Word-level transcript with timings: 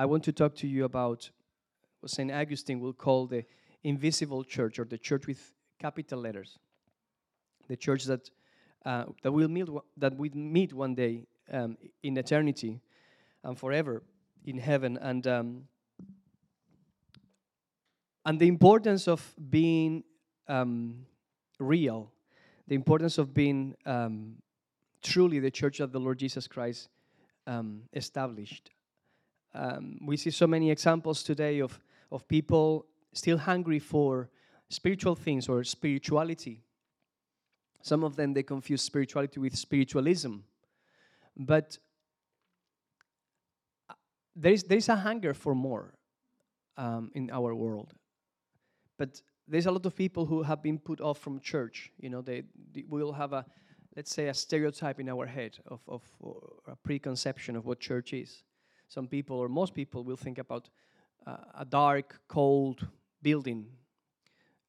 I 0.00 0.06
want 0.06 0.24
to 0.24 0.32
talk 0.32 0.54
to 0.54 0.66
you 0.66 0.86
about 0.86 1.28
what 2.00 2.10
St. 2.10 2.32
Augustine 2.32 2.80
will 2.80 2.94
call 2.94 3.26
the 3.26 3.44
invisible 3.84 4.42
church 4.44 4.78
or 4.78 4.86
the 4.86 4.96
church 4.96 5.26
with 5.26 5.52
capital 5.78 6.20
letters. 6.20 6.58
The 7.68 7.76
church 7.76 8.04
that, 8.04 8.30
uh, 8.86 9.04
that, 9.22 9.30
will 9.30 9.48
meet, 9.48 9.68
that 9.98 10.16
we 10.16 10.30
meet 10.30 10.72
one 10.72 10.94
day 10.94 11.26
um, 11.52 11.76
in 12.02 12.16
eternity 12.16 12.80
and 13.44 13.58
forever 13.58 14.02
in 14.46 14.56
heaven. 14.56 14.96
And, 15.02 15.26
um, 15.26 15.64
and 18.24 18.40
the 18.40 18.48
importance 18.48 19.06
of 19.06 19.34
being 19.50 20.02
um, 20.48 21.04
real, 21.58 22.10
the 22.66 22.74
importance 22.74 23.18
of 23.18 23.34
being 23.34 23.74
um, 23.84 24.36
truly 25.02 25.40
the 25.40 25.50
church 25.50 25.76
that 25.76 25.92
the 25.92 26.00
Lord 26.00 26.18
Jesus 26.18 26.48
Christ 26.48 26.88
um, 27.46 27.82
established. 27.92 28.70
Um, 29.54 29.98
we 30.06 30.16
see 30.16 30.30
so 30.30 30.46
many 30.46 30.70
examples 30.70 31.22
today 31.22 31.60
of, 31.60 31.78
of 32.10 32.26
people 32.28 32.86
still 33.12 33.38
hungry 33.38 33.78
for 33.78 34.30
spiritual 34.68 35.14
things 35.14 35.48
or 35.48 35.64
spirituality. 35.64 36.62
Some 37.82 38.04
of 38.04 38.16
them 38.16 38.32
they 38.34 38.42
confuse 38.42 38.82
spirituality 38.82 39.40
with 39.40 39.56
spiritualism. 39.56 40.36
But 41.36 41.78
uh, 43.88 43.94
there 44.36 44.52
is, 44.52 44.62
there 44.64 44.78
is 44.78 44.88
a 44.88 44.96
hunger 44.96 45.34
for 45.34 45.54
more 45.54 45.94
um, 46.76 47.10
in 47.14 47.30
our 47.30 47.54
world. 47.54 47.94
But 48.98 49.20
there's 49.48 49.66
a 49.66 49.70
lot 49.72 49.84
of 49.86 49.96
people 49.96 50.26
who 50.26 50.42
have 50.42 50.62
been 50.62 50.78
put 50.78 51.00
off 51.00 51.18
from 51.18 51.40
church. 51.40 51.90
You 51.98 52.10
know, 52.10 52.22
they, 52.22 52.44
they 52.72 52.84
will 52.88 53.12
have 53.12 53.32
a, 53.32 53.44
let's 53.96 54.14
say, 54.14 54.28
a 54.28 54.34
stereotype 54.34 55.00
in 55.00 55.08
our 55.08 55.26
head 55.26 55.58
of, 55.66 55.80
of 55.88 56.02
a 56.68 56.76
preconception 56.76 57.56
of 57.56 57.66
what 57.66 57.80
church 57.80 58.12
is. 58.12 58.44
Some 58.90 59.06
people, 59.06 59.36
or 59.36 59.48
most 59.48 59.72
people, 59.72 60.02
will 60.02 60.16
think 60.16 60.38
about 60.38 60.68
uh, 61.24 61.36
a 61.60 61.64
dark, 61.64 62.20
cold 62.26 62.88
building 63.22 63.66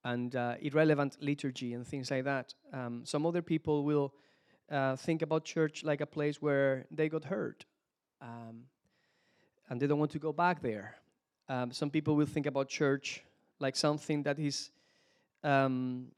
and 0.04 0.36
uh, 0.36 0.56
irrelevant 0.62 1.18
liturgy 1.20 1.74
and 1.74 1.86
things 1.86 2.12
like 2.12 2.24
that. 2.26 2.54
Um, 2.72 3.02
some 3.04 3.26
other 3.26 3.42
people 3.42 3.84
will 3.84 4.14
uh, 4.70 4.96
think 4.96 5.24
about 5.24 5.44
church 5.44 5.84
like 5.84 6.02
a 6.02 6.06
place 6.06 6.40
where 6.40 6.86
they 6.92 7.10
got 7.10 7.26
hurt 7.26 7.66
um, 8.22 8.66
and 9.70 9.82
they 9.82 9.88
don't 9.88 10.00
want 10.00 10.12
to 10.12 10.20
go 10.20 10.32
back 10.32 10.62
there. 10.62 10.98
Um, 11.50 11.72
some 11.72 11.90
people 11.90 12.16
will 12.16 12.28
think 12.28 12.46
about 12.46 12.70
church 12.70 13.24
like 13.60 13.76
something 13.76 14.22
that 14.24 14.38
is, 14.38 14.70
um, 15.44 16.12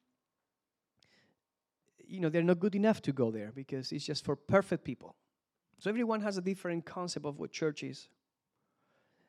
you 2.05 2.19
know, 2.19 2.27
they're 2.27 2.43
not 2.43 2.59
good 2.59 2.75
enough 2.75 3.01
to 3.03 3.13
go 3.13 3.31
there 3.31 3.53
because 3.55 3.93
it's 3.93 4.05
just 4.05 4.25
for 4.25 4.35
perfect 4.35 4.83
people. 4.83 5.15
So 5.83 5.89
everyone 5.89 6.21
has 6.21 6.37
a 6.37 6.41
different 6.41 6.85
concept 6.85 7.25
of 7.25 7.39
what 7.39 7.51
church 7.51 7.83
is. 7.83 8.07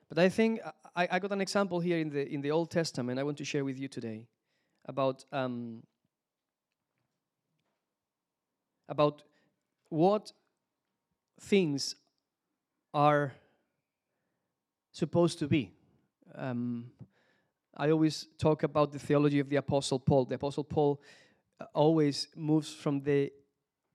But 0.09 0.21
I 0.21 0.29
think 0.29 0.61
I, 0.95 1.09
I 1.11 1.19
got 1.19 1.33
an 1.33 1.41
example 1.41 1.81
here 1.81 1.99
in 1.99 2.11
the 2.11 2.33
in 2.33 2.43
the 2.43 2.53
Old 2.53 2.71
Testament 2.71 3.19
I 3.19 3.25
want 3.25 3.39
to 3.39 3.45
share 3.45 3.65
with 3.65 3.77
you 3.77 3.89
today 3.89 4.29
about 4.85 5.25
um, 5.33 5.83
about 8.89 9.25
what 9.89 10.33
things 11.41 11.97
are 12.93 13.33
supposed 14.93 15.41
to 15.41 15.49
be. 15.49 15.73
Um, 16.37 16.93
I 17.77 17.91
always 17.91 18.29
talk 18.39 18.63
about 18.63 18.93
the 18.93 19.01
theology 19.01 19.41
of 19.41 19.49
the 19.49 19.57
Apostle 19.57 19.99
Paul. 19.99 20.25
The 20.27 20.37
Apostle 20.37 20.63
Paul 20.63 21.03
uh, 21.59 21.65
always 21.75 22.29
moves 22.37 22.73
from 22.73 23.01
the 23.01 23.33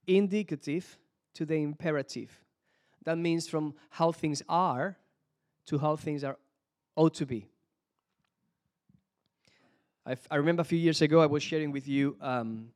indicative 0.06 0.98
to 1.36 1.46
the 1.46 1.56
imperative. 1.56 2.38
That 3.06 3.18
means 3.18 3.48
from 3.48 3.74
how 3.90 4.12
things 4.12 4.44
are 4.50 4.98
to 5.68 5.78
how 5.78 5.96
things 5.96 6.24
are 6.24 6.38
ought 6.96 7.14
to 7.16 7.26
be. 7.26 7.48
I 10.32 10.38
remember 10.38 10.62
a 10.62 10.66
few 10.66 10.80
years 10.80 11.04
ago 11.04 11.22
I 11.22 11.28
was 11.28 11.44
sharing 11.44 11.72
with 11.72 11.88
you 11.88 12.18
um, 12.20 12.70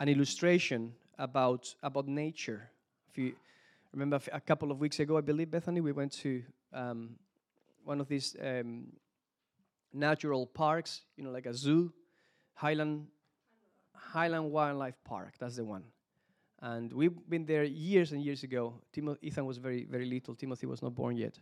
an 0.00 0.08
illustration 0.08 0.92
about 1.18 1.72
about 1.84 2.08
nature. 2.08 2.68
If 3.08 3.18
you 3.18 3.34
remember 3.92 4.18
a 4.32 4.40
couple 4.40 4.72
of 4.72 4.80
weeks 4.80 4.98
ago, 4.98 5.16
I 5.16 5.20
believe 5.20 5.52
Bethany, 5.52 5.80
we 5.80 5.92
went 5.92 6.10
to 6.24 6.42
um, 6.72 7.10
one 7.84 8.00
of 8.00 8.08
these 8.08 8.34
um, 8.42 8.92
natural 9.92 10.46
parks, 10.46 11.02
you 11.16 11.22
know, 11.22 11.30
like 11.30 11.46
a 11.46 11.54
zoo, 11.54 11.92
Highland 12.54 13.06
Highland 13.94 14.50
Wildlife 14.50 14.96
Park. 15.04 15.34
That's 15.38 15.56
the 15.56 15.64
one. 15.64 15.84
And 16.60 16.92
we've 16.92 17.16
been 17.28 17.46
there 17.46 17.64
years 17.64 18.12
and 18.12 18.22
years 18.22 18.42
ago. 18.42 18.74
Timo- 18.92 19.18
Ethan 19.20 19.44
was 19.44 19.58
very 19.58 19.84
very 19.84 20.06
little. 20.06 20.34
Timothy 20.34 20.66
was 20.66 20.82
not 20.82 20.94
born 20.94 21.16
yet 21.16 21.38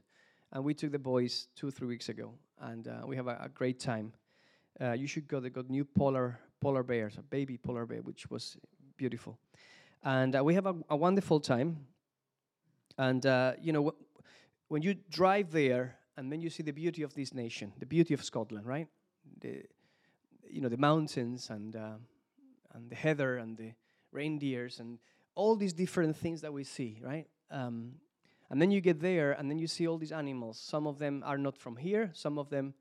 and 0.53 0.65
we 0.65 0.75
took 0.75 0.93
the 0.93 0.99
boys 0.99 1.49
two 1.57 1.71
three 1.71 1.89
weeks 1.89 2.09
ago, 2.09 2.33
and 2.61 2.87
uh, 2.87 3.01
we 3.07 3.17
have 3.17 3.27
a, 3.27 3.39
a 3.43 3.49
great 3.49 3.81
time. 3.81 4.13
Uh, 4.81 4.93
you 4.93 5.07
should 5.07 5.27
go. 5.27 5.41
They 5.41 5.51
got 5.51 5.71
new 5.71 5.85
polar 5.85 6.39
polar 6.61 6.83
bears, 6.83 7.17
a 7.19 7.23
baby 7.23 7.57
polar 7.57 7.87
bear, 7.87 8.03
which 8.03 8.31
was 8.31 8.57
beautiful, 8.97 9.39
and 10.05 10.37
uh, 10.37 10.45
we 10.45 10.55
have 10.55 10.67
a, 10.67 10.75
a, 10.91 10.97
wonderful 10.97 11.41
time. 11.41 11.87
And 12.99 13.25
uh, 13.25 13.55
you 13.61 13.73
know, 13.73 13.95
when 14.69 14.83
you 14.83 14.95
drive 15.11 15.51
there, 15.51 15.97
and 16.17 16.31
then 16.31 16.41
you 16.43 16.51
see 16.51 16.63
the 16.63 16.73
beauty 16.73 17.03
of 17.03 17.15
this 17.15 17.33
nation, 17.33 17.73
the 17.79 17.87
beauty 17.87 18.15
of 18.15 18.23
Scotland, 18.23 18.67
right? 18.67 18.89
The 19.41 19.63
you 20.49 20.61
know 20.61 20.69
the 20.69 20.77
mountains 20.77 21.49
and 21.49 21.75
uh, 21.75 21.97
and 22.75 22.91
the 22.91 22.97
heather 22.97 23.39
and 23.39 23.57
the 23.57 23.73
reindeers 24.13 24.79
and 24.81 24.99
all 25.35 25.57
these 25.57 25.73
different 25.73 26.17
things 26.17 26.41
that 26.43 26.53
we 26.53 26.65
see, 26.65 27.01
right? 27.03 27.27
Um, 27.51 27.95
and 28.51 28.61
then 28.61 28.71
you 28.71 28.81
get 28.81 29.01
there, 29.01 29.33
and 29.33 29.51
then 29.51 29.59
you 29.59 29.67
see 29.67 29.89
all 29.89 29.97
these 29.97 30.13
animals. 30.13 30.59
Some 30.59 30.87
of 30.87 30.99
them 30.99 31.23
are 31.25 31.39
not 31.39 31.57
from 31.57 31.77
here, 31.77 32.11
some 32.13 32.39
of 32.39 32.51
them 32.51 32.75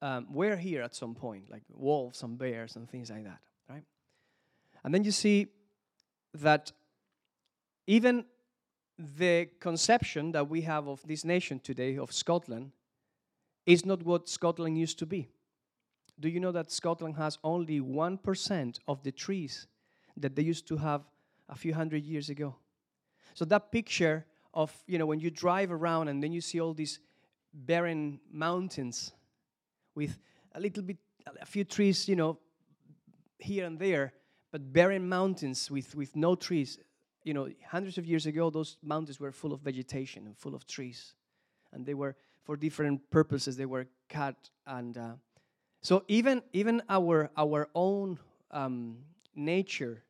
um, 0.00 0.26
were 0.32 0.56
here 0.56 0.82
at 0.82 0.94
some 0.94 1.14
point, 1.14 1.48
like 1.48 1.62
wolves 1.72 2.22
and 2.22 2.36
bears 2.36 2.74
and 2.74 2.90
things 2.90 3.10
like 3.10 3.24
that, 3.24 3.38
right? 3.68 3.84
And 4.82 4.92
then 4.92 5.04
you 5.04 5.12
see 5.12 5.46
that 6.34 6.72
even 7.86 8.24
the 8.98 9.48
conception 9.60 10.32
that 10.32 10.48
we 10.48 10.62
have 10.62 10.88
of 10.88 11.00
this 11.06 11.24
nation 11.24 11.60
today, 11.60 11.96
of 11.98 12.12
Scotland, 12.12 12.72
is 13.64 13.86
not 13.86 14.02
what 14.02 14.28
Scotland 14.28 14.76
used 14.76 14.98
to 14.98 15.06
be. 15.06 15.28
Do 16.18 16.28
you 16.28 16.40
know 16.40 16.52
that 16.52 16.70
Scotland 16.70 17.16
has 17.16 17.38
only 17.42 17.80
1% 17.80 18.78
of 18.88 19.02
the 19.02 19.12
trees 19.12 19.66
that 20.16 20.34
they 20.34 20.42
used 20.42 20.66
to 20.68 20.76
have 20.76 21.02
a 21.48 21.56
few 21.56 21.74
hundred 21.74 22.04
years 22.04 22.28
ago? 22.28 22.54
So 23.34 23.44
that 23.46 23.72
picture 23.72 24.26
of, 24.54 24.72
you 24.86 24.98
know, 24.98 25.06
when 25.06 25.20
you 25.20 25.30
drive 25.30 25.72
around 25.72 26.08
and 26.08 26.22
then 26.22 26.32
you 26.32 26.40
see 26.40 26.60
all 26.60 26.74
these 26.74 26.98
barren 27.52 28.20
mountains 28.30 29.12
with 29.94 30.18
a 30.54 30.60
little 30.60 30.82
bit, 30.82 30.98
a 31.40 31.46
few 31.46 31.64
trees, 31.64 32.08
you 32.08 32.16
know, 32.16 32.38
here 33.38 33.64
and 33.64 33.78
there, 33.78 34.12
but 34.50 34.72
barren 34.72 35.08
mountains 35.08 35.70
with, 35.70 35.94
with 35.94 36.14
no 36.14 36.34
trees. 36.34 36.78
You 37.24 37.34
know, 37.34 37.48
hundreds 37.70 37.98
of 37.98 38.04
years 38.04 38.26
ago, 38.26 38.50
those 38.50 38.76
mountains 38.82 39.20
were 39.20 39.32
full 39.32 39.52
of 39.52 39.60
vegetation 39.60 40.26
and 40.26 40.36
full 40.36 40.54
of 40.54 40.66
trees. 40.66 41.14
And 41.72 41.86
they 41.86 41.94
were, 41.94 42.16
for 42.42 42.56
different 42.56 43.08
purposes, 43.10 43.56
they 43.56 43.66
were 43.66 43.86
cut. 44.08 44.36
And 44.66 44.98
uh, 44.98 45.12
so 45.80 46.04
even, 46.08 46.42
even 46.52 46.82
our, 46.88 47.30
our 47.36 47.68
own 47.74 48.18
um, 48.50 48.98
nature 49.34 50.02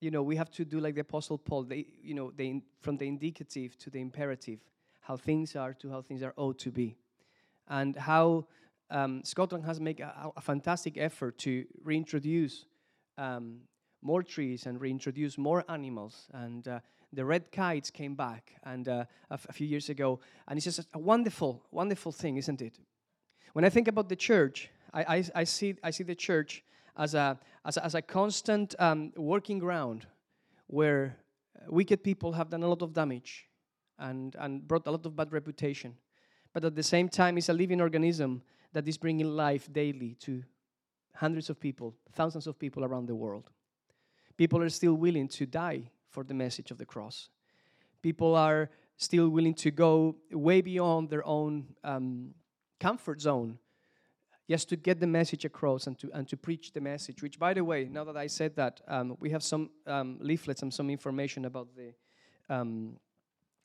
you 0.00 0.10
know, 0.10 0.22
we 0.22 0.36
have 0.36 0.50
to 0.52 0.64
do 0.64 0.80
like 0.80 0.94
the 0.94 1.00
Apostle 1.00 1.38
Paul, 1.38 1.64
they, 1.64 1.86
you 2.02 2.14
know, 2.14 2.30
they, 2.36 2.62
from 2.80 2.96
the 2.96 3.06
indicative 3.06 3.76
to 3.78 3.90
the 3.90 4.00
imperative, 4.00 4.60
how 5.00 5.16
things 5.16 5.56
are 5.56 5.74
to 5.74 5.90
how 5.90 6.02
things 6.02 6.22
are 6.22 6.34
ought 6.36 6.58
to 6.60 6.70
be. 6.70 6.96
And 7.68 7.96
how 7.96 8.46
um, 8.90 9.22
Scotland 9.24 9.64
has 9.64 9.80
made 9.80 10.00
a, 10.00 10.30
a, 10.36 10.40
fantastic 10.40 10.96
effort 10.96 11.36
to 11.38 11.64
reintroduce 11.82 12.64
um, 13.18 13.60
more 14.00 14.22
trees 14.22 14.66
and 14.66 14.80
reintroduce 14.80 15.36
more 15.36 15.64
animals. 15.68 16.28
And 16.32 16.66
uh, 16.66 16.80
the 17.12 17.24
red 17.24 17.50
kites 17.50 17.90
came 17.90 18.14
back 18.14 18.54
and 18.64 18.88
uh, 18.88 19.04
a, 19.30 19.34
f- 19.34 19.46
a 19.48 19.52
few 19.52 19.66
years 19.66 19.88
ago. 19.88 20.20
And 20.46 20.56
it's 20.56 20.64
just 20.64 20.86
a 20.94 20.98
wonderful, 20.98 21.62
wonderful 21.70 22.12
thing, 22.12 22.36
isn't 22.36 22.62
it? 22.62 22.78
When 23.52 23.64
I 23.64 23.68
think 23.68 23.88
about 23.88 24.08
the 24.08 24.16
church, 24.16 24.70
I, 24.94 25.16
I, 25.16 25.24
I 25.34 25.44
see, 25.44 25.74
I 25.82 25.90
see 25.90 26.04
the 26.04 26.14
church 26.14 26.62
as 26.98 27.14
a, 27.14 27.38
as 27.64 27.76
a, 27.76 27.84
as 27.84 27.94
a 27.94 28.02
constant 28.02 28.74
um, 28.78 29.12
working 29.16 29.58
ground 29.58 30.06
where 30.66 31.16
wicked 31.68 32.02
people 32.02 32.32
have 32.32 32.50
done 32.50 32.62
a 32.62 32.68
lot 32.68 32.82
of 32.82 32.92
damage 32.92 33.46
and, 33.98 34.36
and 34.38 34.66
brought 34.66 34.86
a 34.86 34.90
lot 34.90 35.06
of 35.06 35.16
bad 35.16 35.32
reputation. 35.32 35.96
But 36.52 36.64
at 36.64 36.74
the 36.74 36.82
same 36.82 37.08
time, 37.08 37.38
it's 37.38 37.48
a 37.48 37.52
living 37.52 37.80
organism 37.80 38.42
that 38.72 38.86
is 38.88 38.98
bringing 38.98 39.28
life 39.28 39.72
daily 39.72 40.14
to 40.20 40.42
hundreds 41.14 41.50
of 41.50 41.58
people, 41.58 41.94
thousands 42.12 42.46
of 42.46 42.58
people 42.58 42.84
around 42.84 43.06
the 43.06 43.14
world. 43.14 43.50
People 44.36 44.62
are 44.62 44.68
still 44.68 44.94
willing 44.94 45.28
to 45.28 45.46
die 45.46 45.90
for 46.08 46.24
the 46.24 46.34
message 46.34 46.70
of 46.70 46.78
the 46.78 46.86
cross. 46.86 47.28
People 48.02 48.34
are 48.34 48.70
still 48.96 49.28
willing 49.28 49.54
to 49.54 49.70
go 49.70 50.16
way 50.32 50.60
beyond 50.60 51.10
their 51.10 51.26
own 51.26 51.66
um, 51.84 52.34
comfort 52.78 53.20
zone 53.20 53.58
just 54.48 54.68
to 54.70 54.76
get 54.76 54.98
the 54.98 55.06
message 55.06 55.44
across 55.44 55.86
and 55.86 55.98
to, 55.98 56.10
and 56.14 56.26
to 56.28 56.36
preach 56.36 56.72
the 56.72 56.80
message. 56.80 57.22
Which, 57.22 57.38
by 57.38 57.52
the 57.54 57.62
way, 57.62 57.88
now 57.90 58.04
that 58.04 58.16
I 58.16 58.28
said 58.28 58.56
that, 58.56 58.80
um, 58.88 59.16
we 59.20 59.30
have 59.30 59.42
some 59.42 59.70
um, 59.86 60.18
leaflets 60.20 60.62
and 60.62 60.72
some 60.72 60.88
information 60.90 61.44
about 61.44 61.68
the 61.76 61.92
um, 62.48 62.96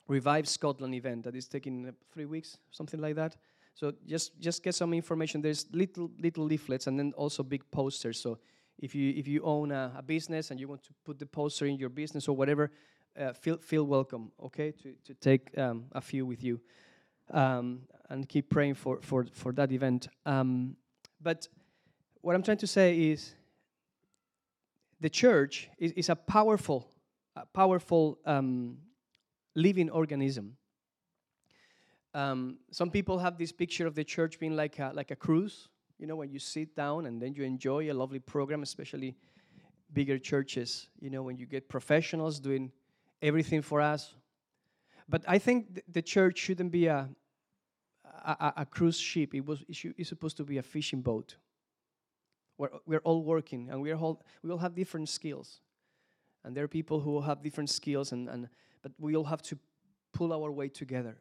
Revive 0.08 0.48
Scotland 0.48 0.94
event 0.94 1.24
that 1.24 1.36
is 1.36 1.48
taking 1.48 1.88
uh, 1.88 1.92
three 2.12 2.26
weeks, 2.26 2.58
something 2.72 3.00
like 3.00 3.16
that. 3.16 3.38
So 3.76 3.94
just 4.06 4.40
just 4.40 4.62
get 4.62 4.76
some 4.76 4.94
information. 4.94 5.42
There's 5.42 5.66
little 5.72 6.12
little 6.20 6.44
leaflets 6.44 6.88
and 6.88 7.00
then 7.00 7.14
also 7.16 7.44
big 7.44 7.64
posters. 7.72 8.20
So 8.20 8.38
if 8.78 8.94
you 8.94 9.14
if 9.16 9.28
you 9.28 9.42
own 9.44 9.72
a, 9.72 9.94
a 9.98 10.02
business 10.02 10.52
and 10.52 10.60
you 10.60 10.68
want 10.68 10.84
to 10.84 10.94
put 11.06 11.18
the 11.18 11.26
poster 11.26 11.66
in 11.66 11.78
your 11.78 11.90
business 11.90 12.28
or 12.28 12.36
whatever, 12.36 12.72
uh, 13.20 13.34
feel 13.34 13.58
feel 13.58 13.86
welcome. 13.86 14.32
Okay, 14.44 14.72
to 14.72 14.94
to 15.06 15.14
take 15.14 15.58
um, 15.58 15.86
a 15.94 16.02
few 16.02 16.26
with 16.26 16.44
you, 16.44 16.60
um, 17.32 17.82
and 18.10 18.28
keep 18.28 18.50
praying 18.50 18.76
for 18.76 19.00
for 19.02 19.26
for 19.34 19.52
that 19.54 19.72
event. 19.72 20.08
Um, 20.26 20.76
but 21.22 21.48
what 22.22 22.36
I'm 22.36 22.44
trying 22.44 22.58
to 22.58 22.68
say 22.68 22.98
is, 23.12 23.36
the 25.02 25.10
church 25.10 25.70
is, 25.78 25.92
is 25.94 26.10
a 26.10 26.16
powerful, 26.16 26.88
a 27.36 27.46
powerful 27.46 28.18
um, 28.26 28.78
living 29.56 29.90
organism. 29.90 30.56
Um, 32.14 32.60
some 32.72 32.92
people 32.92 33.18
have 33.20 33.38
this 33.38 33.52
picture 33.52 33.88
of 33.88 33.96
the 33.96 34.04
church 34.04 34.40
being 34.40 34.56
like 34.56 34.80
a, 34.80 34.92
like 34.94 35.12
a 35.12 35.16
cruise, 35.16 35.68
you 35.98 36.08
know, 36.08 36.16
when 36.16 36.32
you 36.32 36.40
sit 36.40 36.76
down 36.76 37.06
and 37.08 37.22
then 37.22 37.34
you 37.34 37.44
enjoy 37.44 37.92
a 37.92 37.94
lovely 37.94 38.20
program, 38.20 38.64
especially 38.64 39.16
bigger 39.92 40.18
churches, 40.18 40.90
you 41.00 41.10
know, 41.10 41.24
when 41.24 41.38
you 41.38 41.46
get 41.46 41.68
professionals 41.68 42.40
doing 42.40 42.72
everything 43.22 43.62
for 43.62 43.82
us. 43.82 44.14
But 45.14 45.24
I 45.28 45.38
think 45.38 45.76
th- 45.76 45.86
the 45.88 46.02
church 46.02 46.40
shouldn't 46.40 46.72
be 46.72 46.88
a, 46.88 47.08
a, 48.26 48.54
a, 48.58 48.66
cruise 48.66 49.00
ship. 49.00 49.36
It 49.36 49.46
was 49.46 49.64
it 49.70 49.94
it's 49.96 50.10
supposed 50.10 50.38
to 50.38 50.44
be 50.44 50.58
a 50.58 50.64
fishing 50.64 51.04
boat. 51.04 51.36
We're, 52.58 52.72
we're 52.88 53.04
all 53.04 53.24
working 53.24 53.70
and 53.70 53.80
we're 53.80 53.96
all, 53.96 54.24
we 54.42 54.50
all 54.50 54.58
have 54.58 54.74
different 54.74 55.10
skills. 55.10 55.60
And 56.44 56.58
there 56.58 56.64
are 56.64 56.68
people 56.68 57.00
who 57.00 57.22
have 57.22 57.44
different 57.44 57.70
skills, 57.70 58.12
and, 58.12 58.28
and, 58.28 58.50
but 58.82 58.92
we 58.98 59.16
all 59.16 59.26
have 59.26 59.44
to 59.44 59.60
pull 60.14 60.34
our 60.34 60.52
way 60.52 60.68
together. 60.68 61.18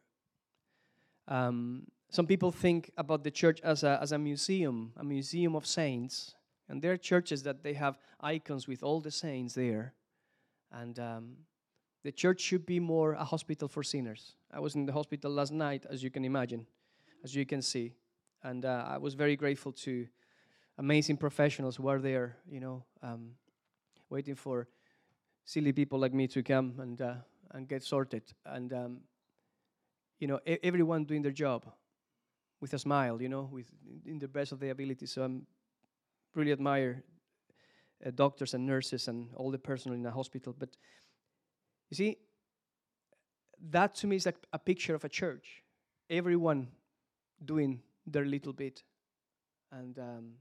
Um, 1.27 1.83
some 2.09 2.25
people 2.25 2.51
think 2.51 2.89
about 2.97 3.23
the 3.23 3.29
church 3.29 3.61
as 3.61 3.83
a, 3.83 3.99
as 4.01 4.11
a 4.11 4.17
museum, 4.17 4.93
a 4.97 5.03
museum 5.03 5.55
of 5.55 5.67
saints. 5.67 6.33
And 6.67 6.81
there 6.81 6.93
are 6.93 6.97
churches 6.97 7.43
that 7.43 7.61
they 7.61 7.73
have 7.73 7.99
icons 8.19 8.67
with 8.67 8.81
all 8.81 9.01
the 9.01 9.11
saints 9.11 9.53
there. 9.53 9.93
And 10.71 10.97
um, 10.97 11.37
the 12.03 12.11
church 12.11 12.41
should 12.41 12.65
be 12.65 12.79
more 12.79 13.13
a 13.13 13.23
hospital 13.23 13.67
for 13.67 13.83
sinners. 13.83 14.35
I 14.51 14.59
was 14.59 14.75
in 14.75 14.85
the 14.85 14.93
hospital 14.93 15.31
last 15.31 15.51
night, 15.51 15.85
as 15.89 16.03
you 16.03 16.11
can 16.11 16.25
imagine, 16.25 16.67
as 17.23 17.35
you 17.35 17.45
can 17.45 17.61
see. 17.61 17.93
And 18.43 18.65
uh, 18.65 18.85
I 18.87 18.97
was 18.97 19.13
very 19.13 19.35
grateful 19.35 19.71
to 19.71 20.07
amazing 20.77 21.17
professionals 21.17 21.77
who 21.77 21.87
are 21.87 21.99
there, 21.99 22.37
you 22.49 22.59
know, 22.59 22.83
um, 23.01 23.31
waiting 24.09 24.35
for 24.35 24.67
silly 25.45 25.71
people 25.71 25.99
like 25.99 26.13
me 26.13 26.27
to 26.27 26.43
come 26.43 26.73
and 26.79 27.01
uh, 27.01 27.15
and 27.51 27.67
get 27.67 27.83
sorted. 27.83 28.23
And 28.45 28.73
um, 28.73 29.01
you 30.19 30.27
know, 30.27 30.39
e- 30.45 30.59
everyone 30.63 31.05
doing 31.05 31.21
their 31.21 31.31
job 31.31 31.65
with 32.59 32.73
a 32.73 32.79
smile, 32.79 33.21
you 33.21 33.29
know, 33.29 33.49
with 33.51 33.71
in 34.05 34.19
the 34.19 34.27
best 34.27 34.51
of 34.51 34.59
their 34.59 34.71
ability. 34.71 35.05
So 35.05 35.23
I'm 35.23 35.45
really 36.35 36.51
admire 36.51 37.03
uh, 38.05 38.11
doctors 38.11 38.53
and 38.53 38.65
nurses 38.65 39.07
and 39.07 39.29
all 39.35 39.51
the 39.51 39.59
personnel 39.59 39.97
in 39.97 40.05
a 40.05 40.11
hospital. 40.11 40.55
But 40.57 40.75
you 41.93 42.05
see, 42.05 42.17
that 43.69 43.93
to 43.95 44.07
me 44.07 44.15
is 44.15 44.25
like 44.25 44.37
a 44.51 44.57
picture 44.57 44.95
of 44.95 45.03
a 45.05 45.09
church. 45.09 45.63
Everyone 46.09 46.67
doing 47.45 47.81
their 48.07 48.25
little 48.25 48.51
bit, 48.51 48.83
and 49.71 49.97
um, 49.99 50.31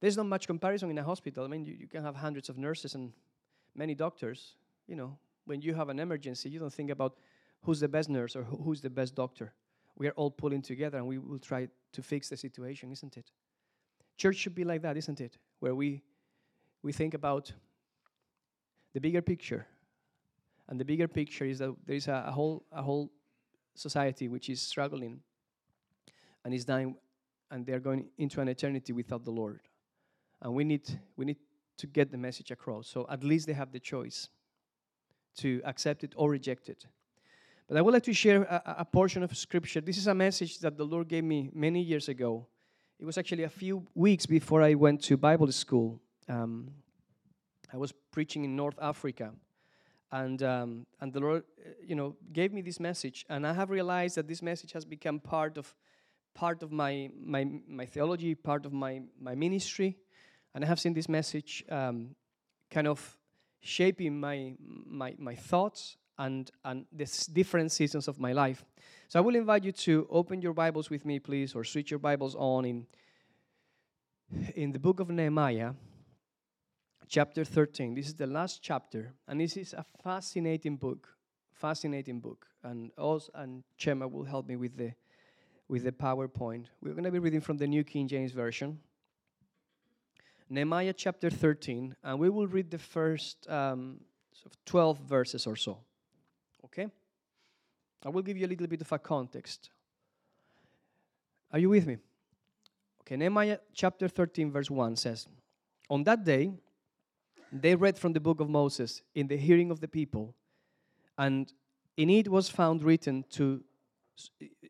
there's 0.00 0.16
not 0.16 0.26
much 0.26 0.46
comparison 0.46 0.88
in 0.90 0.98
a 0.98 1.02
hospital. 1.02 1.44
I 1.44 1.48
mean, 1.48 1.64
you, 1.64 1.74
you 1.74 1.88
can 1.88 2.04
have 2.04 2.14
hundreds 2.14 2.48
of 2.48 2.58
nurses 2.58 2.94
and 2.94 3.12
many 3.74 3.94
doctors. 3.94 4.54
You 4.86 4.94
know, 4.94 5.18
when 5.46 5.60
you 5.60 5.74
have 5.74 5.88
an 5.88 5.98
emergency, 5.98 6.48
you 6.48 6.60
don't 6.60 6.72
think 6.72 6.90
about 6.90 7.16
who's 7.62 7.80
the 7.80 7.88
best 7.88 8.08
nurse 8.08 8.36
or 8.36 8.44
who's 8.44 8.80
the 8.80 8.90
best 8.90 9.16
doctor. 9.16 9.52
We 9.96 10.06
are 10.06 10.12
all 10.12 10.30
pulling 10.30 10.62
together 10.62 10.98
and 10.98 11.06
we 11.08 11.18
will 11.18 11.38
try 11.38 11.68
to 11.92 12.02
fix 12.02 12.28
the 12.28 12.36
situation, 12.36 12.92
isn't 12.92 13.16
it? 13.16 13.30
Church 14.16 14.36
should 14.36 14.54
be 14.54 14.64
like 14.64 14.82
that, 14.82 14.96
isn't 14.96 15.20
it? 15.20 15.38
Where 15.58 15.74
we 15.74 16.02
we 16.82 16.92
think 16.92 17.14
about 17.14 17.52
the 18.96 19.00
bigger 19.00 19.20
picture. 19.20 19.66
And 20.68 20.80
the 20.80 20.84
bigger 20.86 21.06
picture 21.06 21.44
is 21.44 21.58
that 21.58 21.76
there 21.84 21.96
is 21.96 22.08
a, 22.08 22.24
a 22.28 22.32
whole 22.32 22.64
a 22.72 22.82
whole 22.82 23.12
society 23.74 24.26
which 24.26 24.48
is 24.48 24.62
struggling 24.62 25.20
and 26.42 26.54
is 26.54 26.64
dying 26.64 26.96
and 27.50 27.66
they 27.66 27.74
are 27.74 27.84
going 27.88 28.06
into 28.16 28.40
an 28.40 28.48
eternity 28.48 28.94
without 28.94 29.22
the 29.22 29.30
Lord 29.30 29.60
and 30.40 30.54
we 30.54 30.64
need 30.64 30.84
we 31.14 31.26
need 31.26 31.36
to 31.76 31.86
get 31.86 32.10
the 32.10 32.16
message 32.16 32.50
across. 32.50 32.88
So 32.88 33.06
at 33.10 33.22
least 33.22 33.46
they 33.46 33.52
have 33.52 33.70
the 33.70 33.80
choice 33.80 34.30
to 35.42 35.60
accept 35.66 36.02
it 36.02 36.14
or 36.16 36.30
reject 36.30 36.70
it. 36.70 36.86
But 37.68 37.76
I 37.76 37.82
would 37.82 37.92
like 37.92 38.04
to 38.04 38.14
share 38.14 38.44
a, 38.44 38.76
a, 38.78 38.84
portion 38.86 39.22
of 39.22 39.36
scripture. 39.36 39.82
This 39.82 39.98
is 39.98 40.06
a 40.06 40.14
message 40.14 40.60
that 40.60 40.78
the 40.78 40.84
Lord 40.84 41.08
gave 41.08 41.24
me 41.24 41.50
many 41.52 41.82
years 41.82 42.08
ago. 42.08 42.46
It 42.98 43.04
was 43.04 43.18
actually 43.18 43.42
a 43.42 43.50
few 43.50 43.84
weeks 43.94 44.24
before 44.24 44.62
I 44.62 44.72
went 44.72 45.02
to 45.02 45.18
Bible 45.18 45.52
school. 45.52 46.00
Um, 46.30 46.70
I 47.72 47.76
was 47.76 47.92
preaching 48.10 48.44
in 48.44 48.56
North 48.56 48.78
Africa, 48.80 49.32
and 50.12 50.42
um, 50.42 50.86
and 51.00 51.12
the 51.12 51.20
Lord, 51.20 51.44
you 51.84 51.94
know, 51.94 52.16
gave 52.32 52.52
me 52.52 52.62
this 52.62 52.80
message, 52.80 53.24
and 53.28 53.46
I 53.46 53.52
have 53.52 53.70
realized 53.70 54.16
that 54.16 54.28
this 54.28 54.42
message 54.42 54.72
has 54.72 54.84
become 54.84 55.20
part 55.20 55.58
of 55.58 55.74
part 56.34 56.62
of 56.62 56.70
my 56.70 57.10
my 57.18 57.46
my 57.68 57.86
theology, 57.86 58.34
part 58.34 58.66
of 58.66 58.72
my 58.72 59.02
my 59.20 59.34
ministry, 59.34 59.96
and 60.54 60.64
I 60.64 60.66
have 60.68 60.80
seen 60.80 60.94
this 60.94 61.08
message 61.08 61.64
um, 61.70 62.14
kind 62.70 62.86
of 62.86 63.16
shaping 63.60 64.18
my, 64.18 64.54
my, 64.86 65.14
my 65.18 65.34
thoughts 65.34 65.96
and, 66.18 66.50
and 66.64 66.86
the 66.92 67.28
different 67.32 67.72
seasons 67.72 68.08
of 68.08 68.18
my 68.18 68.32
life. 68.32 68.64
So 69.08 69.18
I 69.18 69.22
will 69.22 69.36
invite 69.36 69.64
you 69.64 69.72
to 69.72 70.06
open 70.10 70.40
your 70.40 70.52
Bibles 70.52 70.88
with 70.88 71.04
me, 71.04 71.18
please, 71.18 71.54
or 71.54 71.64
switch 71.64 71.90
your 71.90 71.98
Bibles 71.98 72.34
on 72.34 72.64
in, 72.64 72.86
in 74.54 74.72
the 74.72 74.78
book 74.78 75.00
of 75.00 75.10
Nehemiah, 75.10 75.72
chapter 77.08 77.44
13. 77.44 77.94
This 77.94 78.06
is 78.06 78.14
the 78.14 78.26
last 78.26 78.62
chapter, 78.62 79.12
and 79.28 79.40
this 79.40 79.56
is 79.56 79.72
a 79.72 79.84
fascinating 80.02 80.76
book. 80.76 81.08
Fascinating 81.52 82.20
book. 82.20 82.46
And 82.62 82.90
Oz 82.98 83.30
and 83.34 83.62
Chema 83.78 84.10
will 84.10 84.24
help 84.24 84.48
me 84.48 84.56
with 84.56 84.76
the 84.76 84.92
with 85.68 85.84
the 85.84 85.92
PowerPoint. 85.92 86.66
We're 86.80 86.92
going 86.92 87.04
to 87.04 87.10
be 87.10 87.18
reading 87.18 87.40
from 87.40 87.56
the 87.56 87.66
New 87.66 87.82
King 87.82 88.06
James 88.06 88.32
Version. 88.32 88.78
Nehemiah 90.48 90.92
chapter 90.92 91.28
13, 91.28 91.96
and 92.04 92.18
we 92.20 92.30
will 92.30 92.46
read 92.46 92.70
the 92.70 92.78
first 92.78 93.48
um, 93.50 93.98
12 94.64 94.98
verses 95.00 95.46
or 95.46 95.56
so. 95.56 95.78
Okay? 96.64 96.86
I 98.04 98.08
will 98.10 98.22
give 98.22 98.36
you 98.36 98.46
a 98.46 98.48
little 98.48 98.68
bit 98.68 98.80
of 98.80 98.92
a 98.92 98.98
context. 98.98 99.70
Are 101.52 101.58
you 101.58 101.68
with 101.70 101.86
me? 101.86 101.96
Okay, 103.00 103.16
Nehemiah 103.16 103.58
chapter 103.72 104.06
13, 104.06 104.52
verse 104.52 104.70
1 104.70 104.96
says, 104.96 105.26
On 105.90 106.04
that 106.04 106.24
day, 106.24 106.52
they 107.62 107.74
read 107.74 107.98
from 107.98 108.12
the 108.12 108.20
book 108.20 108.40
of 108.40 108.48
Moses 108.48 109.02
in 109.14 109.26
the 109.28 109.36
hearing 109.36 109.70
of 109.70 109.80
the 109.80 109.88
people, 109.88 110.34
and 111.18 111.52
in 111.96 112.10
it 112.10 112.28
was 112.28 112.48
found 112.48 112.82
written 112.82 113.24
to 113.30 113.62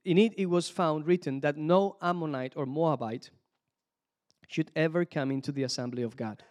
in 0.04 0.18
it 0.18 0.34
it 0.36 0.46
was 0.46 0.68
found 0.68 1.06
written 1.06 1.40
that 1.40 1.56
no 1.56 1.96
Ammonite 2.02 2.54
or 2.56 2.66
Moabite 2.66 3.30
should 4.48 4.70
ever 4.76 5.04
come 5.04 5.30
into 5.30 5.52
the 5.52 5.64
assembly 5.64 6.02
of 6.02 6.16
God. 6.16 6.42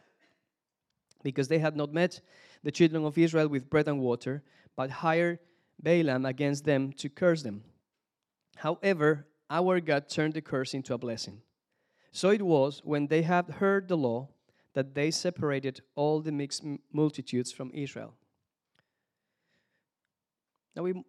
Because 1.23 1.47
they 1.47 1.59
had 1.59 1.75
not 1.75 1.93
met 1.93 2.21
the 2.63 2.71
children 2.71 3.05
of 3.05 3.17
Israel 3.17 3.47
with 3.47 3.69
bread 3.69 3.87
and 3.87 3.99
water, 3.99 4.43
but 4.75 4.89
hired 4.89 5.39
Balaam 5.81 6.25
against 6.25 6.65
them 6.65 6.93
to 6.93 7.09
curse 7.09 7.41
them. 7.43 7.63
However, 8.57 9.27
our 9.49 9.79
God 9.79 10.09
turned 10.09 10.33
the 10.33 10.41
curse 10.41 10.73
into 10.73 10.93
a 10.93 10.97
blessing. 10.97 11.41
So 12.11 12.29
it 12.29 12.41
was 12.41 12.81
when 12.83 13.07
they 13.07 13.21
had 13.21 13.49
heard 13.49 13.87
the 13.87 13.97
law 13.97 14.29
that 14.75 14.93
they 14.93 15.09
separated 15.09 15.81
all 15.95 16.21
the 16.21 16.31
mixed 16.31 16.63
multitudes 16.93 17.51
from 17.51 17.71
Israel. 17.73 18.13
Now 20.75 20.83
we, 20.83 21.03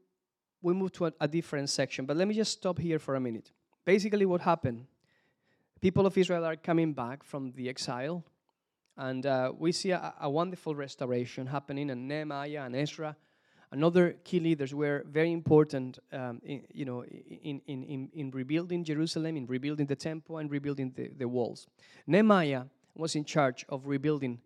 we 0.62 0.72
move 0.72 0.92
to 0.92 1.06
a, 1.06 1.12
a 1.20 1.28
different 1.28 1.68
section, 1.68 2.06
but 2.06 2.16
let 2.16 2.26
me 2.26 2.34
just 2.34 2.52
stop 2.52 2.78
here 2.78 2.98
for 2.98 3.16
a 3.16 3.20
minute. 3.20 3.52
Basically, 3.84 4.24
what 4.24 4.40
happened 4.40 4.86
people 5.80 6.06
of 6.06 6.16
Israel 6.16 6.44
are 6.44 6.56
coming 6.56 6.92
back 6.92 7.22
from 7.22 7.52
the 7.52 7.68
exile, 7.68 8.24
and 8.96 9.26
uh, 9.26 9.52
we 9.58 9.72
see 9.72 9.90
a, 9.90 10.14
a, 10.20 10.30
wonderful 10.30 10.74
restoration 10.74 11.46
happening. 11.46 11.90
And 11.90 12.08
Nehemiah 12.08 12.62
and 12.64 12.74
Ezra, 12.74 13.14
and 13.70 13.84
other 13.84 14.16
key 14.24 14.40
leaders, 14.40 14.74
were 14.74 15.04
very 15.10 15.32
important, 15.32 15.98
um, 16.12 16.40
in, 16.44 16.62
you 16.72 16.86
know, 16.86 17.04
in, 17.04 17.60
in, 17.66 17.82
in, 17.84 18.08
in, 18.14 18.30
rebuilding 18.30 18.84
Jerusalem, 18.84 19.36
in 19.36 19.46
rebuilding 19.46 19.86
the 19.86 19.96
temple, 19.96 20.38
and 20.38 20.50
rebuilding 20.50 20.92
the, 20.96 21.08
the 21.08 21.28
walls. 21.28 21.66
Nehemiah 22.06 22.62
was 22.96 23.14
in 23.14 23.24
charge 23.24 23.64
of 23.68 23.86
rebuilding 23.86 24.40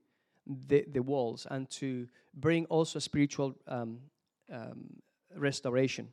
the, 0.46 0.84
the 0.92 1.02
walls 1.02 1.46
and 1.50 1.68
to 1.70 2.08
bring 2.34 2.66
also 2.66 2.98
spiritual 2.98 3.54
um, 3.68 3.98
um, 4.52 4.96
restoration. 5.36 6.08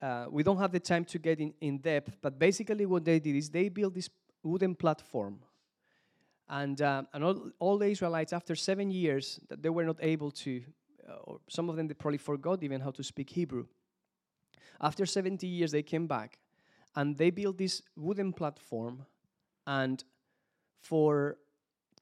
Uh, 0.00 0.26
we 0.30 0.42
don't 0.42 0.58
have 0.58 0.72
the 0.72 0.80
time 0.80 1.04
to 1.04 1.18
get 1.18 1.40
in, 1.40 1.52
in 1.60 1.78
depth, 1.78 2.16
but 2.20 2.38
basically 2.38 2.86
what 2.86 3.04
they 3.04 3.18
did 3.18 3.34
is 3.34 3.50
they 3.50 3.68
built 3.68 3.94
this 3.94 4.10
wooden 4.42 4.74
platform. 4.74 5.38
And, 6.48 6.80
uh, 6.80 7.02
and 7.12 7.24
all, 7.24 7.50
all, 7.58 7.78
the 7.78 7.88
Israelites, 7.88 8.32
after 8.32 8.54
seven 8.54 8.90
years, 8.90 9.40
that 9.48 9.62
they 9.62 9.68
were 9.68 9.84
not 9.84 9.96
able 10.00 10.30
to 10.30 10.62
uh, 11.08 11.12
or 11.24 11.40
some 11.48 11.68
of 11.68 11.76
them 11.76 11.86
they 11.86 11.94
probably 11.94 12.18
forgot 12.18 12.62
even 12.62 12.80
how 12.80 12.90
to 12.90 13.02
speak 13.02 13.30
Hebrew. 13.30 13.66
After 14.80 15.06
70 15.06 15.46
years, 15.46 15.72
they 15.72 15.82
came 15.82 16.06
back 16.06 16.38
and 16.94 17.16
they 17.16 17.30
built 17.30 17.58
this 17.58 17.82
wooden 17.96 18.32
platform. 18.32 19.06
And 19.66 20.02
for 20.80 21.36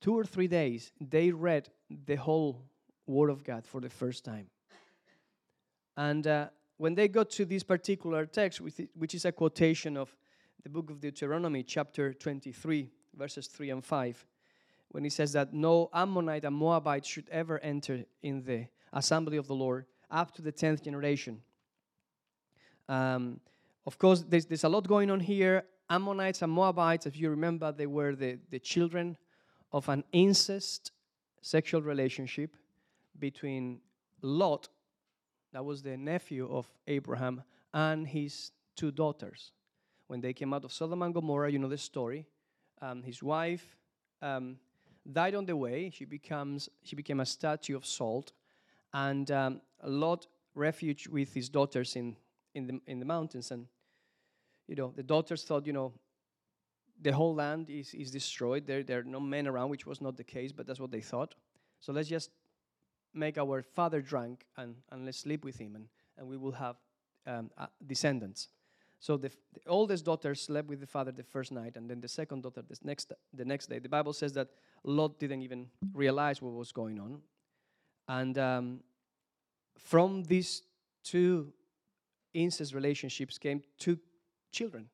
two 0.00 0.16
or 0.16 0.24
three 0.24 0.48
days, 0.48 0.92
they 1.00 1.30
read 1.30 1.68
the 2.06 2.16
whole 2.16 2.62
Word 3.06 3.30
of 3.30 3.44
God 3.44 3.66
for 3.66 3.80
the 3.80 3.90
first 3.90 4.24
time. 4.24 4.46
And 5.96 6.26
uh, 6.26 6.48
when 6.76 6.94
they 6.94 7.08
got 7.08 7.30
to 7.30 7.44
this 7.44 7.62
particular 7.62 8.26
text, 8.26 8.60
which 8.60 9.14
is 9.14 9.24
a 9.24 9.32
quotation 9.32 9.96
of 9.96 10.14
the 10.62 10.68
book 10.68 10.90
of 10.90 11.00
Deuteronomy, 11.00 11.62
chapter 11.62 12.12
23, 12.12 12.90
verses 13.16 13.46
3 13.46 13.70
and 13.70 13.84
5, 13.84 14.26
when 14.88 15.04
he 15.04 15.10
says 15.10 15.32
that 15.32 15.52
no 15.52 15.90
Ammonite 15.92 16.44
and 16.44 16.56
Moabite 16.56 17.04
should 17.04 17.28
ever 17.30 17.58
enter 17.60 18.04
in 18.22 18.42
the 18.44 18.66
assembly 18.92 19.36
of 19.36 19.46
the 19.46 19.54
Lord 19.54 19.86
up 20.10 20.32
to 20.34 20.42
the 20.42 20.52
10th 20.52 20.82
generation. 20.82 21.40
Um, 22.88 23.40
of 23.86 23.98
course, 23.98 24.24
there's, 24.26 24.46
there's 24.46 24.64
a 24.64 24.68
lot 24.68 24.86
going 24.86 25.10
on 25.10 25.20
here. 25.20 25.64
Ammonites 25.94 26.42
and 26.42 26.50
Moabites, 26.50 27.06
if 27.06 27.16
you 27.16 27.30
remember, 27.30 27.70
they 27.70 27.86
were 27.86 28.16
the, 28.16 28.38
the 28.50 28.58
children 28.58 29.16
of 29.72 29.88
an 29.88 30.02
incest 30.12 30.90
sexual 31.40 31.82
relationship 31.82 32.56
between 33.20 33.80
Lot, 34.20 34.68
that 35.52 35.64
was 35.64 35.82
the 35.82 35.96
nephew 35.96 36.48
of 36.50 36.66
Abraham, 36.88 37.44
and 37.72 38.08
his 38.08 38.50
two 38.74 38.90
daughters. 38.90 39.52
When 40.08 40.20
they 40.20 40.32
came 40.32 40.52
out 40.52 40.64
of 40.64 40.72
Sodom 40.72 41.02
and 41.02 41.14
Gomorrah, 41.14 41.52
you 41.52 41.60
know 41.60 41.68
the 41.68 41.78
story. 41.78 42.26
Um, 42.82 43.04
his 43.04 43.22
wife 43.22 43.76
um, 44.20 44.56
died 45.12 45.36
on 45.36 45.46
the 45.46 45.56
way. 45.56 45.90
She 45.90 46.06
becomes 46.06 46.68
she 46.82 46.96
became 46.96 47.20
a 47.20 47.26
statue 47.26 47.76
of 47.76 47.86
salt, 47.86 48.32
and 48.92 49.30
um, 49.30 49.60
Lot 49.84 50.26
refuge 50.56 51.06
with 51.06 51.32
his 51.32 51.48
daughters 51.48 51.94
in 51.94 52.16
in 52.54 52.66
the 52.66 52.80
in 52.86 52.98
the 52.98 53.06
mountains. 53.06 53.52
And 53.52 53.68
you 54.68 54.76
know 54.76 54.92
the 54.94 55.02
daughters 55.02 55.44
thought, 55.44 55.66
you 55.66 55.72
know, 55.72 55.92
the 57.00 57.12
whole 57.12 57.34
land 57.34 57.70
is 57.70 57.94
is 57.94 58.10
destroyed. 58.10 58.66
There 58.66 58.82
there 58.82 59.00
are 59.00 59.04
no 59.04 59.20
men 59.20 59.46
around, 59.46 59.70
which 59.70 59.86
was 59.86 60.00
not 60.00 60.16
the 60.16 60.24
case, 60.24 60.52
but 60.52 60.66
that's 60.66 60.80
what 60.80 60.90
they 60.90 61.00
thought. 61.00 61.34
So 61.80 61.92
let's 61.92 62.08
just 62.08 62.30
make 63.14 63.38
our 63.38 63.62
father 63.62 64.00
drunk 64.00 64.44
and, 64.56 64.74
and 64.90 65.04
let's 65.04 65.18
sleep 65.18 65.44
with 65.44 65.56
him, 65.56 65.76
and, 65.76 65.86
and 66.18 66.26
we 66.26 66.36
will 66.36 66.52
have 66.52 66.76
um, 67.26 67.50
uh, 67.56 67.66
descendants. 67.86 68.48
So 69.00 69.16
the, 69.16 69.30
the, 69.52 69.60
oldest 69.68 70.04
daughter 70.04 70.34
slept 70.34 70.68
with 70.68 70.80
the 70.80 70.86
father 70.86 71.12
the 71.12 71.22
first 71.22 71.52
night, 71.52 71.76
and 71.76 71.88
then 71.88 72.00
the 72.00 72.08
second 72.08 72.42
daughter 72.42 72.62
the 72.66 72.76
next, 72.84 73.12
the 73.32 73.44
next 73.44 73.68
day. 73.68 73.78
The 73.78 73.88
Bible 73.88 74.12
says 74.12 74.32
that 74.32 74.48
Lot 74.82 75.18
didn't 75.18 75.42
even 75.42 75.66
realize 75.92 76.40
what 76.40 76.54
was 76.54 76.72
going 76.72 76.98
on. 76.98 77.20
And 78.08 78.38
um, 78.38 78.80
from 79.78 80.24
these 80.24 80.62
two 81.02 81.52
incest 82.32 82.74
relationships 82.74 83.38
came 83.38 83.62
two 83.78 83.98
children 84.54 84.88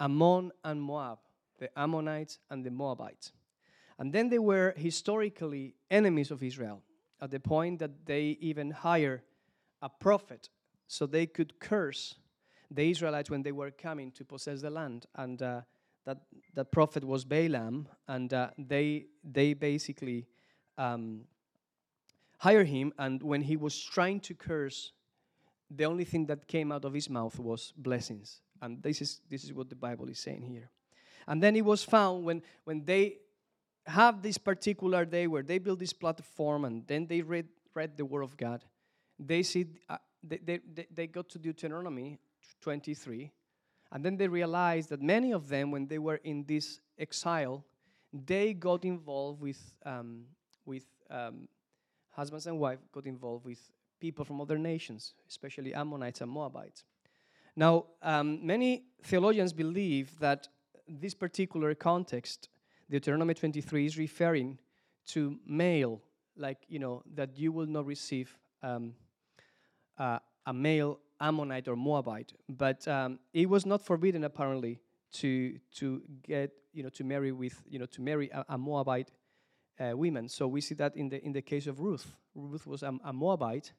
Ammon 0.00 0.50
and 0.64 0.80
Moab, 0.80 1.18
the 1.58 1.68
Ammonites 1.78 2.38
and 2.50 2.64
the 2.64 2.70
Moabites. 2.70 3.32
And 3.98 4.12
then 4.12 4.28
they 4.28 4.38
were 4.38 4.74
historically 4.76 5.74
enemies 5.90 6.30
of 6.30 6.42
Israel 6.42 6.82
at 7.20 7.30
the 7.30 7.40
point 7.40 7.78
that 7.78 8.06
they 8.06 8.36
even 8.40 8.70
hire 8.70 9.22
a 9.80 9.88
prophet 9.88 10.48
so 10.86 11.06
they 11.06 11.26
could 11.26 11.58
curse 11.60 12.16
the 12.70 12.90
Israelites 12.90 13.30
when 13.30 13.42
they 13.42 13.52
were 13.52 13.70
coming 13.70 14.10
to 14.12 14.24
possess 14.24 14.62
the 14.62 14.70
land. 14.70 15.06
And 15.14 15.40
uh, 15.42 15.60
that, 16.04 16.18
that 16.54 16.72
prophet 16.72 17.04
was 17.04 17.24
Balaam, 17.24 17.88
and 18.08 18.32
uh, 18.32 18.50
they, 18.58 19.06
they 19.22 19.54
basically 19.54 20.26
um, 20.76 21.22
hire 22.38 22.64
him. 22.64 22.92
And 22.98 23.22
when 23.22 23.42
he 23.42 23.56
was 23.56 23.80
trying 23.80 24.20
to 24.20 24.34
curse, 24.34 24.92
the 25.70 25.84
only 25.84 26.04
thing 26.04 26.26
that 26.26 26.46
came 26.48 26.72
out 26.72 26.84
of 26.84 26.92
his 26.92 27.08
mouth 27.08 27.38
was 27.38 27.72
blessings. 27.76 28.40
And 28.62 28.82
this 28.82 29.00
is, 29.00 29.20
this 29.28 29.44
is 29.44 29.52
what 29.52 29.68
the 29.68 29.76
Bible 29.76 30.08
is 30.08 30.18
saying 30.18 30.42
here. 30.42 30.70
And 31.26 31.42
then 31.42 31.56
it 31.56 31.64
was 31.64 31.82
found 31.82 32.24
when, 32.24 32.42
when 32.64 32.84
they 32.84 33.18
have 33.86 34.22
this 34.22 34.38
particular 34.38 35.04
day 35.04 35.26
where 35.26 35.42
they 35.42 35.58
build 35.58 35.78
this 35.78 35.92
platform 35.92 36.64
and 36.64 36.86
then 36.86 37.06
they 37.06 37.22
read, 37.22 37.48
read 37.74 37.96
the 37.96 38.04
Word 38.04 38.22
of 38.22 38.36
God. 38.36 38.64
They 39.18 39.42
see, 39.42 39.66
uh, 39.88 39.98
they, 40.22 40.38
they, 40.38 40.86
they 40.92 41.06
go 41.06 41.22
to 41.22 41.38
Deuteronomy 41.38 42.18
23, 42.60 43.30
and 43.92 44.04
then 44.04 44.16
they 44.16 44.26
realized 44.26 44.88
that 44.88 45.00
many 45.00 45.32
of 45.32 45.48
them, 45.48 45.70
when 45.70 45.86
they 45.86 45.98
were 45.98 46.20
in 46.24 46.44
this 46.44 46.80
exile, 46.98 47.64
they 48.12 48.54
got 48.54 48.84
involved 48.84 49.40
with, 49.40 49.60
um, 49.84 50.24
with 50.64 50.84
um, 51.10 51.48
husbands 52.10 52.46
and 52.46 52.58
wives, 52.58 52.82
got 52.92 53.06
involved 53.06 53.44
with 53.44 53.58
people 54.00 54.24
from 54.24 54.40
other 54.40 54.58
nations, 54.58 55.14
especially 55.28 55.74
Ammonites 55.74 56.20
and 56.20 56.30
Moabites. 56.30 56.84
Now, 57.56 57.86
um, 58.02 58.44
many 58.44 58.84
theologians 59.02 59.52
believe 59.52 60.18
that 60.18 60.48
this 60.88 61.14
particular 61.14 61.74
context 61.74 62.48
Deuteronomy 62.90 63.34
23 63.34 63.86
is 63.86 63.98
referring 63.98 64.58
to 65.06 65.38
male, 65.46 66.00
like, 66.36 66.58
you 66.68 66.78
know, 66.78 67.02
that 67.14 67.38
you 67.38 67.52
will 67.52 67.66
not 67.66 67.86
receive 67.86 68.36
um, 68.62 68.94
uh, 69.98 70.18
a 70.46 70.52
male 70.52 70.98
Ammonite 71.20 71.68
or 71.68 71.76
Moabite. 71.76 72.32
But 72.48 72.86
um, 72.88 73.18
it 73.32 73.48
was 73.48 73.64
not 73.64 73.84
forbidden, 73.84 74.24
apparently, 74.24 74.80
to, 75.14 75.58
to 75.76 76.02
get, 76.22 76.50
you 76.72 76.82
know, 76.82 76.88
to 76.90 77.04
marry 77.04 77.32
with, 77.32 77.62
you 77.68 77.78
know, 77.78 77.86
to 77.86 78.02
marry 78.02 78.30
a, 78.30 78.44
a 78.50 78.58
Moabite 78.58 79.10
uh. 79.80 80.28
So 80.28 80.46
we 80.46 80.60
see 80.60 80.74
that 80.76 80.96
in 80.96 81.08
the, 81.08 81.24
in 81.24 81.32
the 81.32 81.42
case 81.42 81.66
of 81.66 81.80
Ruth. 81.80 82.14
Ruth 82.34 82.66
was 82.66 82.82
a, 82.82 82.92
a 83.04 83.12
Moabite, 83.12 83.72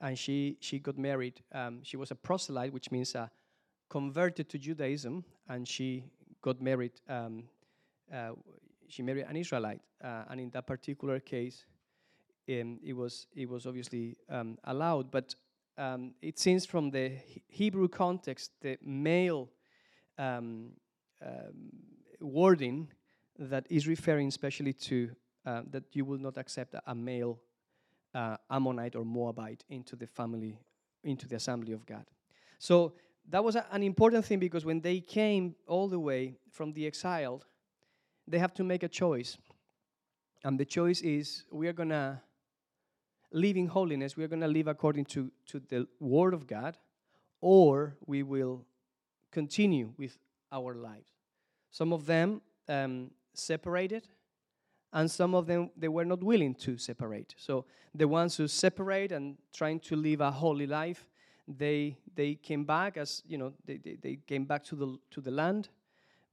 and 0.00 0.18
she, 0.18 0.56
she 0.60 0.78
got 0.78 0.98
married. 0.98 1.42
Um, 1.52 1.80
she 1.82 1.96
was 1.96 2.10
a 2.10 2.14
proselyte, 2.14 2.72
which 2.72 2.90
means 2.90 3.14
uh, 3.14 3.28
converted 3.88 4.48
to 4.50 4.58
Judaism, 4.58 5.24
and 5.48 5.66
she 5.66 6.04
got 6.42 6.60
married 6.60 6.92
um, 7.08 7.44
uh, 8.12 8.30
she 8.88 9.02
married 9.02 9.26
an 9.28 9.36
Israelite, 9.36 9.80
uh, 10.02 10.24
and 10.30 10.40
in 10.40 10.50
that 10.50 10.66
particular 10.66 11.20
case, 11.20 11.64
um, 12.48 12.78
it 12.84 12.92
was 12.92 13.26
it 13.34 13.48
was 13.48 13.66
obviously 13.66 14.16
um, 14.30 14.58
allowed. 14.64 15.10
But 15.10 15.34
um, 15.76 16.14
it 16.22 16.38
seems 16.38 16.64
from 16.64 16.90
the 16.90 17.12
Hebrew 17.48 17.88
context, 17.88 18.52
the 18.60 18.78
male 18.82 19.50
um, 20.18 20.70
wording 22.20 22.88
that 23.38 23.66
is 23.68 23.86
referring 23.86 24.28
especially 24.28 24.72
to 24.72 25.10
uh, 25.44 25.62
that 25.70 25.84
you 25.92 26.04
will 26.04 26.18
not 26.18 26.38
accept 26.38 26.74
a 26.86 26.94
male 26.94 27.38
uh, 28.16 28.36
Ammonite 28.50 28.96
or 28.96 29.04
Moabite 29.04 29.64
into 29.68 29.94
the 29.96 30.06
family, 30.06 30.58
into 31.04 31.28
the 31.28 31.36
assembly 31.36 31.72
of 31.72 31.84
God. 31.84 32.06
So 32.58 32.94
that 33.28 33.44
was 33.44 33.56
a, 33.56 33.66
an 33.70 33.82
important 33.82 34.24
thing 34.24 34.38
because 34.38 34.64
when 34.64 34.80
they 34.80 35.00
came 35.00 35.54
all 35.66 35.88
the 35.88 36.00
way 36.00 36.38
from 36.50 36.72
the 36.72 36.86
exile 36.86 37.42
they 38.26 38.38
have 38.38 38.54
to 38.54 38.64
make 38.64 38.82
a 38.82 38.88
choice. 38.88 39.38
And 40.44 40.58
the 40.58 40.64
choice 40.64 41.00
is 41.00 41.44
we 41.50 41.68
are 41.68 41.72
going 41.72 41.90
to 41.90 42.20
live 43.32 43.56
in 43.56 43.66
holiness, 43.66 44.16
we 44.16 44.24
are 44.24 44.28
going 44.28 44.42
to 44.42 44.48
live 44.48 44.68
according 44.68 45.06
to, 45.06 45.30
to 45.46 45.60
the 45.60 45.86
Word 46.00 46.34
of 46.34 46.46
God, 46.46 46.76
or 47.40 47.96
we 48.06 48.22
will 48.22 48.64
continue 49.30 49.92
with 49.96 50.18
our 50.52 50.74
lives. 50.74 51.10
Some 51.70 51.92
of 51.92 52.06
them 52.06 52.40
um, 52.68 53.10
separated, 53.34 54.08
and 54.96 55.10
some 55.10 55.34
of 55.34 55.46
them 55.46 55.70
they 55.76 55.88
were 55.88 56.06
not 56.06 56.22
willing 56.22 56.54
to 56.54 56.78
separate. 56.78 57.34
So 57.36 57.66
the 57.94 58.08
ones 58.08 58.36
who 58.36 58.48
separate 58.48 59.12
and 59.12 59.36
trying 59.52 59.80
to 59.80 59.96
live 59.96 60.22
a 60.22 60.30
holy 60.30 60.66
life, 60.66 61.08
they 61.46 61.98
they 62.14 62.34
came 62.34 62.64
back 62.64 62.96
as 62.96 63.22
you 63.28 63.38
know 63.38 63.52
they, 63.66 63.76
they, 63.76 63.98
they 64.00 64.18
came 64.26 64.44
back 64.46 64.64
to 64.64 64.76
the 64.76 64.98
to 65.10 65.20
the 65.20 65.30
land. 65.30 65.68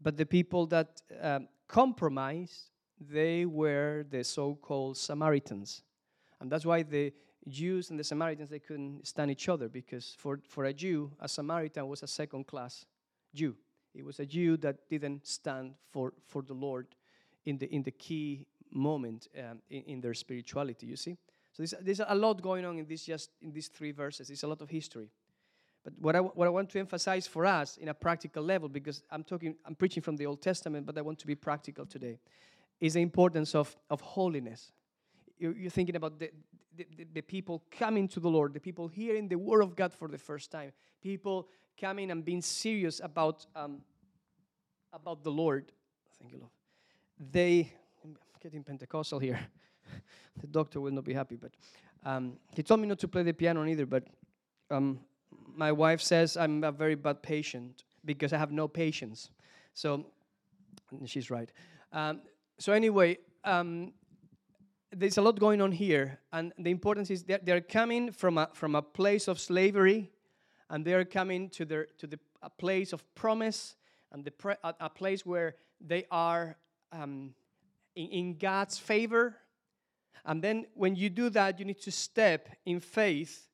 But 0.01 0.17
the 0.17 0.25
people 0.25 0.65
that 0.67 1.01
um, 1.21 1.47
compromised, 1.67 2.71
they 2.99 3.45
were 3.45 4.05
the 4.09 4.23
so-called 4.23 4.97
Samaritans. 4.97 5.83
And 6.39 6.51
that's 6.51 6.65
why 6.65 6.83
the 6.83 7.13
Jews 7.47 7.89
and 7.89 7.99
the 7.99 8.03
Samaritans, 8.03 8.49
they 8.49 8.59
couldn't 8.59 9.07
stand 9.07 9.31
each 9.31 9.47
other 9.49 9.69
because 9.69 10.15
for, 10.17 10.39
for 10.47 10.65
a 10.65 10.73
Jew, 10.73 11.11
a 11.19 11.27
Samaritan 11.27 11.87
was 11.87 12.03
a 12.03 12.07
second-class 12.07 12.85
Jew. 13.33 13.55
It 13.93 14.03
was 14.03 14.19
a 14.19 14.25
Jew 14.25 14.57
that 14.57 14.89
didn't 14.89 15.25
stand 15.25 15.75
for, 15.91 16.13
for 16.27 16.41
the 16.41 16.53
Lord 16.53 16.87
in 17.45 17.57
the, 17.57 17.73
in 17.73 17.83
the 17.83 17.91
key 17.91 18.45
moment 18.73 19.27
um, 19.37 19.59
in, 19.69 19.83
in, 19.83 20.01
their 20.01 20.13
spirituality, 20.13 20.87
you 20.87 20.95
see? 20.95 21.17
So 21.51 21.63
there's, 21.63 21.73
there's 21.81 22.01
a 22.07 22.15
lot 22.15 22.41
going 22.41 22.65
on 22.65 22.77
in, 22.79 22.85
this 22.85 23.05
just, 23.05 23.29
in 23.41 23.53
these 23.53 23.67
three 23.67 23.91
verses. 23.91 24.29
It's 24.29 24.43
a 24.43 24.47
lot 24.47 24.61
of 24.61 24.69
history. 24.69 25.09
But 25.83 25.93
what 25.99 26.15
I, 26.15 26.19
what 26.19 26.47
I 26.47 26.49
want 26.49 26.69
to 26.71 26.79
emphasize 26.79 27.27
for 27.27 27.45
us 27.45 27.77
in 27.77 27.89
a 27.89 27.93
practical 27.93 28.43
level, 28.43 28.69
because 28.69 29.03
I'm 29.11 29.23
talking, 29.23 29.55
I'm 29.65 29.75
preaching 29.75 30.01
from 30.01 30.15
the 30.15 30.25
Old 30.25 30.41
Testament, 30.41 30.85
but 30.85 30.97
I 30.97 31.01
want 31.01 31.19
to 31.19 31.27
be 31.27 31.35
practical 31.35 31.85
today, 31.85 32.19
is 32.79 32.93
the 32.93 33.01
importance 33.01 33.53
of, 33.53 33.75
of 33.89 33.99
holiness. 34.01 34.71
You're, 35.37 35.53
you're 35.53 35.69
thinking 35.69 35.95
about 35.95 36.19
the, 36.19 36.31
the, 36.75 36.85
the, 37.13 37.21
people 37.21 37.63
coming 37.69 38.07
to 38.09 38.19
the 38.19 38.29
Lord, 38.29 38.53
the 38.53 38.59
people 38.59 38.87
hearing 38.87 39.27
the 39.27 39.35
Word 39.35 39.61
of 39.61 39.75
God 39.75 39.93
for 39.93 40.07
the 40.07 40.17
first 40.17 40.51
time, 40.51 40.71
people 41.01 41.49
coming 41.79 42.11
and 42.11 42.23
being 42.23 42.41
serious 42.41 43.01
about, 43.03 43.45
um, 43.55 43.81
about 44.93 45.23
the 45.23 45.31
Lord. 45.31 45.71
Thank 46.19 46.31
you, 46.31 46.39
Lord. 46.39 46.51
They, 47.31 47.73
I'm 48.03 48.17
getting 48.41 48.63
Pentecostal 48.63 49.19
here. 49.19 49.39
the 50.41 50.47
doctor 50.47 50.81
will 50.81 50.91
not 50.91 51.05
be 51.05 51.13
happy, 51.13 51.35
but 51.35 51.51
Um, 52.05 52.37
he 52.53 52.63
told 52.63 52.81
me 52.81 52.87
not 52.87 52.99
to 52.99 53.07
play 53.07 53.23
the 53.23 53.33
piano 53.33 53.65
either, 53.65 53.85
but 53.85 54.03
um, 54.69 54.99
my 55.55 55.71
wife 55.71 56.01
says 56.01 56.35
I'm 56.35 56.63
a 56.63 56.71
very 56.71 56.95
bad 56.95 57.23
patient 57.23 57.85
because 58.03 58.33
I 58.33 58.37
have 58.37 58.51
no 58.51 58.67
patience. 58.67 59.29
So 59.73 60.05
she's 61.05 61.29
right. 61.31 61.49
Um, 61.93 62.21
so 62.59 62.73
anyway, 62.73 63.19
um, 63.45 63.93
there's 64.91 65.17
a 65.17 65.21
lot 65.21 65.39
going 65.39 65.61
on 65.61 65.71
here, 65.71 66.19
and 66.31 66.51
the 66.59 66.71
importance 66.71 67.09
is 67.09 67.23
that 67.23 67.45
they're 67.45 67.61
coming 67.61 68.11
from 68.11 68.37
a, 68.37 68.49
from 68.53 68.75
a 68.75 68.81
place 68.81 69.29
of 69.29 69.39
slavery, 69.39 70.11
and 70.69 70.85
they're 70.85 71.05
coming 71.05 71.49
to 71.51 71.65
their 71.65 71.87
to 71.99 72.07
the 72.07 72.19
a 72.41 72.49
place 72.49 72.93
of 72.93 73.01
promise, 73.15 73.75
and 74.11 74.25
the 74.25 74.31
pre, 74.31 74.55
a, 74.63 74.73
a, 74.81 74.89
place 74.89 75.25
where 75.25 75.55
they 75.79 76.05
are 76.11 76.57
um, 76.91 77.33
in, 77.95 78.07
in 78.07 78.37
God's 78.37 78.77
favor. 78.77 79.35
And 80.25 80.41
then 80.41 80.65
when 80.73 80.95
you 80.95 81.09
do 81.09 81.29
that, 81.31 81.59
you 81.59 81.65
need 81.65 81.81
to 81.81 81.91
step 81.91 82.49
in 82.65 82.79
faith 82.79 83.49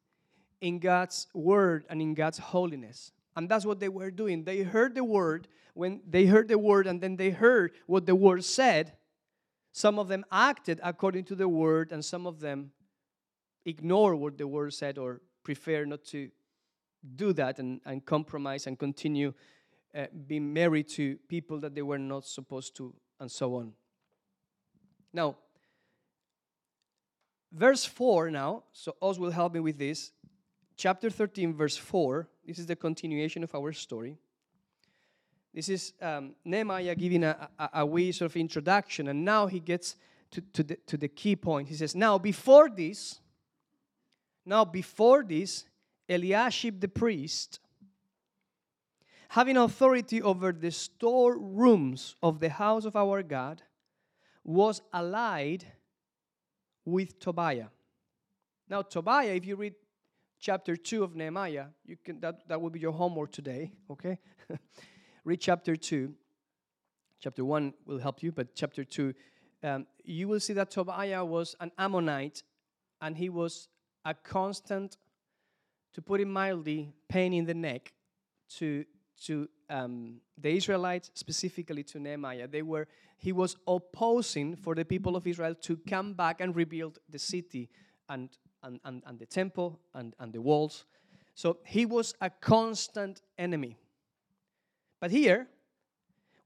in 0.61 0.79
God's 0.79 1.27
word 1.33 1.85
and 1.89 2.01
in 2.01 2.13
God's 2.13 2.37
holiness. 2.37 3.11
And 3.35 3.47
that's 3.47 3.65
what 3.65 3.79
they 3.79 3.89
were 3.89 4.11
doing. 4.11 4.43
They 4.43 4.63
heard 4.63 4.95
the 4.95 5.03
word. 5.03 5.47
When 5.73 6.01
they 6.07 6.25
heard 6.25 6.47
the 6.47 6.57
word 6.57 6.87
and 6.87 6.99
then 6.99 7.15
they 7.15 7.29
heard 7.29 7.71
what 7.87 8.05
the 8.05 8.15
word 8.15 8.43
said, 8.43 8.93
some 9.71 9.99
of 9.99 10.07
them 10.07 10.25
acted 10.31 10.79
according 10.83 11.25
to 11.25 11.35
the 11.35 11.47
word, 11.47 11.91
and 11.91 12.03
some 12.03 12.25
of 12.25 12.39
them 12.39 12.71
ignored 13.65 14.17
what 14.17 14.37
the 14.37 14.47
word 14.47 14.73
said 14.73 14.97
or 14.97 15.21
prefer 15.43 15.85
not 15.85 16.03
to 16.05 16.29
do 17.15 17.33
that 17.33 17.59
and, 17.59 17.79
and 17.85 18.05
compromise 18.05 18.67
and 18.67 18.77
continue 18.77 19.33
uh, 19.95 20.07
being 20.27 20.51
married 20.51 20.87
to 20.89 21.17
people 21.27 21.59
that 21.59 21.75
they 21.75 21.81
were 21.81 21.97
not 21.97 22.25
supposed 22.25 22.75
to, 22.75 22.93
and 23.19 23.31
so 23.31 23.55
on. 23.55 23.73
Now, 25.13 25.37
verse 27.51 27.85
4 27.85 28.31
now, 28.31 28.63
so 28.71 28.95
Oz 29.01 29.19
will 29.19 29.31
help 29.31 29.53
me 29.53 29.59
with 29.59 29.77
this. 29.77 30.11
Chapter 30.77 31.09
13, 31.09 31.53
verse 31.53 31.75
4, 31.75 32.27
this 32.45 32.59
is 32.59 32.65
the 32.65 32.75
continuation 32.75 33.43
of 33.43 33.53
our 33.53 33.73
story. 33.73 34.17
This 35.53 35.67
is 35.67 35.93
um, 36.01 36.35
Nehemiah 36.45 36.95
giving 36.95 37.23
a, 37.23 37.49
a, 37.57 37.69
a, 37.73 37.85
wee 37.85 38.11
sort 38.11 38.31
of 38.31 38.37
introduction, 38.37 39.07
and 39.07 39.25
now 39.25 39.47
he 39.47 39.59
gets 39.59 39.95
to, 40.31 40.41
to, 40.53 40.63
the, 40.63 40.75
to 40.85 40.95
the 40.95 41.07
key 41.07 41.35
point. 41.35 41.67
He 41.67 41.75
says, 41.75 41.95
Now, 41.95 42.17
before 42.17 42.69
this, 42.69 43.19
now 44.45 44.63
before 44.63 45.23
this, 45.23 45.65
Eliashib 46.07 46.79
the 46.79 46.87
priest, 46.87 47.59
having 49.29 49.57
authority 49.57 50.21
over 50.21 50.51
the 50.51 50.71
storerooms 50.71 52.15
of 52.21 52.39
the 52.39 52.49
house 52.49 52.85
of 52.85 52.95
our 52.95 53.21
God, 53.23 53.63
was 54.43 54.81
allied 54.93 55.65
with 56.85 57.19
Tobiah. 57.19 57.67
Now, 58.69 58.81
Tobiah, 58.81 59.33
if 59.33 59.45
you 59.45 59.55
read 59.55 59.75
chapter 60.39 60.75
2 60.75 61.03
of 61.03 61.15
Nehemiah, 61.15 61.65
you 61.85 61.97
can 62.03 62.19
that, 62.21 62.47
that 62.47 62.61
will 62.61 62.69
be 62.69 62.79
your 62.79 62.91
homework 62.91 63.31
today, 63.31 63.71
okay? 63.89 64.17
read 65.25 65.41
chapter 65.41 65.75
2. 65.75 66.13
Chapter 67.19 67.43
1 67.43 67.73
will 67.85 67.99
help 67.99 68.23
you, 68.23 68.31
but 68.31 68.55
chapter 68.55 68.83
2, 68.83 69.13
um, 69.63 69.87
you 70.03 70.27
will 70.27 70.39
see 70.39 70.53
that 70.53 70.71
Tobiah 70.71 71.25
was 71.25 71.55
an 71.59 71.71
Ammonite 71.77 72.43
and 73.01 73.17
he 73.17 73.29
was 73.29 73.67
a 74.05 74.13
constant, 74.13 74.97
to 75.93 76.01
put 76.01 76.21
it 76.21 76.27
mildly, 76.27 76.93
pain 77.09 77.33
in 77.33 77.45
the 77.45 77.53
neck 77.53 77.91
to, 78.57 78.85
to 79.25 79.49
um, 79.69 80.21
the 80.37 80.55
Israelites, 80.55 81.11
specifically 81.13 81.83
to 81.83 81.99
Nehemiah. 81.99 82.47
They 82.47 82.61
were, 82.61 82.87
he 83.19 83.31
was 83.33 83.57
opposing 83.67 84.55
for 84.55 84.73
the 84.73 84.85
people 84.85 85.15
of 85.15 85.27
Israel 85.27 85.53
to 85.61 85.77
come 85.77 86.13
back 86.13 86.39
and 86.39 86.55
rebuild 86.55 86.99
the 87.09 87.19
city 87.19 87.69
and, 88.07 88.29
and, 88.63 88.79
and, 88.85 89.03
and 89.05 89.19
the 89.19 89.25
temple 89.25 89.79
and, 89.93 90.15
and 90.19 90.33
the 90.33 90.41
walls. 90.41 90.85
So 91.35 91.57
he 91.65 91.85
was 91.85 92.15
a 92.21 92.29
constant 92.29 93.21
enemy. 93.37 93.77
But 95.01 95.11
here, 95.11 95.47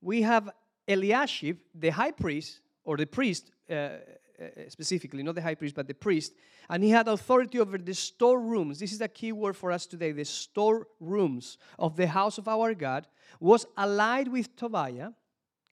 we 0.02 0.24
have 0.24 0.50
Eliashib, 0.88 1.58
the 1.74 1.90
high 1.90 2.12
priest, 2.12 2.60
or 2.84 2.98
the 2.98 3.06
priest 3.06 3.52
uh, 3.70 3.74
uh, 3.74 4.48
specifically, 4.68 5.22
not 5.22 5.36
the 5.36 5.42
high 5.42 5.56
priest, 5.56 5.76
but 5.76 5.88
the 5.88 5.94
priest, 5.94 6.34
and 6.70 6.84
he 6.84 6.90
had 6.90 7.08
authority 7.08 7.60
over 7.60 7.78
the 7.78 7.94
storerooms. 7.94 8.80
This 8.80 8.92
is 8.92 9.00
a 9.00 9.08
key 9.08 9.32
word 9.32 9.56
for 9.56 9.72
us 9.72 9.86
today 9.86 10.12
the 10.12 10.26
storerooms 10.26 11.60
of 11.78 11.96
the 11.96 12.08
house 12.08 12.40
of 12.40 12.48
our 12.48 12.74
God, 12.74 13.08
was 13.40 13.68
allied 13.78 14.28
with 14.28 14.56
Tobiah. 14.56 15.12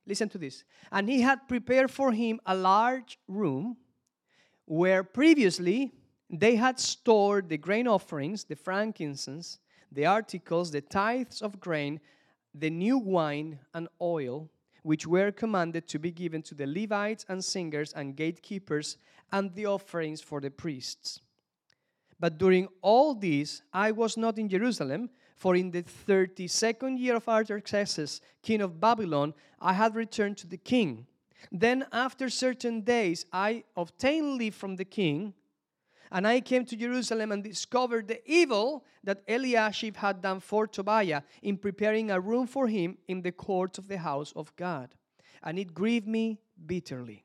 Listen 0.05 0.29
to 0.29 0.37
this. 0.37 0.63
And 0.91 1.09
he 1.09 1.21
had 1.21 1.47
prepared 1.47 1.91
for 1.91 2.11
him 2.11 2.39
a 2.45 2.55
large 2.55 3.17
room 3.27 3.77
where 4.65 5.03
previously 5.03 5.91
they 6.29 6.55
had 6.55 6.79
stored 6.79 7.49
the 7.49 7.57
grain 7.57 7.87
offerings, 7.87 8.43
the 8.43 8.55
frankincense, 8.55 9.59
the 9.91 10.05
articles, 10.05 10.71
the 10.71 10.81
tithes 10.81 11.41
of 11.41 11.59
grain, 11.59 11.99
the 12.53 12.69
new 12.69 12.97
wine 12.97 13.59
and 13.73 13.87
oil, 14.01 14.49
which 14.83 15.05
were 15.05 15.31
commanded 15.31 15.87
to 15.87 15.99
be 15.99 16.11
given 16.11 16.41
to 16.41 16.55
the 16.55 16.65
Levites 16.65 17.25
and 17.27 17.43
singers 17.43 17.93
and 17.93 18.15
gatekeepers, 18.15 18.97
and 19.31 19.53
the 19.55 19.65
offerings 19.65 20.21
for 20.21 20.41
the 20.41 20.49
priests. 20.49 21.19
But 22.19 22.37
during 22.37 22.67
all 22.81 23.13
this, 23.13 23.61
I 23.73 23.91
was 23.91 24.17
not 24.17 24.37
in 24.37 24.49
Jerusalem, 24.49 25.09
for 25.41 25.55
in 25.55 25.71
the 25.71 25.81
32nd 25.81 26.99
year 26.99 27.15
of 27.15 27.27
Artaxerxes, 27.27 28.21
king 28.43 28.61
of 28.61 28.79
Babylon, 28.79 29.33
I 29.59 29.73
had 29.73 29.95
returned 29.95 30.37
to 30.37 30.47
the 30.47 30.57
king. 30.57 31.07
Then, 31.51 31.87
after 31.91 32.29
certain 32.29 32.81
days, 32.81 33.25
I 33.33 33.63
obtained 33.75 34.37
leave 34.37 34.53
from 34.53 34.75
the 34.75 34.85
king 34.85 35.33
and 36.11 36.27
I 36.27 36.41
came 36.41 36.63
to 36.65 36.75
Jerusalem 36.75 37.31
and 37.31 37.43
discovered 37.43 38.07
the 38.07 38.21
evil 38.29 38.85
that 39.03 39.23
Eliashib 39.27 39.95
had 39.95 40.21
done 40.21 40.41
for 40.41 40.67
Tobiah 40.67 41.23
in 41.41 41.57
preparing 41.57 42.11
a 42.11 42.19
room 42.19 42.45
for 42.45 42.67
him 42.67 42.97
in 43.07 43.23
the 43.23 43.31
courts 43.31 43.79
of 43.79 43.87
the 43.87 43.97
house 43.97 44.33
of 44.35 44.55
God. 44.55 44.93
And 45.41 45.57
it 45.57 45.73
grieved 45.73 46.07
me 46.07 46.37
bitterly. 46.63 47.23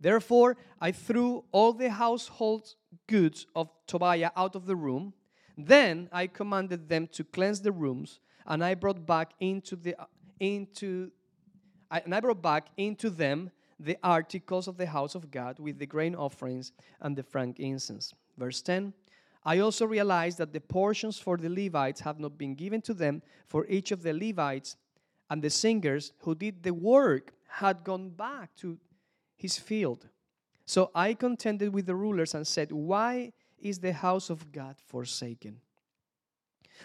Therefore, 0.00 0.56
I 0.80 0.92
threw 0.92 1.44
all 1.50 1.72
the 1.72 1.90
household 1.90 2.74
goods 3.06 3.46
of 3.54 3.68
Tobiah 3.86 4.30
out 4.34 4.54
of 4.54 4.64
the 4.64 4.76
room. 4.76 5.12
Then 5.58 6.08
I 6.12 6.28
commanded 6.28 6.88
them 6.88 7.08
to 7.08 7.24
cleanse 7.24 7.60
the 7.60 7.72
rooms, 7.72 8.20
and 8.46 8.64
I 8.64 8.74
brought 8.76 9.04
back 9.04 9.32
into 9.40 9.74
the 9.74 9.96
into 10.38 11.10
I, 11.90 11.98
and 12.00 12.14
I 12.14 12.20
brought 12.20 12.40
back 12.40 12.68
into 12.76 13.10
them 13.10 13.50
the 13.80 13.98
articles 14.04 14.68
of 14.68 14.76
the 14.76 14.86
house 14.86 15.16
of 15.16 15.32
God 15.32 15.58
with 15.58 15.78
the 15.80 15.86
grain 15.86 16.14
offerings 16.14 16.72
and 17.00 17.16
the 17.16 17.24
frankincense. 17.24 18.14
Verse 18.36 18.62
10 18.62 18.92
I 19.44 19.58
also 19.58 19.84
realized 19.84 20.38
that 20.38 20.52
the 20.52 20.60
portions 20.60 21.18
for 21.18 21.36
the 21.36 21.48
Levites 21.48 22.00
have 22.00 22.20
not 22.20 22.38
been 22.38 22.54
given 22.54 22.80
to 22.82 22.94
them, 22.94 23.22
for 23.46 23.66
each 23.66 23.90
of 23.90 24.02
the 24.02 24.12
Levites 24.12 24.76
and 25.28 25.42
the 25.42 25.50
singers 25.50 26.12
who 26.20 26.36
did 26.36 26.62
the 26.62 26.74
work 26.74 27.32
had 27.48 27.82
gone 27.82 28.10
back 28.10 28.54
to 28.56 28.78
his 29.36 29.58
field. 29.58 30.06
So 30.66 30.90
I 30.94 31.14
contended 31.14 31.72
with 31.72 31.86
the 31.86 31.94
rulers 31.94 32.34
and 32.34 32.46
said, 32.46 32.70
Why 32.70 33.32
is 33.60 33.78
the 33.78 33.92
house 33.92 34.30
of 34.30 34.52
God 34.52 34.76
forsaken? 34.86 35.60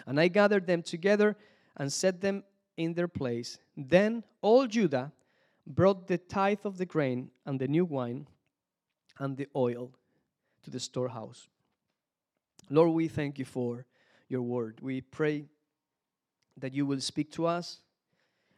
And 0.06 0.18
I 0.18 0.28
gathered 0.28 0.66
them 0.66 0.82
together 0.82 1.36
and 1.76 1.92
set 1.92 2.20
them 2.20 2.44
in 2.76 2.94
their 2.94 3.08
place. 3.08 3.58
Then 3.76 4.24
all 4.42 4.66
Judah 4.66 5.12
brought 5.66 6.06
the 6.06 6.18
tithe 6.18 6.64
of 6.64 6.78
the 6.78 6.86
grain 6.86 7.30
and 7.46 7.60
the 7.60 7.68
new 7.68 7.84
wine 7.84 8.26
and 9.18 9.36
the 9.36 9.48
oil 9.54 9.92
to 10.62 10.70
the 10.70 10.80
storehouse. 10.80 11.48
Lord, 12.70 12.90
we 12.90 13.08
thank 13.08 13.38
you 13.38 13.44
for 13.44 13.86
your 14.28 14.42
word. 14.42 14.80
We 14.80 15.00
pray 15.00 15.44
that 16.56 16.72
you 16.72 16.86
will 16.86 17.00
speak 17.00 17.30
to 17.32 17.46
us. 17.46 17.80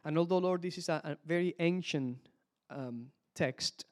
And 0.05 0.17
although, 0.17 0.37
Lord, 0.37 0.61
this 0.61 0.77
is 0.77 0.89
a, 0.89 1.01
a 1.03 1.17
very 1.25 1.55
ancient 1.59 2.17
um, 2.69 3.07
text, 3.35 3.85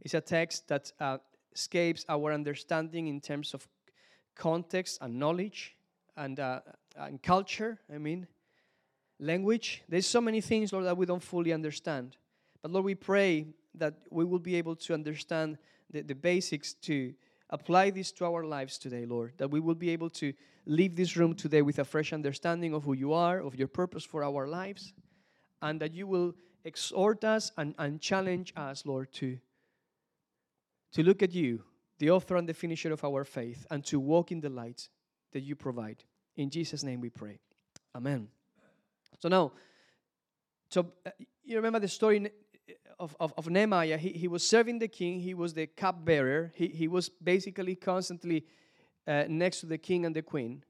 it's 0.00 0.14
a 0.14 0.20
text 0.20 0.68
that 0.68 0.90
uh, 0.98 1.18
escapes 1.54 2.04
our 2.08 2.32
understanding 2.32 3.08
in 3.08 3.20
terms 3.20 3.54
of 3.54 3.66
context 4.34 4.98
and 5.00 5.18
knowledge 5.18 5.76
and, 6.16 6.40
uh, 6.40 6.60
and 6.96 7.22
culture, 7.22 7.78
I 7.92 7.98
mean, 7.98 8.26
language. 9.18 9.82
There's 9.88 10.06
so 10.06 10.20
many 10.20 10.40
things, 10.40 10.72
Lord, 10.72 10.86
that 10.86 10.96
we 10.96 11.06
don't 11.06 11.22
fully 11.22 11.52
understand. 11.52 12.16
But 12.60 12.70
Lord, 12.70 12.84
we 12.84 12.94
pray 12.94 13.46
that 13.74 13.94
we 14.10 14.24
will 14.24 14.38
be 14.38 14.56
able 14.56 14.76
to 14.76 14.94
understand 14.94 15.58
the, 15.90 16.02
the 16.02 16.14
basics 16.14 16.74
to 16.74 17.14
apply 17.50 17.90
this 17.90 18.12
to 18.12 18.24
our 18.24 18.44
lives 18.44 18.78
today, 18.78 19.06
Lord. 19.06 19.32
That 19.38 19.50
we 19.50 19.60
will 19.60 19.74
be 19.74 19.90
able 19.90 20.10
to 20.10 20.32
leave 20.66 20.96
this 20.96 21.16
room 21.16 21.34
today 21.34 21.62
with 21.62 21.78
a 21.78 21.84
fresh 21.84 22.12
understanding 22.12 22.74
of 22.74 22.84
who 22.84 22.92
you 22.94 23.12
are, 23.12 23.40
of 23.40 23.54
your 23.54 23.68
purpose 23.68 24.04
for 24.04 24.24
our 24.24 24.46
lives, 24.46 24.92
and 25.60 25.80
that 25.80 25.92
you 25.92 26.06
will 26.06 26.34
exhort 26.64 27.24
us 27.24 27.52
and, 27.56 27.74
and 27.78 28.00
challenge 28.00 28.52
us, 28.56 28.86
Lord, 28.86 29.12
to, 29.14 29.38
to 30.92 31.02
look 31.02 31.22
at 31.22 31.32
you, 31.32 31.62
the 31.98 32.10
author 32.10 32.36
and 32.36 32.48
the 32.48 32.54
finisher 32.54 32.92
of 32.92 33.04
our 33.04 33.24
faith, 33.24 33.66
and 33.70 33.84
to 33.86 34.00
walk 34.00 34.32
in 34.32 34.40
the 34.40 34.50
light 34.50 34.88
that 35.32 35.40
you 35.40 35.54
provide. 35.54 36.04
In 36.36 36.50
Jesus' 36.50 36.82
name 36.82 37.00
we 37.00 37.10
pray. 37.10 37.38
Amen. 37.94 38.28
So 39.18 39.28
now, 39.28 39.52
so 40.68 40.86
uh, 41.06 41.10
you 41.44 41.56
remember 41.56 41.78
the 41.78 41.88
story 41.88 42.30
of, 42.98 43.16
of, 43.20 43.34
of 43.36 43.48
Nehemiah, 43.48 43.98
he, 43.98 44.10
he 44.10 44.28
was 44.28 44.46
serving 44.46 44.78
the 44.78 44.88
king, 44.88 45.20
he 45.20 45.34
was 45.34 45.54
the 45.54 45.66
cupbearer, 45.66 46.52
he, 46.54 46.68
he 46.68 46.88
was 46.88 47.08
basically 47.08 47.74
constantly 47.74 48.46
uh, 49.06 49.24
next 49.28 49.60
to 49.60 49.66
the 49.66 49.78
king 49.78 50.06
and 50.06 50.16
the 50.16 50.22
queen. 50.22 50.64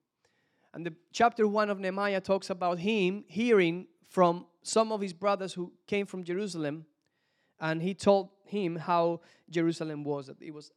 And 0.75 0.87
the 0.87 0.95
chapter 1.13 1.47
one 1.47 1.71
of 1.71 1.79
Nehemiah 1.79 2.21
talks 2.21 2.51
about 2.51 2.79
him 2.79 3.25
hearing 3.29 3.87
from 4.09 4.47
some 4.63 4.93
of 4.93 5.01
his 5.01 5.13
brothers 5.13 5.53
who 5.53 5.73
came 5.87 6.07
from 6.07 6.25
Jerusalem, 6.25 6.87
and 7.63 7.81
he 7.81 7.95
told 7.95 8.31
him 8.45 8.77
how 8.77 9.21
Jerusalem 9.49 10.03
was, 10.03 10.27
that 10.27 10.43
it 10.43 10.53
was 10.53 10.73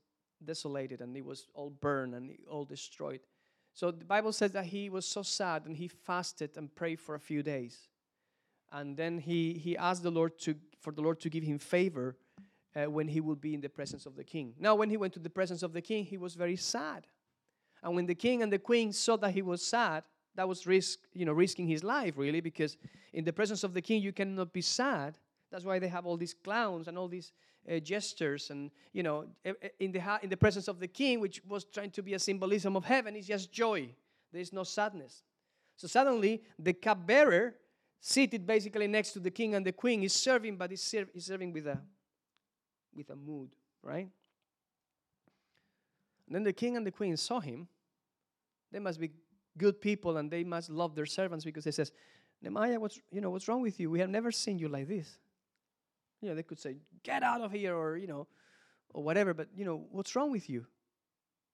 desolated 0.46 1.02
and 1.02 1.18
it 1.18 1.26
was 1.26 1.48
all 1.56 1.72
burned 1.72 2.14
and 2.14 2.38
all 2.50 2.64
destroyed. 2.64 3.22
So 3.74 3.90
the 3.90 4.06
Bible 4.06 4.32
says 4.32 4.52
that 4.52 4.66
he 4.66 4.90
was 4.90 5.06
so 5.06 5.24
sad 5.24 5.66
and 5.66 5.76
he 5.76 5.88
fasted 5.88 6.52
and 6.56 6.74
prayed 6.74 7.02
for 7.02 7.16
a 7.16 7.20
few 7.20 7.42
days. 7.42 7.90
And 8.72 8.96
then 8.96 9.18
he, 9.18 9.54
he 9.54 9.76
asked 9.76 10.04
the 10.04 10.12
Lord 10.12 10.38
to, 10.40 10.56
for 10.80 10.94
the 10.94 11.02
Lord 11.02 11.20
to 11.22 11.30
give 11.30 11.44
him 11.44 11.58
favor 11.58 12.18
uh, 12.76 12.90
when 12.90 13.08
he 13.08 13.20
would 13.20 13.42
be 13.42 13.56
in 13.56 13.62
the 13.62 13.70
presence 13.70 14.06
of 14.06 14.16
the 14.16 14.24
king. 14.24 14.54
Now, 14.60 14.76
when 14.76 14.90
he 14.90 14.98
went 14.98 15.14
to 15.14 15.20
the 15.20 15.30
presence 15.30 15.64
of 15.64 15.74
the 15.74 15.82
king, 15.82 16.06
he 16.06 16.18
was 16.18 16.36
very 16.36 16.56
sad. 16.56 17.08
And 17.82 17.96
when 17.96 18.06
the 18.06 18.16
king 18.16 18.44
and 18.44 18.54
the 18.54 18.60
queen 18.60 18.94
saw 18.94 19.18
that 19.18 19.34
he 19.34 19.42
was 19.42 19.66
sad, 19.66 20.04
that 20.36 20.48
was 20.48 20.68
risk, 20.68 21.00
you 21.14 21.26
know, 21.26 21.34
risking 21.34 21.68
his 21.68 21.84
life 21.84 22.14
really, 22.16 22.42
because 22.42 22.78
in 23.12 23.24
the 23.24 23.34
presence 23.34 23.64
of 23.64 23.74
the 23.74 23.82
king 23.82 24.04
you 24.04 24.12
cannot 24.12 24.54
be 24.54 24.62
sad. 24.62 25.18
That's 25.52 25.64
why 25.64 25.80
they 25.80 25.88
have 25.88 26.06
all 26.06 26.18
these 26.18 26.34
clowns 26.34 26.88
and 26.88 26.98
all 26.98 27.08
these 27.08 27.32
uh, 27.70 27.80
gestures, 27.80 28.50
and 28.50 28.72
you 28.94 29.04
know, 29.04 29.26
in 29.80 29.92
the 29.92 30.20
in 30.22 30.30
the 30.30 30.38
presence 30.38 30.68
of 30.68 30.80
the 30.80 30.88
king, 30.88 31.20
which 31.20 31.42
was 31.48 31.66
trying 31.66 31.92
to 31.92 32.04
be 32.04 32.14
a 32.14 32.20
symbolism 32.20 32.76
of 32.76 32.86
heaven, 32.86 33.16
is 33.16 33.28
just 33.28 33.52
joy. 33.52 33.90
There 34.32 34.42
is 34.42 34.54
no 34.54 34.64
sadness. 34.64 35.24
So 35.78 35.88
suddenly, 35.88 36.44
the 36.58 36.74
cupbearer, 36.74 37.56
seated 38.00 38.46
basically 38.46 38.88
next 38.88 39.12
to 39.14 39.20
the 39.20 39.32
king 39.32 39.56
and 39.56 39.66
the 39.66 39.72
queen, 39.72 40.04
is 40.04 40.14
serving, 40.14 40.58
but 40.58 40.70
he's, 40.70 40.96
he's 41.14 41.26
serving 41.26 41.54
with 41.54 41.68
a 41.68 41.80
with 42.96 43.10
a 43.10 43.16
mood, 43.16 43.50
right? 43.84 44.08
And 46.28 46.36
then 46.36 46.44
the 46.44 46.54
king 46.54 46.78
and 46.78 46.86
the 46.86 46.92
queen 46.92 47.18
saw 47.18 47.40
him. 47.40 47.68
They 48.72 48.80
must 48.80 49.00
be 49.00 49.12
good 49.58 49.80
people 49.80 50.18
and 50.18 50.30
they 50.30 50.44
must 50.44 50.70
love 50.70 50.96
their 50.96 51.06
servants 51.06 51.46
because 51.46 51.64
they 51.64 51.72
says, 51.72 51.92
Nehemiah, 52.42 52.80
what's 52.80 53.00
you 53.12 53.22
know 53.22 53.30
what's 53.30 53.48
wrong 53.48 53.62
with 53.62 53.80
you? 53.80 53.90
We 53.90 54.00
have 54.00 54.10
never 54.10 54.32
seen 54.32 54.60
you 54.60 54.68
like 54.68 54.88
this. 54.88 55.18
You 56.26 56.32
know, 56.32 56.36
they 56.36 56.44
could 56.44 56.60
say, 56.60 56.78
get 57.04 57.22
out 57.22 57.42
of 57.42 57.52
here, 57.52 57.76
or 57.76 57.98
you 57.98 58.08
know, 58.08 58.26
or 58.96 59.04
whatever, 59.04 59.34
but 59.36 59.48
you 59.56 59.64
know, 59.64 59.86
what's 59.92 60.16
wrong 60.16 60.32
with 60.32 60.50
you? 60.50 60.66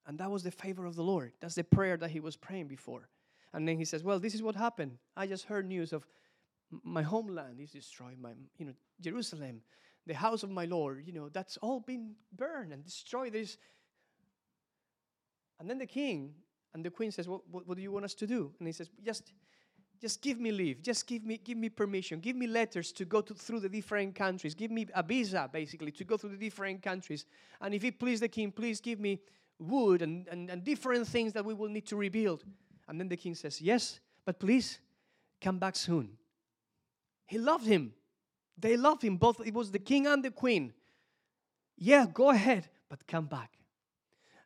And 0.07 0.17
that 0.19 0.31
was 0.31 0.43
the 0.43 0.51
favor 0.51 0.85
of 0.85 0.95
the 0.95 1.03
Lord. 1.03 1.33
That's 1.41 1.55
the 1.55 1.63
prayer 1.65 1.97
that 1.97 2.09
he 2.09 2.21
was 2.21 2.37
praying 2.37 2.67
before. 2.67 3.09
And 3.53 3.67
then 3.67 3.77
he 3.77 3.83
says, 3.83 4.01
Well, 4.01 4.19
this 4.19 4.33
is 4.33 4.41
what 4.41 4.55
happened. 4.55 4.97
I 5.17 5.27
just 5.27 5.45
heard 5.45 5.67
news 5.67 5.91
of 5.91 6.07
my 6.83 7.01
homeland 7.01 7.59
is 7.59 7.71
destroyed, 7.71 8.17
my 8.17 8.31
you 8.57 8.65
know, 8.65 8.73
Jerusalem, 9.01 9.61
the 10.07 10.13
house 10.13 10.43
of 10.43 10.49
my 10.49 10.63
Lord, 10.63 11.03
you 11.05 11.11
know, 11.11 11.27
that's 11.27 11.57
all 11.57 11.81
been 11.81 12.15
burned 12.31 12.71
and 12.71 12.81
destroyed. 12.81 13.33
There's 13.33 13.57
and 15.59 15.69
then 15.69 15.79
the 15.79 15.85
king 15.85 16.33
and 16.73 16.85
the 16.85 16.89
queen 16.89 17.11
says, 17.11 17.27
what, 17.27 17.41
what, 17.51 17.67
what, 17.67 17.75
do 17.75 17.83
you 17.83 17.91
want 17.91 18.05
us 18.05 18.13
to 18.15 18.25
do? 18.25 18.53
And 18.59 18.67
he 18.67 18.71
says, 18.71 18.89
Just 19.05 19.33
just 20.01 20.21
give 20.21 20.39
me 20.39 20.51
leave. 20.51 20.81
Just 20.81 21.05
give 21.05 21.23
me 21.23 21.37
give 21.37 21.57
me 21.57 21.69
permission. 21.69 22.19
Give 22.19 22.35
me 22.35 22.47
letters 22.47 22.91
to 22.93 23.05
go 23.05 23.21
to, 23.21 23.35
through 23.35 23.59
the 23.59 23.69
different 23.69 24.15
countries. 24.15 24.55
Give 24.55 24.71
me 24.71 24.87
a 24.95 25.03
visa, 25.03 25.47
basically, 25.51 25.91
to 25.91 26.03
go 26.03 26.17
through 26.17 26.31
the 26.31 26.37
different 26.37 26.81
countries. 26.81 27.25
And 27.61 27.73
if 27.75 27.83
it 27.83 27.99
please 27.99 28.19
the 28.19 28.27
king, 28.27 28.51
please 28.51 28.81
give 28.81 28.99
me 28.99 29.19
wood 29.59 30.01
and, 30.01 30.27
and, 30.29 30.49
and 30.49 30.63
different 30.63 31.07
things 31.07 31.33
that 31.33 31.45
we 31.45 31.53
will 31.53 31.69
need 31.69 31.85
to 31.87 31.95
rebuild. 31.95 32.43
And 32.87 32.99
then 32.99 33.09
the 33.09 33.17
king 33.17 33.35
says, 33.35 33.61
Yes, 33.61 33.99
but 34.25 34.39
please 34.39 34.79
come 35.39 35.59
back 35.59 35.75
soon. 35.75 36.17
He 37.27 37.37
loved 37.37 37.67
him. 37.67 37.93
They 38.57 38.77
loved 38.77 39.03
him. 39.03 39.17
Both 39.17 39.39
it 39.45 39.53
was 39.53 39.69
the 39.69 39.79
king 39.79 40.07
and 40.07 40.25
the 40.25 40.31
queen. 40.31 40.73
Yeah, 41.77 42.07
go 42.11 42.31
ahead, 42.31 42.67
but 42.89 43.05
come 43.05 43.25
back. 43.25 43.51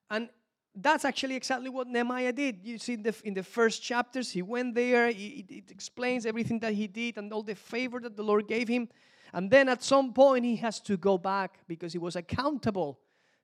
And 0.09 0.29
that's 0.75 1.05
actually 1.05 1.35
exactly 1.35 1.69
what 1.69 1.87
Nehemiah 1.87 2.33
did. 2.33 2.59
You 2.63 2.77
see, 2.77 2.93
in 2.93 3.03
the, 3.03 3.15
in 3.23 3.33
the 3.33 3.43
first 3.43 3.81
chapters, 3.81 4.31
he 4.31 4.41
went 4.41 4.75
there, 4.75 5.09
he, 5.11 5.45
it 5.49 5.71
explains 5.71 6.25
everything 6.25 6.59
that 6.59 6.73
he 6.73 6.87
did 6.87 7.17
and 7.17 7.31
all 7.31 7.43
the 7.43 7.55
favor 7.55 7.99
that 8.01 8.15
the 8.15 8.23
Lord 8.23 8.47
gave 8.47 8.67
him. 8.67 8.89
And 9.33 9.49
then 9.49 9.69
at 9.69 9.83
some 9.83 10.13
point, 10.13 10.45
he 10.45 10.55
has 10.57 10.79
to 10.81 10.97
go 10.97 11.17
back 11.17 11.59
because 11.67 11.93
he 11.93 11.99
was 11.99 12.15
accountable 12.15 12.99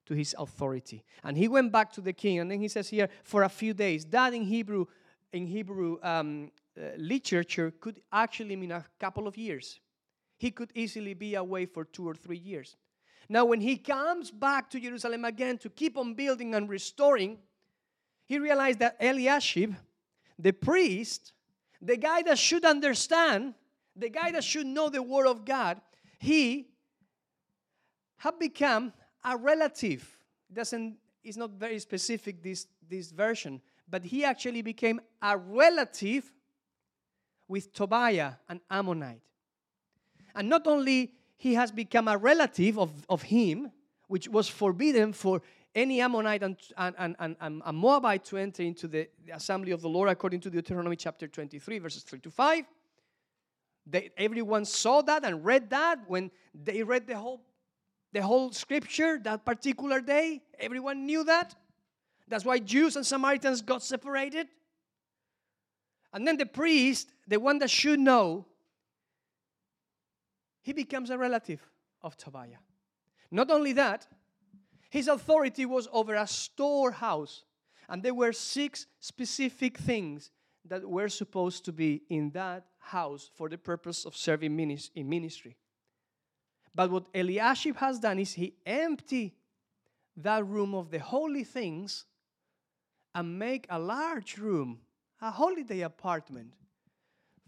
to 0.06 0.14
his 0.14 0.36
authority. 0.38 1.04
And 1.24 1.38
he 1.38 1.48
went 1.48 1.72
back 1.72 1.92
to 1.94 2.02
the 2.02 2.14
king, 2.14 2.40
and 2.40 2.50
then 2.50 2.60
he 2.60 2.68
says 2.68 2.90
here, 2.90 3.10
for 3.24 3.44
a 3.44 3.50
few 3.50 3.74
days. 3.74 4.06
That 4.06 4.34
in 4.34 4.44
Hebrew, 4.44 4.86
in 5.32 5.48
Hebrew 5.48 5.98
um, 6.04 6.52
uh, 6.78 6.90
literature 6.98 7.72
could 7.80 8.02
actually 8.12 8.56
mean 8.56 8.72
a 8.72 8.86
couple 9.00 9.28
of 9.28 9.38
years. 9.38 9.80
He 10.38 10.52
could 10.52 10.72
easily 10.76 11.14
be 11.14 11.36
away 11.36 11.66
for 11.66 11.86
two 11.86 12.08
or 12.08 12.16
three 12.16 12.38
years. 12.38 12.76
Now, 13.32 13.46
when 13.46 13.62
he 13.62 13.78
comes 13.78 14.30
back 14.30 14.70
to 14.72 14.80
Jerusalem 14.82 15.24
again 15.24 15.58
to 15.60 15.70
keep 15.70 15.98
on 15.98 16.16
building 16.16 16.54
and 16.54 16.68
restoring, 16.68 17.38
he 18.26 18.38
realized 18.40 18.80
that 18.80 18.98
Eliashib, 19.00 19.74
the 20.38 20.52
priest, 20.52 21.32
the 21.82 21.96
guy 21.96 22.24
that 22.24 22.38
should 22.38 22.66
understand, 22.66 23.54
the 23.96 24.10
guy 24.10 24.32
that 24.32 24.44
should 24.44 24.66
know 24.66 24.90
the 24.90 25.02
word 25.02 25.28
of 25.28 25.46
God, 25.46 25.80
he 26.20 26.68
had 28.18 28.38
become 28.38 28.92
a 29.24 29.38
relative. 29.38 30.18
Doesn't 30.52 30.98
it's 31.24 31.38
not 31.38 31.52
very 31.52 31.80
specific 31.80 32.44
this 32.44 32.68
this 32.90 33.12
version, 33.12 33.62
but 33.90 34.04
he 34.04 34.26
actually 34.26 34.62
became 34.62 35.00
a 35.22 35.38
relative 35.38 36.30
with 37.48 37.72
Tobiah, 37.72 38.34
an 38.50 38.60
Ammonite. 38.70 39.22
And 40.36 40.50
not 40.50 40.68
only 40.68 41.14
he 41.42 41.56
has 41.56 41.72
become 41.72 42.08
a 42.08 42.16
relative 42.16 42.78
of, 42.78 42.92
of 43.10 43.24
him, 43.24 43.72
which 44.08 44.30
was 44.30 44.48
forbidden 44.48 45.12
for 45.12 45.42
any 45.74 46.00
Ammonite 46.00 46.44
and, 46.44 46.56
and, 46.78 47.16
and, 47.18 47.36
and, 47.42 47.64
and 47.66 47.78
Moabite 47.78 48.24
to 48.26 48.38
enter 48.38 48.62
into 48.62 48.88
the, 48.88 49.10
the, 49.26 49.32
assembly 49.32 49.72
of 49.72 49.82
the 49.82 49.90
Lord 49.90 50.08
according 50.08 50.42
to 50.42 50.52
Deuteronomy 50.52 50.96
chapter 50.96 51.28
23, 51.28 51.80
verses 51.80 52.04
3 52.04 52.20
to 52.20 52.30
5. 52.30 52.66
They, 53.88 54.12
everyone 54.18 54.66
saw 54.66 55.02
that 55.02 55.26
and 55.26 55.44
read 55.44 55.72
that 55.72 56.02
when 56.06 56.30
they 56.54 56.84
read 56.84 57.08
the 57.08 57.18
whole, 57.18 57.42
the 58.14 58.22
whole 58.22 58.52
scripture 58.52 59.18
that 59.24 59.44
particular 59.44 60.00
day. 60.00 60.44
Everyone 60.60 61.08
knew 61.08 61.24
that. 61.24 61.56
That's 62.28 62.46
why 62.46 62.60
Jews 62.60 62.98
and 62.98 63.06
Samaritans 63.06 63.64
got 63.64 63.82
separated. 63.82 64.48
And 66.14 66.28
then 66.28 66.38
the 66.38 66.46
priest, 66.46 67.12
the 67.28 67.40
one 67.40 67.58
that 67.58 67.72
should 67.72 68.00
know, 68.00 68.46
he 70.62 70.74
becomes 70.74 71.10
a 71.10 71.18
relative 71.18 71.62
of 72.02 72.18
Tobiah. 72.18 72.60
Not 73.32 73.50
only 73.50 73.74
that, 73.74 74.08
his 74.90 75.08
authority 75.08 75.66
was 75.66 75.88
over 75.92 76.16
a 76.16 76.28
storehouse, 76.28 77.44
and 77.88 78.04
there 78.04 78.14
were 78.14 78.34
six 78.34 78.88
specific 79.00 79.78
things 79.78 80.32
that 80.66 80.88
were 80.88 81.10
supposed 81.10 81.66
to 81.66 81.72
be 81.72 82.04
in 82.10 82.32
that 82.32 82.66
house 82.78 83.32
for 83.34 83.50
the 83.50 83.58
purpose 83.58 84.06
of 84.06 84.16
serving 84.16 84.60
in 84.96 85.10
ministry. 85.10 85.56
But 86.74 86.92
what 86.92 87.06
Eliashib 87.14 87.76
has 87.78 88.00
done 88.00 88.20
is 88.20 88.34
he 88.34 88.54
emptied 88.66 89.34
that 90.18 90.46
room 90.46 90.76
of 90.76 90.92
the 90.92 91.00
holy 91.00 91.44
things 91.44 92.06
and 93.14 93.38
make 93.38 93.66
a 93.70 93.80
large 93.80 94.38
room, 94.38 94.80
a 95.22 95.32
holiday 95.32 95.82
apartment 95.82 96.54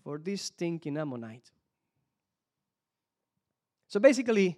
for 0.03 0.17
this 0.17 0.43
stinking 0.43 0.97
Ammonite. 0.97 1.51
So 3.93 3.99
basically, 3.99 4.57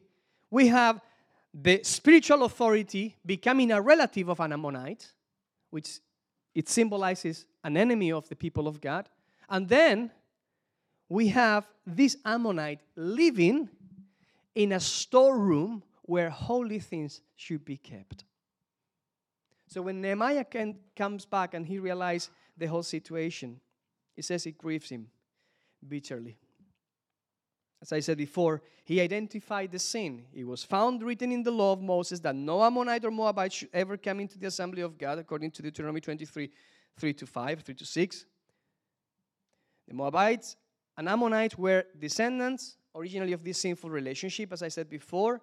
we 0.50 0.68
have 0.68 1.02
the 1.54 1.82
spiritual 1.84 2.44
authority 2.44 3.18
becoming 3.26 3.70
a 3.74 3.82
relative 3.82 4.30
of 4.30 4.40
an 4.40 4.54
Ammonite, 4.54 5.12
which 5.72 6.00
it 6.54 6.70
symbolizes 6.70 7.46
an 7.62 7.76
enemy 7.76 8.14
of 8.14 8.30
the 8.30 8.36
people 8.38 8.66
of 8.66 8.80
God. 8.80 9.10
And 9.50 9.68
then 9.68 10.10
we 11.10 11.28
have 11.28 11.68
this 11.86 12.16
Ammonite 12.24 12.80
living 12.96 13.68
in 14.56 14.72
a 14.72 14.80
storeroom 14.80 15.84
where 16.04 16.30
holy 16.30 16.80
things 16.80 17.20
should 17.36 17.66
be 17.66 17.76
kept. 17.76 18.24
So 19.68 19.82
when 19.82 20.00
Nehemiah 20.00 20.46
can, 20.46 20.78
comes 20.96 21.26
back 21.26 21.54
and 21.54 21.66
he 21.66 21.78
realizes 21.78 22.30
the 22.56 22.68
whole 22.68 22.84
situation, 22.84 23.60
he 24.16 24.22
says 24.22 24.46
it 24.46 24.58
grieves 24.58 24.88
him 24.88 25.10
bitterly. 25.86 26.38
As 27.82 27.92
I 27.92 28.00
said 28.00 28.18
before, 28.18 28.62
he 28.84 29.02
identified 29.02 29.72
the 29.72 29.80
sin. 29.80 30.26
It 30.34 30.46
was 30.46 30.64
found 30.64 31.04
written 31.04 31.32
in 31.32 31.44
the 31.44 31.52
law 31.52 31.74
of 31.74 31.82
Moses 31.82 32.20
that 32.22 32.36
no 32.36 32.64
Ammonite 32.64 33.06
or 33.06 33.12
Moabite 33.12 33.54
should 33.54 33.70
ever 33.74 33.98
come 33.98 34.20
into 34.20 34.40
the 34.40 34.48
assembly 34.48 34.82
of 34.82 34.98
God, 34.98 35.20
according 35.20 35.52
to 35.52 35.62
Deuteronomy 35.62 36.02
23 36.02 36.50
3 36.98 37.14
to 37.14 37.26
5, 37.26 37.62
3 37.62 37.76
to 37.76 37.86
6. 37.86 38.26
The 39.88 39.94
Moabites 39.94 40.56
and 40.98 41.10
Ammonites 41.10 41.58
were 41.58 41.84
descendants 42.00 42.78
originally 42.96 43.34
of 43.34 43.44
this 43.44 43.60
sinful 43.60 43.90
relationship, 43.90 44.54
as 44.54 44.64
I 44.64 44.70
said 44.70 44.90
before, 44.90 45.42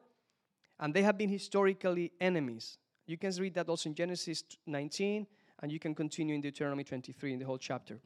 and 0.80 0.92
they 0.94 1.02
have 1.02 1.18
been 1.18 1.28
historically 1.28 2.12
enemies. 2.20 2.78
You 3.06 3.18
can 3.18 3.32
read 3.32 3.54
that 3.54 3.68
also 3.68 3.90
in 3.90 3.94
Genesis 3.94 4.42
19, 4.66 5.26
and 5.60 5.70
you 5.70 5.78
can 5.78 5.94
continue 5.94 6.34
in 6.34 6.40
Deuteronomy 6.40 6.84
23 6.84 7.34
in 7.34 7.38
the 7.38 7.44
whole 7.44 7.58
chapter. 7.58 8.00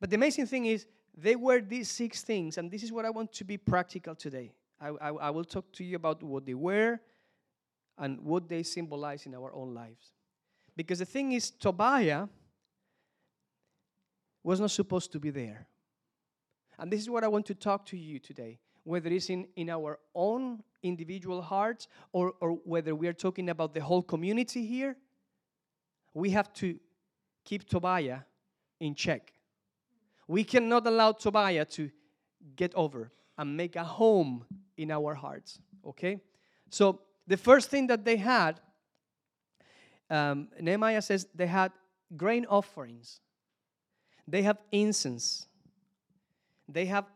But 0.00 0.10
the 0.10 0.16
amazing 0.16 0.46
thing 0.46 0.66
is, 0.66 0.86
they 1.16 1.36
were 1.36 1.60
these 1.60 1.90
six 1.90 2.22
things, 2.22 2.58
and 2.58 2.70
this 2.70 2.82
is 2.82 2.92
what 2.92 3.04
I 3.04 3.10
want 3.10 3.32
to 3.34 3.44
be 3.44 3.56
practical 3.56 4.14
today. 4.14 4.52
I, 4.80 4.88
I, 4.88 5.08
I 5.08 5.30
will 5.30 5.44
talk 5.44 5.70
to 5.72 5.84
you 5.84 5.96
about 5.96 6.22
what 6.22 6.46
they 6.46 6.54
were 6.54 7.00
and 7.98 8.20
what 8.20 8.48
they 8.48 8.62
symbolize 8.62 9.26
in 9.26 9.34
our 9.34 9.52
own 9.52 9.74
lives. 9.74 10.12
Because 10.76 11.00
the 11.00 11.04
thing 11.04 11.32
is, 11.32 11.50
Tobiah 11.50 12.26
was 14.42 14.60
not 14.60 14.70
supposed 14.70 15.12
to 15.12 15.20
be 15.20 15.30
there. 15.30 15.66
And 16.78 16.90
this 16.90 17.00
is 17.00 17.10
what 17.10 17.24
I 17.24 17.28
want 17.28 17.44
to 17.46 17.54
talk 17.54 17.84
to 17.86 17.96
you 17.96 18.18
today, 18.18 18.58
whether 18.84 19.10
it's 19.10 19.28
in, 19.28 19.46
in 19.56 19.68
our 19.68 19.98
own 20.14 20.62
individual 20.82 21.42
hearts 21.42 21.88
or, 22.12 22.32
or 22.40 22.52
whether 22.64 22.94
we 22.94 23.06
are 23.06 23.12
talking 23.12 23.50
about 23.50 23.74
the 23.74 23.82
whole 23.82 24.02
community 24.02 24.64
here. 24.64 24.96
We 26.14 26.30
have 26.30 26.52
to 26.54 26.78
keep 27.44 27.68
Tobiah 27.68 28.20
in 28.80 28.94
check. 28.94 29.34
We 30.30 30.44
cannot 30.44 30.86
allow 30.86 31.10
Tobiah 31.10 31.64
to 31.64 31.90
get 32.54 32.72
over 32.76 33.10
and 33.36 33.56
make 33.56 33.74
a 33.74 33.82
home 33.82 34.44
in 34.76 34.92
our 34.92 35.12
hearts. 35.12 35.58
Okay? 35.84 36.20
So, 36.70 37.00
the 37.26 37.36
first 37.36 37.68
thing 37.68 37.88
that 37.88 38.04
they 38.04 38.16
had, 38.16 38.60
um, 40.08 40.46
Nehemiah 40.60 41.02
says 41.02 41.26
they 41.34 41.48
had 41.48 41.72
grain 42.16 42.46
offerings, 42.48 43.20
they 44.28 44.42
have 44.42 44.58
incense, 44.70 45.48
they 46.68 46.86
have 46.86 47.06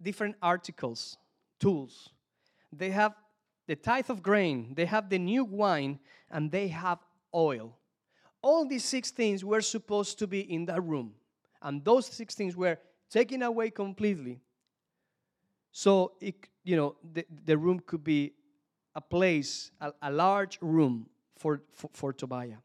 different 0.00 0.36
articles, 0.40 1.18
tools, 1.58 2.10
they 2.72 2.90
have 2.90 3.16
the 3.66 3.74
tithe 3.74 4.10
of 4.10 4.22
grain, 4.22 4.74
they 4.76 4.86
have 4.86 5.10
the 5.10 5.18
new 5.18 5.44
wine, 5.44 5.98
and 6.30 6.52
they 6.52 6.68
have 6.68 7.00
oil. 7.34 7.76
All 8.42 8.64
these 8.64 8.84
six 8.84 9.10
things 9.10 9.44
were 9.44 9.60
supposed 9.60 10.20
to 10.20 10.28
be 10.28 10.40
in 10.40 10.66
that 10.66 10.84
room, 10.84 11.14
and 11.62 11.84
those 11.84 12.06
six 12.06 12.34
things 12.34 12.56
were 12.56 12.78
taken 13.10 13.42
away 13.42 13.70
completely. 13.70 14.40
So, 15.72 16.12
it, 16.20 16.34
you 16.64 16.76
know, 16.76 16.96
the, 17.12 17.24
the 17.44 17.56
room 17.56 17.80
could 17.80 18.02
be 18.02 18.32
a 18.94 19.00
place, 19.00 19.70
a, 19.80 19.92
a 20.02 20.10
large 20.10 20.58
room 20.60 21.06
for, 21.36 21.62
for, 21.70 21.90
for 21.92 22.12
Tobiah. 22.12 22.56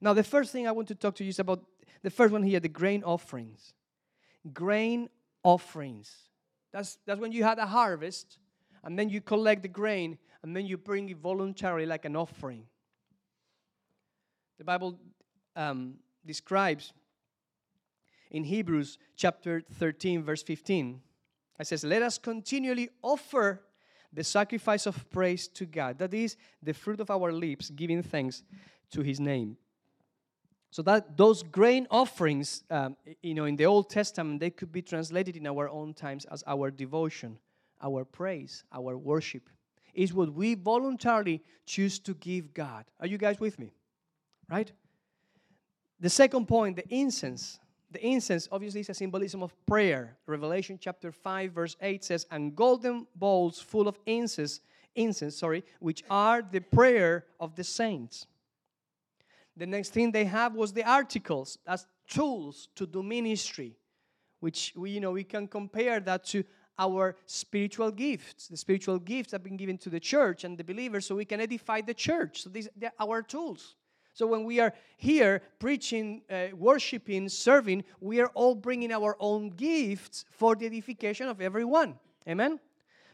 Now, 0.00 0.12
the 0.12 0.22
first 0.22 0.52
thing 0.52 0.66
I 0.66 0.72
want 0.72 0.88
to 0.88 0.94
talk 0.94 1.14
to 1.16 1.24
you 1.24 1.30
is 1.30 1.38
about 1.38 1.64
the 2.02 2.10
first 2.10 2.32
one 2.32 2.42
here 2.42 2.60
the 2.60 2.68
grain 2.68 3.02
offerings. 3.02 3.72
Grain 4.52 5.08
offerings. 5.42 6.14
That's, 6.72 6.98
that's 7.06 7.20
when 7.20 7.32
you 7.32 7.44
had 7.44 7.58
a 7.58 7.66
harvest, 7.66 8.38
and 8.82 8.98
then 8.98 9.08
you 9.08 9.20
collect 9.20 9.62
the 9.62 9.68
grain, 9.68 10.18
and 10.42 10.54
then 10.54 10.66
you 10.66 10.76
bring 10.76 11.08
it 11.08 11.16
voluntarily 11.16 11.86
like 11.86 12.04
an 12.04 12.16
offering. 12.16 12.64
The 14.58 14.64
Bible 14.64 14.98
um, 15.56 15.94
describes 16.26 16.92
in 18.34 18.42
Hebrews 18.42 18.98
chapter 19.14 19.62
13, 19.78 20.24
verse 20.24 20.42
15, 20.42 21.00
it 21.60 21.66
says, 21.68 21.84
Let 21.84 22.02
us 22.02 22.18
continually 22.18 22.90
offer 23.00 23.62
the 24.12 24.24
sacrifice 24.24 24.86
of 24.86 25.08
praise 25.10 25.46
to 25.48 25.64
God. 25.64 25.98
That 25.98 26.12
is 26.12 26.36
the 26.60 26.74
fruit 26.74 26.98
of 26.98 27.10
our 27.12 27.32
lips, 27.32 27.70
giving 27.70 28.02
thanks 28.02 28.42
to 28.90 29.02
his 29.02 29.20
name. 29.20 29.56
So 30.72 30.82
that 30.82 31.16
those 31.16 31.44
grain 31.44 31.86
offerings, 31.92 32.64
um, 32.70 32.96
you 33.22 33.34
know, 33.34 33.44
in 33.44 33.54
the 33.54 33.66
Old 33.66 33.88
Testament, 33.88 34.40
they 34.40 34.50
could 34.50 34.72
be 34.72 34.82
translated 34.82 35.36
in 35.36 35.46
our 35.46 35.68
own 35.68 35.94
times 35.94 36.24
as 36.24 36.42
our 36.44 36.72
devotion, 36.72 37.38
our 37.80 38.04
praise, 38.04 38.64
our 38.72 38.98
worship. 38.98 39.48
Is 39.94 40.12
what 40.12 40.34
we 40.34 40.56
voluntarily 40.56 41.40
choose 41.66 42.00
to 42.00 42.14
give 42.14 42.52
God. 42.52 42.84
Are 42.98 43.06
you 43.06 43.16
guys 43.16 43.38
with 43.38 43.60
me? 43.60 43.70
Right? 44.50 44.72
The 46.00 46.10
second 46.10 46.48
point, 46.48 46.74
the 46.74 46.88
incense. 46.92 47.60
The 47.94 48.04
incense 48.04 48.48
obviously 48.50 48.80
is 48.80 48.88
a 48.88 48.94
symbolism 48.94 49.40
of 49.44 49.54
prayer. 49.66 50.16
Revelation 50.26 50.80
chapter 50.80 51.12
5 51.12 51.52
verse 51.52 51.76
8 51.80 52.02
says, 52.02 52.26
"And 52.28 52.56
golden 52.56 53.06
bowls 53.14 53.60
full 53.60 53.86
of 53.86 54.00
incense, 54.04 54.60
incense, 54.96 55.36
sorry, 55.36 55.62
which 55.78 56.02
are 56.10 56.42
the 56.42 56.58
prayer 56.58 57.24
of 57.38 57.54
the 57.54 57.62
saints." 57.62 58.26
The 59.56 59.66
next 59.66 59.90
thing 59.90 60.10
they 60.10 60.24
have 60.24 60.56
was 60.56 60.72
the 60.72 60.82
articles 60.82 61.56
as 61.68 61.86
tools 62.08 62.68
to 62.74 62.84
do 62.84 63.00
ministry, 63.00 63.78
which 64.40 64.72
we 64.74 64.90
you 64.90 65.00
know 65.00 65.12
we 65.12 65.22
can 65.22 65.46
compare 65.46 66.00
that 66.00 66.24
to 66.24 66.42
our 66.76 67.14
spiritual 67.26 67.92
gifts. 67.92 68.48
The 68.48 68.56
spiritual 68.56 68.98
gifts 68.98 69.30
have 69.30 69.44
been 69.44 69.56
given 69.56 69.78
to 69.78 69.88
the 69.88 70.00
church 70.00 70.42
and 70.42 70.58
the 70.58 70.64
believers 70.64 71.06
so 71.06 71.14
we 71.14 71.26
can 71.26 71.40
edify 71.40 71.80
the 71.80 71.94
church. 71.94 72.42
So 72.42 72.50
these 72.50 72.68
are 72.82 72.90
our 72.98 73.22
tools. 73.22 73.76
So 74.14 74.28
when 74.28 74.44
we 74.44 74.60
are 74.60 74.72
here 74.96 75.42
preaching, 75.58 76.22
uh, 76.30 76.46
worshiping, 76.54 77.28
serving, 77.28 77.82
we 78.00 78.20
are 78.20 78.28
all 78.28 78.54
bringing 78.54 78.92
our 78.92 79.16
own 79.18 79.50
gifts 79.50 80.24
for 80.30 80.54
the 80.54 80.66
edification 80.66 81.28
of 81.28 81.40
everyone. 81.40 81.98
Amen? 82.28 82.60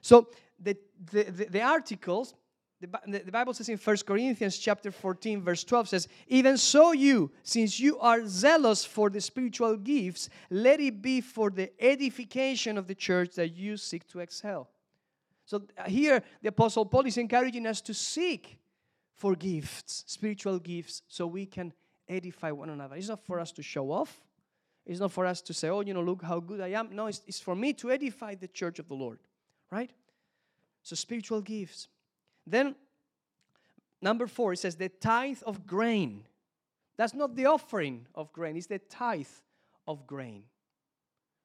So 0.03 0.29
the, 0.63 0.77
the, 1.11 1.25
the, 1.25 1.45
the 1.47 1.63
articles, 1.63 2.35
the, 2.83 3.23
the 3.25 3.33
Bible 3.33 3.55
says 3.55 3.71
in 3.71 3.79
1 3.79 3.97
Corinthians 4.07 4.59
chapter 4.59 4.91
14, 4.91 5.41
verse 5.41 5.65
12 5.65 5.89
says, 5.89 6.09
Even 6.29 6.59
so 6.59 6.93
you, 6.93 7.31
since 7.43 7.81
you 7.81 7.99
are 7.99 8.27
zealous 8.27 8.85
for 8.85 9.09
the 9.09 9.23
spiritual 9.23 9.77
gifts, 9.77 10.29
let 10.51 10.81
it 10.81 11.01
be 11.01 11.23
for 11.23 11.49
the 11.49 11.71
edification 11.83 12.77
of 12.77 12.87
the 12.87 12.95
church 12.95 13.37
that 13.37 13.57
you 13.57 13.79
seek 13.79 14.07
to 14.09 14.21
excel. 14.21 14.69
So 15.47 15.63
uh, 15.79 15.85
here 15.85 16.23
the 16.43 16.51
Apostle 16.51 16.85
Paul 16.85 17.07
is 17.07 17.17
encouraging 17.17 17.67
us 17.67 17.81
to 17.83 17.95
seek 17.95 18.59
for 19.20 19.35
gifts, 19.35 20.02
spiritual 20.06 20.59
gifts, 20.59 21.02
so 21.06 21.26
we 21.26 21.44
can 21.44 21.74
edify 22.09 22.50
one 22.50 22.70
another. 22.70 22.96
It's 22.96 23.11
not 23.11 23.22
for 23.22 23.38
us 23.38 23.52
to 23.52 23.62
show 23.62 23.92
off. 23.92 24.18
It's 24.87 24.98
not 24.98 25.12
for 25.12 25.26
us 25.26 25.42
to 25.42 25.52
say, 25.52 25.68
oh, 25.68 25.83
you 25.83 25.92
know, 25.92 26.00
look 26.00 26.22
how 26.22 26.40
good 26.40 26.62
I 26.62 26.68
am. 26.68 26.88
No, 26.90 27.06
it's, 27.06 27.20
it's 27.26 27.38
for 27.38 27.54
me 27.54 27.74
to 27.74 27.92
edify 27.92 28.35
the 28.35 28.48
church 28.48 28.78
of 28.78 28.88
the 28.88 28.94
Lord, 28.94 29.18
right? 29.70 29.90
So, 30.83 30.96
spiritual 30.96 31.42
gifts. 31.42 31.88
Then, 32.46 32.74
number 34.00 34.26
four, 34.26 34.54
it 34.54 34.56
says 34.56 34.76
the 34.76 34.88
tithe 34.88 35.42
of 35.44 35.66
grain. 35.66 36.24
That's 36.96 37.12
not 37.12 37.37
the 37.37 37.44
offering 37.44 38.06
of 38.14 38.33
grain, 38.33 38.56
it's 38.56 38.68
the 38.68 38.78
tithe 38.78 39.26
of 39.87 40.06
grain, 40.06 40.44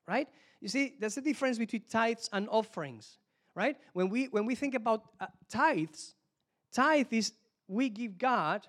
right? 0.08 0.30
You 0.62 0.70
see, 0.70 0.94
there's 0.98 1.18
a 1.18 1.22
difference 1.22 1.58
between 1.58 1.84
tithes 1.90 2.30
and 2.32 2.48
offerings, 2.50 3.18
right? 3.54 3.76
When 3.92 4.08
we, 4.08 4.28
when 4.28 4.46
we 4.46 4.56
think 4.56 4.76
about 4.76 5.04
uh, 5.20 5.28
tithes, 5.50 6.16
tithe 6.72 7.12
is 7.12 7.34
we 7.68 7.90
give 7.90 8.18
God 8.18 8.68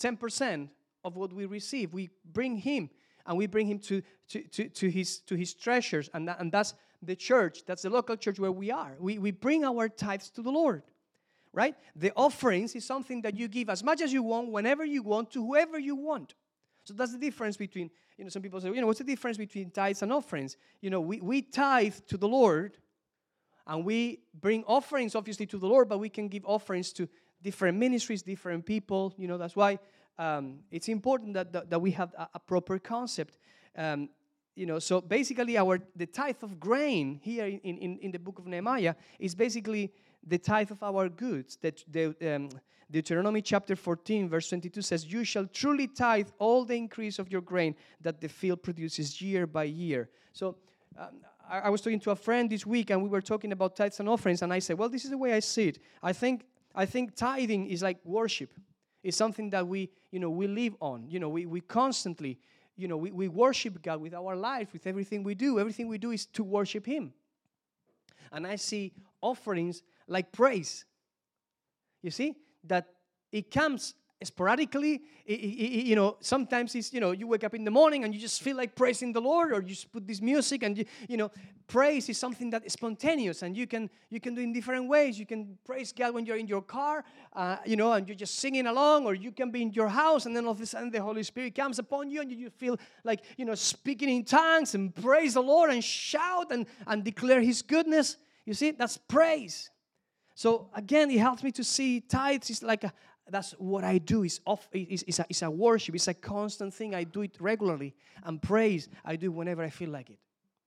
10% 0.00 0.68
of 1.04 1.16
what 1.16 1.32
we 1.32 1.46
receive. 1.46 1.92
We 1.92 2.10
bring 2.24 2.56
Him 2.56 2.90
and 3.26 3.36
we 3.36 3.46
bring 3.46 3.66
Him 3.66 3.78
to, 3.80 4.02
to, 4.30 4.42
to, 4.42 4.68
to, 4.68 4.90
his, 4.90 5.18
to 5.20 5.34
His 5.34 5.54
treasures. 5.54 6.08
And, 6.14 6.28
that, 6.28 6.40
and 6.40 6.50
that's 6.52 6.74
the 7.02 7.16
church, 7.16 7.64
that's 7.66 7.82
the 7.82 7.90
local 7.90 8.16
church 8.16 8.38
where 8.38 8.52
we 8.52 8.70
are. 8.70 8.96
We, 8.98 9.18
we 9.18 9.30
bring 9.30 9.64
our 9.64 9.88
tithes 9.88 10.30
to 10.30 10.42
the 10.42 10.50
Lord, 10.50 10.82
right? 11.52 11.74
The 11.94 12.12
offerings 12.16 12.74
is 12.74 12.84
something 12.84 13.22
that 13.22 13.36
you 13.36 13.48
give 13.48 13.70
as 13.70 13.84
much 13.84 14.00
as 14.00 14.12
you 14.12 14.22
want, 14.22 14.50
whenever 14.50 14.84
you 14.84 15.02
want, 15.02 15.30
to 15.32 15.44
whoever 15.44 15.78
you 15.78 15.94
want. 15.94 16.34
So 16.84 16.94
that's 16.94 17.12
the 17.12 17.18
difference 17.18 17.56
between, 17.56 17.90
you 18.16 18.24
know, 18.24 18.30
some 18.30 18.42
people 18.42 18.60
say, 18.60 18.68
you 18.68 18.80
know, 18.80 18.86
what's 18.86 18.98
the 18.98 19.04
difference 19.04 19.36
between 19.36 19.70
tithes 19.70 20.02
and 20.02 20.12
offerings? 20.12 20.56
You 20.80 20.90
know, 20.90 21.00
we, 21.00 21.20
we 21.20 21.42
tithe 21.42 21.94
to 22.08 22.16
the 22.16 22.28
Lord 22.28 22.78
and 23.66 23.84
we 23.84 24.20
bring 24.40 24.64
offerings, 24.64 25.14
obviously, 25.14 25.46
to 25.46 25.58
the 25.58 25.66
Lord, 25.66 25.88
but 25.88 25.98
we 25.98 26.08
can 26.08 26.28
give 26.28 26.44
offerings 26.46 26.92
to 26.94 27.08
different 27.42 27.78
ministries, 27.78 28.22
different 28.22 28.66
people. 28.66 29.14
You 29.16 29.28
know, 29.28 29.38
that's 29.38 29.56
why 29.56 29.78
um, 30.18 30.60
it's 30.70 30.88
important 30.88 31.34
that, 31.34 31.52
that, 31.52 31.70
that, 31.70 31.80
we 31.80 31.92
have 31.92 32.12
a, 32.14 32.28
a 32.34 32.38
proper 32.38 32.78
concept. 32.78 33.38
Um, 33.76 34.08
you 34.56 34.66
know, 34.66 34.80
so 34.80 35.00
basically, 35.00 35.56
our 35.56 35.78
the 35.94 36.06
tithe 36.06 36.42
of 36.42 36.58
grain 36.58 37.20
here 37.22 37.46
in, 37.46 37.60
in, 37.60 37.98
in 37.98 38.10
the 38.10 38.18
book 38.18 38.40
of 38.40 38.46
Nehemiah 38.46 38.94
is 39.20 39.34
basically 39.34 39.92
the 40.26 40.38
tithe 40.38 40.72
of 40.72 40.82
our 40.82 41.08
goods. 41.08 41.56
That 41.62 41.84
the 41.88 42.34
um, 42.34 42.48
Deuteronomy 42.90 43.42
chapter 43.42 43.76
14, 43.76 44.28
verse 44.28 44.48
22 44.48 44.82
says, 44.82 45.06
You 45.12 45.22
shall 45.22 45.46
truly 45.46 45.86
tithe 45.86 46.28
all 46.38 46.64
the 46.64 46.74
increase 46.74 47.18
of 47.18 47.30
your 47.30 47.42
grain 47.42 47.74
that 48.00 48.20
the 48.20 48.28
field 48.28 48.62
produces 48.62 49.20
year 49.20 49.46
by 49.46 49.64
year. 49.64 50.08
So 50.32 50.56
um, 50.98 51.20
I, 51.48 51.60
I, 51.60 51.68
was 51.68 51.82
talking 51.82 52.00
to 52.00 52.12
a 52.12 52.16
friend 52.16 52.48
this 52.48 52.64
week 52.64 52.88
and 52.90 53.02
we 53.02 53.10
were 53.10 53.20
talking 53.20 53.52
about 53.52 53.76
tithes 53.76 54.00
and 54.00 54.08
offerings, 54.08 54.40
and 54.40 54.52
I 54.52 54.58
said, 54.60 54.78
Well, 54.78 54.88
this 54.88 55.04
is 55.04 55.10
the 55.10 55.18
way 55.18 55.34
I 55.34 55.40
see 55.40 55.68
it. 55.68 55.78
I 56.02 56.12
think 56.14 56.46
I 56.78 56.86
think 56.86 57.16
tithing 57.16 57.66
is 57.66 57.82
like 57.82 57.98
worship. 58.04 58.52
It's 59.02 59.16
something 59.16 59.50
that 59.50 59.66
we, 59.66 59.90
you 60.12 60.20
know, 60.20 60.30
we 60.30 60.46
live 60.46 60.76
on. 60.80 61.08
You 61.08 61.18
know, 61.18 61.28
we, 61.28 61.44
we 61.44 61.60
constantly, 61.60 62.38
you 62.76 62.86
know, 62.86 62.96
we, 62.96 63.10
we 63.10 63.26
worship 63.26 63.82
God 63.82 64.00
with 64.00 64.14
our 64.14 64.36
life, 64.36 64.72
with 64.72 64.86
everything 64.86 65.24
we 65.24 65.34
do. 65.34 65.58
Everything 65.58 65.88
we 65.88 65.98
do 65.98 66.12
is 66.12 66.26
to 66.26 66.44
worship 66.44 66.86
Him. 66.86 67.12
And 68.30 68.46
I 68.46 68.54
see 68.54 68.92
offerings 69.20 69.82
like 70.06 70.30
praise. 70.30 70.84
You 72.00 72.12
see? 72.12 72.36
That 72.62 72.86
it 73.32 73.50
comes 73.50 73.94
sporadically 74.22 75.00
you 75.26 75.94
know 75.94 76.16
sometimes 76.20 76.74
it's 76.74 76.92
you 76.92 76.98
know 77.00 77.12
you 77.12 77.26
wake 77.26 77.44
up 77.44 77.54
in 77.54 77.64
the 77.64 77.70
morning 77.70 78.04
and 78.04 78.12
you 78.12 78.20
just 78.20 78.42
feel 78.42 78.56
like 78.56 78.74
praising 78.74 79.12
the 79.12 79.20
lord 79.20 79.52
or 79.52 79.60
you 79.60 79.68
just 79.68 79.92
put 79.92 80.06
this 80.06 80.20
music 80.20 80.64
and 80.64 80.78
you, 80.78 80.84
you 81.08 81.16
know 81.16 81.30
praise 81.68 82.08
is 82.08 82.18
something 82.18 82.50
that 82.50 82.64
is 82.64 82.72
spontaneous 82.72 83.42
and 83.42 83.56
you 83.56 83.66
can 83.66 83.88
you 84.10 84.18
can 84.18 84.34
do 84.34 84.40
in 84.40 84.52
different 84.52 84.88
ways. 84.88 85.18
You 85.18 85.26
can 85.26 85.58
praise 85.64 85.92
god 85.92 86.14
when 86.14 86.26
you're 86.26 86.36
in 86.36 86.48
your 86.48 86.62
car 86.62 87.04
uh, 87.34 87.58
you 87.64 87.76
know 87.76 87.92
and 87.92 88.08
you're 88.08 88.16
just 88.16 88.36
singing 88.36 88.66
along 88.66 89.06
or 89.06 89.14
you 89.14 89.30
can 89.30 89.50
be 89.50 89.62
in 89.62 89.72
your 89.72 89.88
house 89.88 90.26
and 90.26 90.34
then 90.34 90.46
all 90.46 90.52
of 90.52 90.60
a 90.60 90.66
sudden 90.66 90.90
the 90.90 91.00
holy 91.00 91.22
spirit 91.22 91.54
comes 91.54 91.78
upon 91.78 92.10
you 92.10 92.22
and 92.22 92.32
you 92.32 92.50
feel 92.50 92.76
like 93.04 93.20
you 93.36 93.44
know 93.44 93.54
speaking 93.54 94.08
in 94.08 94.24
tongues 94.24 94.74
and 94.74 94.94
praise 94.94 95.34
the 95.34 95.42
lord 95.42 95.70
and 95.70 95.84
shout 95.84 96.50
and, 96.50 96.66
and 96.86 97.04
declare 97.04 97.40
his 97.40 97.62
goodness. 97.62 98.16
You 98.46 98.54
see 98.54 98.72
that's 98.72 98.96
praise. 98.96 99.70
So 100.34 100.70
again, 100.72 101.10
it 101.10 101.18
helps 101.18 101.42
me 101.42 101.50
to 101.52 101.64
see 101.64 102.00
tithes 102.00 102.48
is 102.48 102.62
like 102.62 102.84
a, 102.84 102.92
that's 103.30 103.52
what 103.52 103.84
I 103.84 103.98
do. 103.98 104.24
It's, 104.24 104.40
off, 104.46 104.68
it's, 104.72 105.02
it's, 105.06 105.18
a, 105.18 105.26
it's 105.28 105.42
a 105.42 105.50
worship. 105.50 105.94
It's 105.94 106.08
a 106.08 106.14
constant 106.14 106.72
thing. 106.74 106.94
I 106.94 107.04
do 107.04 107.22
it 107.22 107.36
regularly. 107.40 107.94
And 108.24 108.40
praise, 108.40 108.88
I 109.04 109.16
do 109.16 109.30
whenever 109.30 109.62
I 109.62 109.70
feel 109.70 109.90
like 109.90 110.10
it. 110.10 110.18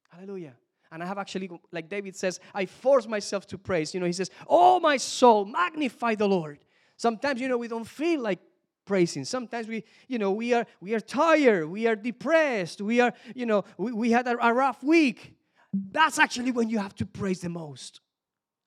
Hallelujah. 0.09 0.53
And 0.91 1.01
I 1.01 1.05
have 1.05 1.17
actually, 1.17 1.49
like 1.71 1.89
David 1.89 2.15
says, 2.15 2.39
I 2.53 2.65
force 2.65 3.07
myself 3.07 3.47
to 3.47 3.57
praise. 3.57 3.93
You 3.93 3.99
know, 3.99 4.05
he 4.05 4.13
says, 4.13 4.29
Oh, 4.47 4.79
my 4.79 4.97
soul, 4.97 5.45
magnify 5.45 6.15
the 6.15 6.27
Lord. 6.27 6.59
Sometimes, 6.97 7.39
you 7.39 7.47
know, 7.47 7.57
we 7.57 7.69
don't 7.69 7.87
feel 7.87 8.21
like 8.21 8.39
praising. 8.85 9.23
Sometimes 9.23 9.67
we, 9.67 9.83
you 10.07 10.19
know, 10.19 10.31
we 10.31 10.53
are 10.53 10.65
we 10.81 10.93
are 10.93 10.99
tired, 10.99 11.69
we 11.69 11.87
are 11.87 11.95
depressed, 11.95 12.81
we 12.81 12.99
are, 12.99 13.13
you 13.33 13.45
know, 13.45 13.63
we, 13.77 13.93
we 13.93 14.11
had 14.11 14.27
a, 14.27 14.45
a 14.45 14.53
rough 14.53 14.83
week. 14.83 15.33
That's 15.73 16.19
actually 16.19 16.51
when 16.51 16.69
you 16.69 16.79
have 16.79 16.93
to 16.95 17.05
praise 17.05 17.39
the 17.39 17.49
most. 17.49 18.01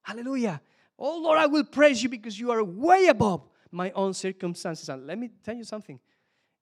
Hallelujah. 0.03 0.63
Oh 0.99 1.19
Lord, 1.19 1.39
I 1.39 1.47
will 1.47 1.65
praise 1.65 2.03
you 2.03 2.09
because 2.09 2.41
you 2.41 2.51
are 2.53 2.65
way 2.65 3.09
above 3.09 3.43
my 3.75 3.91
own 3.91 4.15
circumstances. 4.15 4.89
And 4.89 5.07
let 5.07 5.19
me 5.19 5.31
tell 5.45 5.57
you 5.57 5.65
something. 5.65 5.99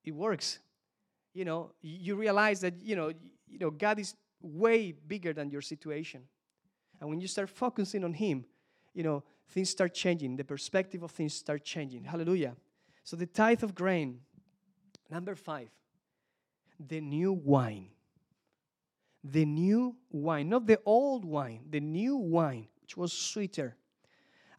It 0.04 0.12
works. 0.12 0.58
You 1.34 1.44
know, 1.44 1.72
you 1.80 2.16
realize 2.16 2.60
that, 2.62 2.74
you 2.82 2.96
know, 2.96 3.12
you 3.46 3.58
know, 3.58 3.70
God 3.70 3.98
is 3.98 4.14
way 4.40 4.92
bigger 4.92 5.32
than 5.32 5.50
your 5.50 5.62
situation. 5.62 6.22
And 7.00 7.08
when 7.08 7.20
you 7.20 7.28
start 7.28 7.50
focusing 7.50 8.02
on 8.04 8.14
Him, 8.14 8.44
you 8.94 9.02
know, 9.02 9.22
things 9.48 9.70
start 9.70 9.94
changing. 9.94 10.36
The 10.36 10.44
perspective 10.44 11.02
of 11.02 11.10
things 11.10 11.34
start 11.34 11.64
changing. 11.64 12.04
Hallelujah. 12.04 12.56
So 13.04 13.16
the 13.16 13.26
tithe 13.26 13.62
of 13.62 13.74
grain. 13.74 14.20
Number 15.10 15.34
five, 15.34 15.68
the 16.78 17.00
new 17.00 17.32
wine. 17.32 17.88
The 19.24 19.44
new 19.44 19.96
wine, 20.10 20.48
not 20.48 20.66
the 20.66 20.80
old 20.84 21.24
wine, 21.24 21.60
the 21.70 21.80
new 21.80 22.16
wine, 22.16 22.66
which 22.80 22.96
was 22.96 23.12
sweeter. 23.12 23.76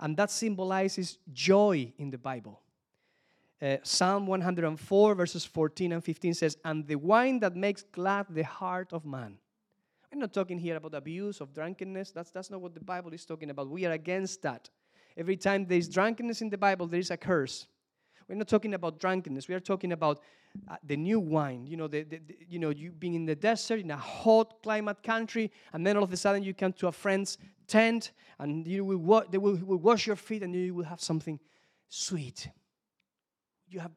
And 0.03 0.17
that 0.17 0.29
symbolizes 0.29 1.17
joy 1.31 1.93
in 1.97 2.09
the 2.09 2.17
Bible. 2.17 2.59
Uh, 3.61 3.77
Psalm 3.83 4.27
104, 4.27 5.15
verses 5.15 5.45
14 5.45 5.93
and 5.93 6.03
15 6.03 6.33
says, 6.33 6.57
And 6.65 6.85
the 6.85 6.95
wine 6.95 7.39
that 7.39 7.55
makes 7.55 7.83
glad 7.83 8.25
the 8.29 8.43
heart 8.43 8.91
of 8.91 9.05
man. 9.05 9.37
We're 10.11 10.19
not 10.19 10.33
talking 10.33 10.59
here 10.59 10.75
about 10.75 10.93
abuse 10.93 11.39
of 11.39 11.53
drunkenness. 11.53 12.11
That's, 12.11 12.31
that's 12.31 12.51
not 12.51 12.59
what 12.59 12.73
the 12.73 12.83
Bible 12.83 13.13
is 13.13 13.23
talking 13.25 13.49
about. 13.49 13.69
We 13.69 13.85
are 13.85 13.93
against 13.93 14.41
that. 14.41 14.69
Every 15.15 15.37
time 15.37 15.65
there 15.65 15.77
is 15.77 15.87
drunkenness 15.87 16.41
in 16.41 16.49
the 16.49 16.57
Bible, 16.57 16.85
there 16.85 16.99
is 16.99 17.09
a 17.09 17.15
curse. 17.15 17.67
We're 18.27 18.35
not 18.35 18.49
talking 18.49 18.73
about 18.73 18.99
drunkenness. 18.99 19.47
We 19.47 19.55
are 19.55 19.61
talking 19.61 19.93
about 19.93 20.19
uh, 20.69 20.75
the 20.83 20.97
new 20.97 21.21
wine. 21.21 21.65
You 21.65 21.77
know, 21.77 21.87
the, 21.87 22.03
the, 22.03 22.17
the, 22.17 22.37
you 22.47 22.59
know, 22.59 22.71
you 22.71 22.91
being 22.91 23.13
in 23.13 23.25
the 23.25 23.35
desert 23.35 23.79
in 23.79 23.89
a 23.91 23.97
hot 23.97 24.61
climate 24.61 25.01
country, 25.01 25.49
and 25.71 25.87
then 25.87 25.95
all 25.95 26.03
of 26.03 26.11
a 26.11 26.17
sudden 26.17 26.43
you 26.43 26.53
come 26.53 26.73
to 26.73 26.87
a 26.87 26.91
friend's 26.91 27.37
tent, 27.67 28.11
and 28.39 28.67
you 28.67 28.85
will 28.85 28.97
wa- 28.97 29.23
they 29.29 29.37
will, 29.37 29.55
will 29.55 29.77
wash 29.77 30.07
your 30.07 30.15
feet, 30.15 30.43
and 30.43 30.53
you 30.53 30.73
will 30.73 30.85
have 30.85 31.01
something 31.01 31.39
sweet. 31.89 32.49
You 33.67 33.79
have 33.79 33.91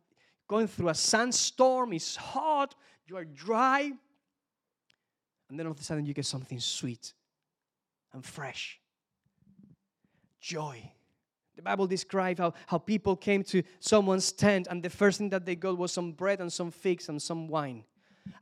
going 0.49 0.67
through 0.69 0.89
a 0.89 0.95
sandstorm. 0.95 1.93
It's 1.93 2.17
hot. 2.17 2.75
You 3.07 3.17
are 3.17 3.25
dry, 3.25 3.93
and 5.49 5.59
then 5.59 5.67
all 5.67 5.73
of 5.73 5.81
a 5.81 5.83
sudden 5.83 6.07
you 6.07 6.15
get 6.15 6.27
something 6.27 6.59
sweet 6.59 7.13
and 8.13 8.25
fresh. 8.25 8.81
Joy. 10.41 10.93
The 11.57 11.63
Bible 11.63 11.87
describes 11.87 12.39
how, 12.39 12.53
how 12.67 12.79
people 12.79 13.17
came 13.17 13.43
to 13.45 13.63
someone's 13.81 14.31
tent, 14.31 14.67
and 14.71 14.83
the 14.83 14.91
first 14.91 15.19
thing 15.19 15.31
that 15.31 15.47
they 15.47 15.57
got 15.57 15.79
was 15.79 15.93
some 15.93 16.13
bread 16.13 16.41
and 16.41 16.53
some 16.53 16.71
figs 16.71 17.09
and 17.09 17.21
some 17.21 17.49
wine. 17.49 17.85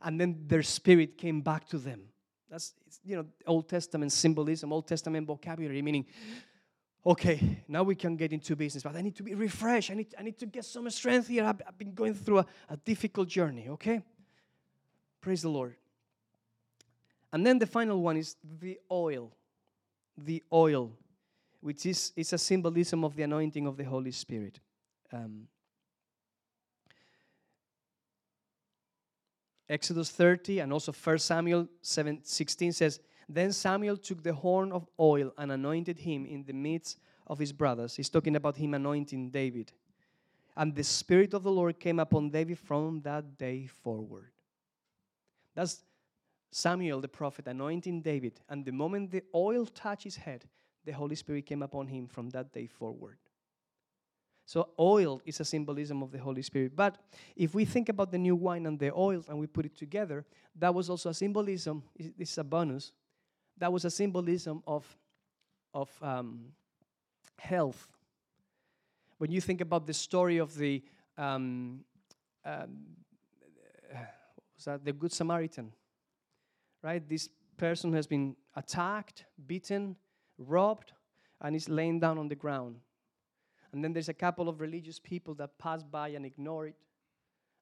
And 0.01 0.19
then 0.19 0.43
their 0.47 0.63
spirit 0.63 1.17
came 1.17 1.41
back 1.41 1.67
to 1.69 1.77
them. 1.77 2.09
That's, 2.49 2.73
you 3.03 3.17
know, 3.17 3.25
Old 3.47 3.67
Testament 3.67 4.11
symbolism, 4.11 4.71
Old 4.71 4.87
Testament 4.87 5.25
vocabulary, 5.27 5.81
meaning, 5.81 6.05
okay, 7.05 7.63
now 7.67 7.83
we 7.83 7.95
can 7.95 8.15
get 8.15 8.31
into 8.31 8.55
business, 8.55 8.83
but 8.83 8.95
I 8.95 9.01
need 9.01 9.15
to 9.15 9.23
be 9.23 9.35
refreshed. 9.35 9.91
I 9.91 9.95
need, 9.95 10.13
I 10.17 10.23
need 10.23 10.37
to 10.39 10.45
get 10.45 10.65
some 10.65 10.89
strength 10.89 11.27
here. 11.27 11.43
I've, 11.43 11.61
I've 11.67 11.77
been 11.77 11.93
going 11.93 12.13
through 12.13 12.39
a, 12.39 12.45
a 12.69 12.77
difficult 12.77 13.27
journey, 13.27 13.67
okay? 13.69 14.01
Praise 15.21 15.41
the 15.41 15.49
Lord. 15.49 15.75
And 17.33 17.45
then 17.45 17.59
the 17.59 17.65
final 17.65 18.01
one 18.01 18.17
is 18.17 18.35
the 18.59 18.79
oil. 18.91 19.31
The 20.17 20.43
oil 20.53 20.91
which 21.65 21.87
is, 21.87 22.13
is 22.15 22.31
a 22.31 22.37
symbolism 22.37 23.03
of 23.03 23.15
the 23.15 23.23
anointing 23.23 23.65
of 23.65 23.75
the 23.75 23.83
Holy 23.83 24.11
Spirit. 24.11 24.59
Um, 25.11 25.47
Exodus 29.69 30.11
30 30.11 30.59
and 30.59 30.71
also 30.71 30.91
1 30.91 31.19
Samuel 31.19 31.67
7, 31.81 32.19
16 32.23 32.71
says, 32.71 32.99
Then 33.27 33.51
Samuel 33.51 33.97
took 33.97 34.21
the 34.21 34.33
horn 34.33 34.71
of 34.71 34.87
oil 34.99 35.33
and 35.37 35.51
anointed 35.51 35.99
him 35.99 36.25
in 36.25 36.43
the 36.43 36.53
midst 36.53 36.99
of 37.27 37.39
his 37.39 37.51
brothers. 37.51 37.95
He's 37.95 38.09
talking 38.09 38.35
about 38.35 38.57
him 38.57 38.73
anointing 38.73 39.31
David. 39.31 39.71
And 40.55 40.73
the 40.73 40.83
Spirit 40.83 41.33
of 41.33 41.43
the 41.43 41.51
Lord 41.51 41.79
came 41.79 41.99
upon 41.99 42.29
David 42.29 42.59
from 42.59 43.01
that 43.01 43.37
day 43.37 43.65
forward. 43.65 44.31
That's 45.55 45.81
Samuel 46.51 47.01
the 47.01 47.07
prophet 47.07 47.47
anointing 47.47 48.01
David. 48.01 48.39
And 48.47 48.63
the 48.63 48.71
moment 48.71 49.11
the 49.11 49.23
oil 49.33 49.65
touched 49.65 50.03
his 50.03 50.15
head, 50.15 50.45
the 50.85 50.91
Holy 50.91 51.15
Spirit 51.15 51.45
came 51.45 51.63
upon 51.63 51.87
him 51.87 52.07
from 52.07 52.29
that 52.29 52.53
day 52.53 52.67
forward. 52.67 53.17
So, 54.45 54.69
oil 54.79 55.21
is 55.25 55.39
a 55.39 55.45
symbolism 55.45 56.03
of 56.03 56.11
the 56.11 56.19
Holy 56.19 56.41
Spirit. 56.43 56.75
But 56.75 56.97
if 57.35 57.55
we 57.55 57.65
think 57.65 57.89
about 57.89 58.11
the 58.11 58.17
new 58.17 58.35
wine 58.35 58.65
and 58.67 58.77
the 58.77 58.93
oil 58.93 59.23
and 59.27 59.39
we 59.39 59.47
put 59.47 59.65
it 59.65 59.75
together, 59.75 60.25
that 60.57 60.73
was 60.73 60.89
also 60.89 61.09
a 61.09 61.13
symbolism. 61.13 61.83
This 61.97 62.31
is 62.31 62.37
a 62.37 62.43
bonus. 62.43 62.91
That 63.57 63.73
was 63.73 63.85
a 63.85 63.89
symbolism 63.89 64.61
of, 64.67 64.85
of 65.73 65.89
um, 66.01 66.51
health. 67.39 67.87
When 69.17 69.31
you 69.31 69.41
think 69.41 69.61
about 69.61 69.87
the 69.87 69.93
story 69.93 70.37
of 70.37 70.55
the 70.55 70.83
um, 71.17 71.83
um, 72.45 72.85
was 74.55 74.65
that 74.65 74.85
the 74.85 74.93
Good 74.93 75.11
Samaritan, 75.11 75.71
right? 76.81 77.07
This 77.07 77.29
person 77.57 77.93
has 77.93 78.07
been 78.07 78.35
attacked, 78.55 79.25
beaten, 79.47 79.95
robbed, 80.37 80.93
and 81.41 81.55
is 81.55 81.69
laying 81.69 81.99
down 81.99 82.17
on 82.17 82.27
the 82.27 82.35
ground. 82.35 82.77
And 83.75 83.83
then 83.83 83.91
there's 83.91 84.07
a 84.07 84.13
couple 84.13 84.47
of 84.47 84.61
religious 84.61 84.99
people 84.99 85.33
that 85.33 85.57
pass 85.57 85.83
by 85.83 86.07
and 86.07 86.25
ignore 86.25 86.67
it. 86.67 86.75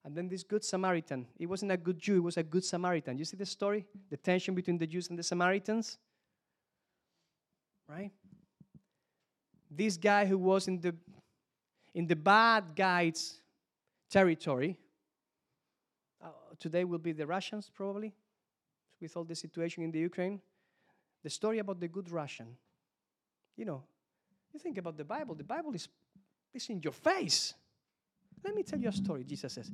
And 0.04 0.14
then 0.14 0.28
this 0.28 0.44
good 0.44 0.62
Samaritan, 0.62 1.26
he 1.36 1.44
wasn't 1.44 1.72
a 1.72 1.76
good 1.76 1.98
Jew, 1.98 2.14
he 2.14 2.20
was 2.20 2.36
a 2.36 2.44
good 2.44 2.64
Samaritan. 2.64 3.18
You 3.18 3.24
see 3.24 3.36
the 3.36 3.44
story? 3.44 3.84
The 4.10 4.16
tension 4.16 4.54
between 4.54 4.78
the 4.78 4.86
Jews 4.86 5.08
and 5.08 5.18
the 5.18 5.24
Samaritans? 5.24 5.98
Right? 7.88 8.12
This 9.68 9.96
guy 9.96 10.24
who 10.24 10.38
was 10.38 10.68
in 10.68 10.80
the 10.80 10.94
in 11.94 12.06
the 12.06 12.16
bad 12.16 12.76
guys' 12.76 13.40
territory, 14.08 14.76
uh, 16.22 16.28
today 16.60 16.84
will 16.84 16.98
be 16.98 17.10
the 17.10 17.26
Russians 17.26 17.72
probably, 17.74 18.14
with 19.00 19.16
all 19.16 19.24
the 19.24 19.34
situation 19.34 19.82
in 19.82 19.90
the 19.90 19.98
Ukraine. 19.98 20.40
The 21.24 21.30
story 21.30 21.58
about 21.58 21.80
the 21.80 21.88
good 21.88 22.10
Russian. 22.12 22.56
You 23.56 23.64
know, 23.64 23.82
you 24.54 24.60
think 24.60 24.78
about 24.78 24.96
the 24.96 25.04
Bible, 25.04 25.34
the 25.34 25.42
Bible 25.42 25.74
is, 25.74 25.88
is 26.54 26.68
in 26.68 26.80
your 26.80 26.92
face. 26.92 27.54
Let 28.44 28.54
me 28.54 28.62
tell 28.62 28.78
you 28.78 28.88
a 28.88 28.92
story. 28.92 29.24
Jesus 29.24 29.52
says, 29.52 29.70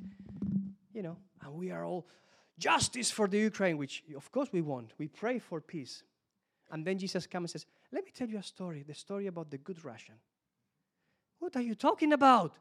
you 0.93 1.03
know, 1.03 1.17
and 1.43 1.55
we 1.55 1.71
are 1.71 1.85
all 1.85 2.07
justice 2.59 3.11
for 3.11 3.27
the 3.29 3.39
Ukraine, 3.39 3.77
which 3.77 4.05
of 4.17 4.31
course 4.31 4.49
we 4.53 4.61
want. 4.61 4.93
We 4.99 5.09
pray 5.09 5.39
for 5.39 5.61
peace. 5.61 6.03
And 6.71 6.85
then 6.85 6.99
Jesus 6.99 7.27
comes 7.27 7.53
and 7.55 7.61
says, 7.61 7.67
Let 7.91 8.05
me 8.05 8.11
tell 8.13 8.29
you 8.29 8.39
a 8.39 8.43
story 8.43 8.85
the 8.87 8.95
story 8.95 9.27
about 9.27 9.51
the 9.51 9.59
good 9.59 9.85
Russian. 9.85 10.15
What 11.39 11.57
are 11.57 11.63
you 11.63 11.75
talking 11.75 12.13
about? 12.13 12.55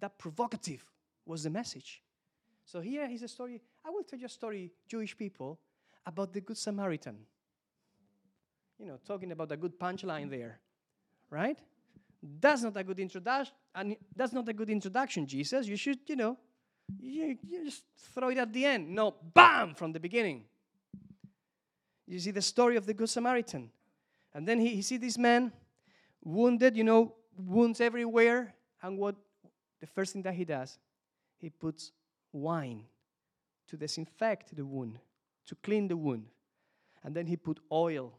That 0.00 0.18
provocative 0.18 0.84
was 1.26 1.42
the 1.42 1.50
message. 1.50 2.02
So 2.64 2.80
here 2.80 3.08
is 3.10 3.22
a 3.22 3.28
story. 3.28 3.60
I 3.84 3.90
will 3.90 4.02
tell 4.02 4.18
you 4.18 4.26
a 4.26 4.30
story, 4.30 4.72
Jewish 4.88 5.16
people, 5.16 5.60
about 6.06 6.32
the 6.32 6.40
Good 6.40 6.56
Samaritan 6.56 7.18
you 8.80 8.86
know, 8.86 8.98
talking 9.06 9.30
about 9.30 9.52
a 9.52 9.56
good 9.56 9.78
punchline 9.78 10.30
there, 10.30 10.58
right? 11.28 11.58
That's 12.22 12.62
not 12.62 12.76
a 12.76 12.84
good 12.84 12.98
introduction. 12.98 13.54
And 13.74 13.96
that's 14.14 14.32
not 14.32 14.48
a 14.48 14.52
good 14.52 14.70
introduction, 14.70 15.26
Jesus. 15.26 15.66
You 15.66 15.76
should, 15.76 15.98
you 16.06 16.16
know, 16.16 16.36
you, 17.00 17.38
you 17.46 17.64
just 17.64 17.84
throw 18.14 18.28
it 18.30 18.38
at 18.38 18.52
the 18.52 18.64
end. 18.64 18.90
No, 18.90 19.14
bam, 19.34 19.74
from 19.74 19.92
the 19.92 20.00
beginning. 20.00 20.44
You 22.06 22.18
see 22.18 22.32
the 22.32 22.42
story 22.42 22.76
of 22.76 22.86
the 22.86 22.94
Good 22.94 23.08
Samaritan. 23.08 23.70
And 24.34 24.46
then 24.46 24.58
he, 24.60 24.70
he 24.70 24.82
see 24.82 24.96
this 24.96 25.16
man 25.16 25.52
wounded, 26.22 26.76
you 26.76 26.84
know, 26.84 27.14
wounds 27.36 27.80
everywhere. 27.80 28.54
And 28.82 28.98
what 28.98 29.14
the 29.80 29.86
first 29.86 30.12
thing 30.12 30.22
that 30.22 30.34
he 30.34 30.44
does, 30.44 30.78
he 31.38 31.50
puts 31.50 31.92
wine 32.32 32.84
to 33.68 33.76
disinfect 33.76 34.54
the 34.54 34.64
wound, 34.64 34.98
to 35.46 35.54
clean 35.54 35.88
the 35.88 35.96
wound. 35.96 36.26
And 37.02 37.14
then 37.14 37.26
he 37.26 37.36
put 37.36 37.60
oil 37.72 38.12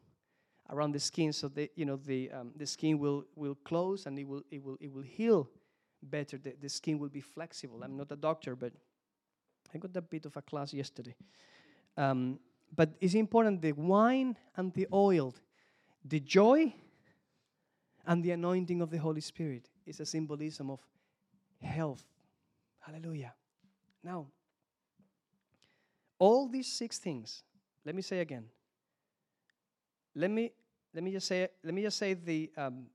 around 0.72 0.94
the 0.94 1.00
skin 1.00 1.34
so 1.34 1.50
that 1.50 1.72
you 1.76 1.86
know 1.86 1.98
the, 1.98 2.32
um, 2.32 2.52
the 2.56 2.66
skin 2.66 3.00
will, 3.00 3.26
will 3.36 3.56
close 3.64 4.08
and 4.08 4.18
it 4.20 4.28
will, 4.28 4.44
it, 4.52 4.64
will, 4.64 4.78
it 4.82 4.92
will 4.92 5.04
heal 5.04 5.50
better. 6.02 6.38
The, 6.38 6.56
the 6.60 6.70
skin 6.70 7.00
will 7.00 7.10
be 7.10 7.22
flexible. 7.22 7.84
I'm 7.84 7.98
not 7.98 8.12
a 8.12 8.16
doctor, 8.16 8.56
but 8.56 8.74
I 9.74 9.78
got 9.78 9.96
a 9.96 10.02
bit 10.02 10.26
of 10.26 10.38
a 10.38 10.42
class 10.42 10.74
yesterday. 10.74 11.16
Um, 11.98 12.40
but 12.76 12.92
it's 13.02 13.16
important 13.16 13.62
the 13.62 13.74
wine 13.74 14.38
and 14.56 14.74
the 14.74 14.88
oil, 14.94 15.36
the 16.06 16.20
joy 16.20 16.74
And 18.08 18.24
the 18.24 18.32
anointing 18.32 18.82
of 18.82 18.90
the 18.90 18.98
Holy 18.98 19.22
Spirit 19.22 19.70
is 19.86 20.00
a 20.00 20.06
symbolism 20.06 20.70
of 20.70 20.80
health. 21.62 22.04
Hallelujah. 22.80 23.34
Now, 24.04 24.28
all 26.18 26.48
these 26.48 26.68
six 26.68 26.98
things, 27.00 27.44
let 27.86 27.96
me 27.96 28.02
say 28.02 28.20
again. 28.20 28.46
Let 30.16 30.32
me 30.32 30.52
let 30.94 31.04
me 31.04 31.12
just 31.12 31.28
say 31.28 31.48
let 31.64 31.74
me 31.74 31.82
just 31.82 31.98
say 31.98 32.14
the 32.14 32.52
um, 32.58 32.88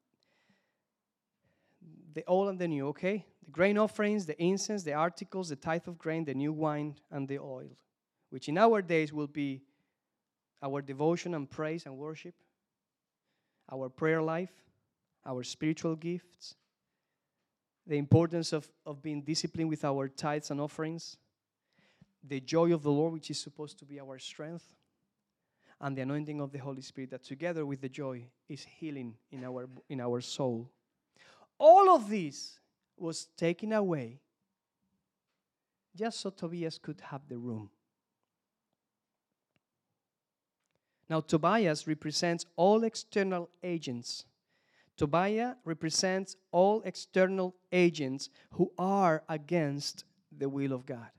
the 2.14 2.24
old 2.26 2.48
and 2.48 2.58
the 2.58 2.66
new, 2.66 2.88
okay? 2.88 3.26
The 3.44 3.50
grain 3.50 3.76
offerings, 3.76 4.24
the 4.24 4.42
incense, 4.42 4.82
the 4.82 4.94
articles, 4.94 5.50
the 5.50 5.56
tithe 5.56 5.86
of 5.86 5.98
grain, 5.98 6.24
the 6.24 6.34
new 6.34 6.52
wine, 6.52 6.96
and 7.10 7.28
the 7.28 7.38
oil, 7.38 7.76
which 8.30 8.48
in 8.48 8.56
our 8.56 8.80
days 8.80 9.12
will 9.12 9.26
be 9.26 9.62
our 10.62 10.80
devotion 10.80 11.34
and 11.34 11.48
praise 11.48 11.84
and 11.84 11.96
worship, 11.98 12.34
our 13.70 13.90
prayer 13.90 14.22
life, 14.22 14.52
our 15.26 15.42
spiritual 15.42 15.94
gifts, 15.94 16.54
the 17.86 17.98
importance 17.98 18.54
of, 18.54 18.66
of 18.86 19.02
being 19.02 19.22
disciplined 19.22 19.68
with 19.68 19.84
our 19.84 20.08
tithes 20.08 20.50
and 20.50 20.58
offerings, 20.58 21.18
the 22.26 22.40
joy 22.40 22.72
of 22.72 22.82
the 22.82 22.90
Lord, 22.90 23.12
which 23.12 23.30
is 23.30 23.38
supposed 23.38 23.78
to 23.78 23.84
be 23.84 24.00
our 24.00 24.18
strength, 24.18 24.74
and 25.80 25.96
the 25.96 26.02
anointing 26.02 26.40
of 26.40 26.52
the 26.52 26.58
Holy 26.58 26.82
Spirit, 26.82 27.10
that 27.10 27.24
together 27.24 27.66
with 27.66 27.80
the 27.80 27.88
joy 27.88 28.24
is 28.48 28.64
healing 28.64 29.14
in 29.30 29.44
our, 29.44 29.68
in 29.88 30.00
our 30.00 30.20
soul. 30.20 30.70
All 31.58 31.94
of 31.94 32.08
this 32.08 32.58
was 32.96 33.26
taken 33.36 33.72
away 33.72 34.20
just 35.94 36.20
so 36.20 36.30
Tobias 36.30 36.78
could 36.78 37.00
have 37.00 37.22
the 37.28 37.38
room. 37.38 37.70
Now, 41.08 41.20
Tobias 41.20 41.86
represents 41.86 42.44
all 42.56 42.84
external 42.84 43.48
agents. 43.62 44.24
Tobiah 44.96 45.54
represents 45.64 46.36
all 46.50 46.82
external 46.84 47.54
agents 47.70 48.28
who 48.52 48.72
are 48.78 49.22
against 49.28 50.04
the 50.36 50.48
will 50.48 50.72
of 50.72 50.84
God. 50.84 51.10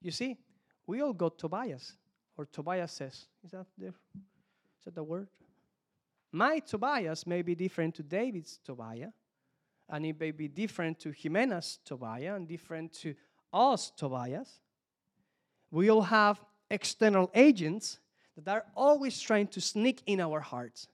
You 0.00 0.10
see, 0.10 0.38
we 0.86 1.00
all 1.00 1.12
got 1.12 1.38
Tobias, 1.38 1.96
or 2.36 2.46
Tobias 2.46 2.92
says. 2.92 3.26
Is 3.44 3.50
that 3.52 3.66
the, 3.78 3.86
is 3.86 4.84
that 4.84 4.94
the 4.94 5.02
word? 5.02 5.28
My 6.32 6.58
Tobias 6.58 7.26
may 7.26 7.42
be 7.42 7.54
different 7.54 7.94
to 7.96 8.02
David's 8.02 8.58
Tobiah, 8.64 9.12
and 9.88 10.04
it 10.04 10.18
may 10.18 10.32
be 10.32 10.48
different 10.48 10.98
to 11.00 11.12
Jimena's 11.12 11.78
Tobiah, 11.84 12.34
and 12.34 12.48
different 12.48 12.92
to 12.94 13.14
us 13.52 13.92
Tobias. 13.96 14.60
We 15.70 15.90
all 15.90 16.02
have 16.02 16.40
external 16.70 17.30
agents 17.34 17.98
that 18.36 18.52
are 18.52 18.64
always 18.74 19.20
trying 19.20 19.46
to 19.48 19.60
sneak 19.60 20.02
in 20.06 20.20
our 20.20 20.40
hearts 20.40 20.88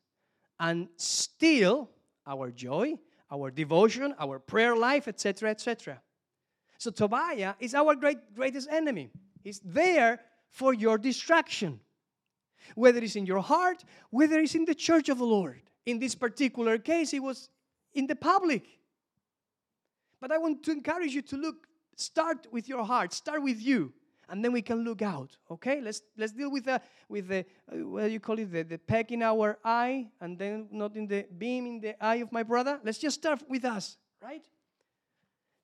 and 0.59 0.89
steal 0.97 1.89
our 2.27 2.51
joy, 2.51 2.99
our 3.31 3.51
devotion, 3.51 4.15
our 4.19 4.39
prayer 4.39 4.77
life, 4.77 5.09
etc., 5.09 5.51
etc. 5.51 6.01
So 6.77 6.91
Tobiah 6.91 7.55
is 7.61 7.75
our 7.75 7.95
great, 7.95 8.35
greatest 8.35 8.69
enemy. 8.71 9.11
He's 9.43 9.61
there 9.65 10.21
for 10.51 10.75
your 10.75 10.99
distraction, 10.99 11.81
whether 12.75 13.01
it's 13.01 13.17
in 13.17 13.27
your 13.27 13.41
heart, 13.41 13.85
whether 14.11 14.39
it's 14.39 14.55
in 14.55 14.65
the 14.65 14.75
church 14.75 15.09
of 15.09 15.19
the 15.19 15.25
Lord. 15.25 15.63
In 15.87 15.99
this 15.99 16.15
particular 16.15 16.79
case, 16.79 17.13
it 17.15 17.23
was 17.23 17.49
in 17.95 18.07
the 18.07 18.17
public. 18.17 18.65
But 20.21 20.33
I 20.33 20.39
want 20.39 20.63
to 20.65 20.73
encourage 20.73 21.15
you 21.15 21.23
to 21.23 21.37
look, 21.37 21.67
start 21.97 22.47
with 22.53 22.69
your 22.69 22.85
heart, 22.85 23.13
start 23.13 23.43
with 23.43 23.61
you 23.61 23.93
and 24.31 24.45
then 24.45 24.53
we 24.53 24.63
can 24.63 24.85
look 24.85 25.03
out. 25.03 25.37
Okay, 25.51 25.81
let's 25.81 26.03
let's 26.17 26.33
deal 26.33 26.51
with 26.51 26.65
the 26.65 26.81
with 27.09 27.29
the 27.29 27.45
uh, 27.71 27.77
what 27.79 28.05
do 28.05 28.11
you 28.11 28.21
call 28.21 28.39
it 28.39 28.51
the, 28.51 28.63
the 28.63 28.79
peg 28.79 29.13
in 29.13 29.23
our 29.23 29.59
eye, 29.65 30.09
and 30.21 30.39
then 30.39 30.69
not 30.71 30.97
in 30.97 31.07
the 31.07 31.27
beam 31.37 31.67
in 31.67 31.81
the 31.81 32.03
eye 32.03 32.17
of 32.17 32.33
my 32.33 32.43
brother. 32.43 32.81
Let's 32.85 32.99
just 32.99 33.17
start 33.17 33.43
with 33.49 33.65
us, 33.65 33.99
right? 34.23 34.45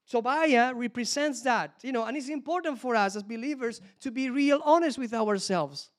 Tobiah 0.09 0.73
represents 0.75 1.43
that, 1.43 1.73
you 1.83 1.93
know, 1.93 2.05
and 2.05 2.17
it's 2.17 2.29
important 2.29 2.79
for 2.79 2.95
us 2.95 3.17
as 3.17 3.23
believers 3.23 3.81
to 4.01 4.11
be 4.11 4.31
real 4.31 4.63
honest 4.65 4.99
with 4.99 5.13
ourselves. 5.13 5.91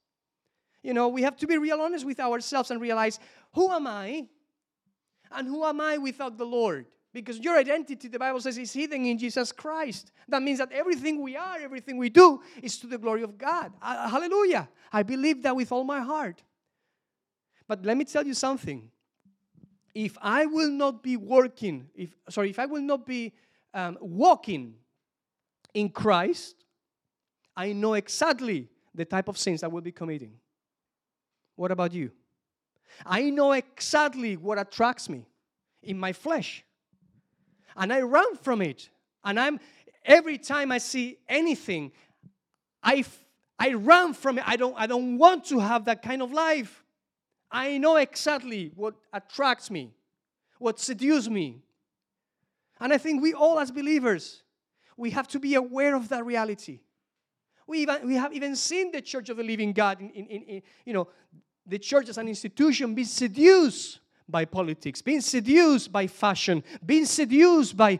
You 0.81 0.93
know, 0.93 1.09
we 1.09 1.23
have 1.23 1.35
to 1.37 1.47
be 1.47 1.57
real 1.57 1.81
honest 1.81 2.05
with 2.05 2.19
ourselves 2.19 2.71
and 2.71 2.79
realize 2.79 3.19
who 3.53 3.69
am 3.69 3.87
I 3.87 4.27
and 5.31 5.47
who 5.47 5.65
am 5.65 5.81
I 5.81 5.97
without 5.97 6.37
the 6.37 6.45
Lord? 6.45 6.85
Because 7.13 7.39
your 7.39 7.57
identity, 7.57 8.07
the 8.07 8.19
Bible 8.19 8.39
says, 8.39 8.57
is 8.57 8.71
hidden 8.71 9.05
in 9.05 9.17
Jesus 9.17 9.51
Christ. 9.51 10.11
That 10.27 10.43
means 10.43 10.59
that 10.59 10.71
everything 10.71 11.21
we 11.21 11.35
are, 11.35 11.57
everything 11.57 11.97
we 11.97 12.09
do, 12.09 12.41
is 12.61 12.77
to 12.79 12.87
the 12.87 12.97
glory 12.97 13.23
of 13.23 13.37
God. 13.37 13.73
Uh, 13.81 14.07
hallelujah. 14.07 14.69
I 14.93 15.03
believe 15.03 15.41
that 15.43 15.55
with 15.55 15.71
all 15.71 15.83
my 15.83 15.99
heart. 15.99 16.43
But 17.67 17.85
let 17.85 17.97
me 17.97 18.05
tell 18.05 18.25
you 18.25 18.33
something. 18.33 18.89
If 19.93 20.17
I 20.21 20.45
will 20.45 20.69
not 20.69 21.01
be 21.01 21.17
working, 21.17 21.89
if 21.95 22.15
sorry, 22.29 22.51
if 22.51 22.59
I 22.59 22.67
will 22.67 22.83
not 22.83 23.05
be 23.05 23.33
um, 23.77 23.97
walking 24.01 24.73
in 25.73 25.89
Christ, 25.89 26.55
I 27.55 27.73
know 27.73 27.93
exactly 27.93 28.67
the 28.93 29.05
type 29.05 29.27
of 29.27 29.37
sins 29.37 29.63
I 29.63 29.67
will 29.67 29.81
be 29.81 29.91
committing. 29.91 30.33
What 31.55 31.71
about 31.71 31.93
you? 31.93 32.11
I 33.05 33.29
know 33.29 33.51
exactly 33.51 34.35
what 34.35 34.57
attracts 34.57 35.07
me 35.07 35.25
in 35.83 35.99
my 35.99 36.11
flesh 36.11 36.63
and 37.77 37.93
I 37.93 38.01
run 38.01 38.35
from 38.37 38.61
it. 38.61 38.89
And 39.23 39.39
I'm 39.39 39.59
every 40.03 40.37
time 40.37 40.71
I 40.71 40.79
see 40.79 41.19
anything, 41.29 41.91
I 42.83 43.05
I 43.59 43.73
run 43.73 44.13
from 44.13 44.39
it. 44.39 44.43
I 44.47 44.55
don't 44.55 44.75
I 44.77 44.87
don't 44.87 45.17
want 45.17 45.45
to 45.45 45.59
have 45.59 45.85
that 45.85 46.01
kind 46.01 46.21
of 46.21 46.31
life. 46.31 46.83
I 47.49 47.77
know 47.77 47.95
exactly 47.95 48.71
what 48.75 48.95
attracts 49.13 49.71
me, 49.71 49.93
what 50.59 50.79
seduces 50.79 51.29
me. 51.29 51.61
And 52.79 52.93
I 52.93 52.97
think 52.97 53.21
we 53.21 53.33
all 53.33 53.59
as 53.59 53.71
believers, 53.71 54.43
we 54.95 55.11
have 55.11 55.27
to 55.29 55.39
be 55.39 55.55
aware 55.55 55.95
of 55.95 56.09
that 56.09 56.25
reality. 56.25 56.79
We, 57.67 57.79
even, 57.79 58.07
we 58.07 58.15
have 58.15 58.33
even 58.33 58.55
seen 58.55 58.91
the 58.91 59.01
church 59.01 59.29
of 59.29 59.37
the 59.37 59.43
living 59.43 59.73
God 59.73 59.99
in, 59.99 60.09
in, 60.09 60.41
in, 60.43 60.61
you 60.85 60.93
know, 60.93 61.07
the 61.65 61.77
church 61.77 62.07
as 62.09 62.17
an 62.17 62.27
institution 62.27 62.95
being 62.95 63.07
seduced 63.07 63.99
by 64.29 64.45
politics, 64.45 65.01
being 65.01 65.21
seduced 65.21 65.91
by 65.91 66.07
fashion, 66.07 66.63
being 66.85 67.05
seduced 67.05 67.75
by 67.75 67.99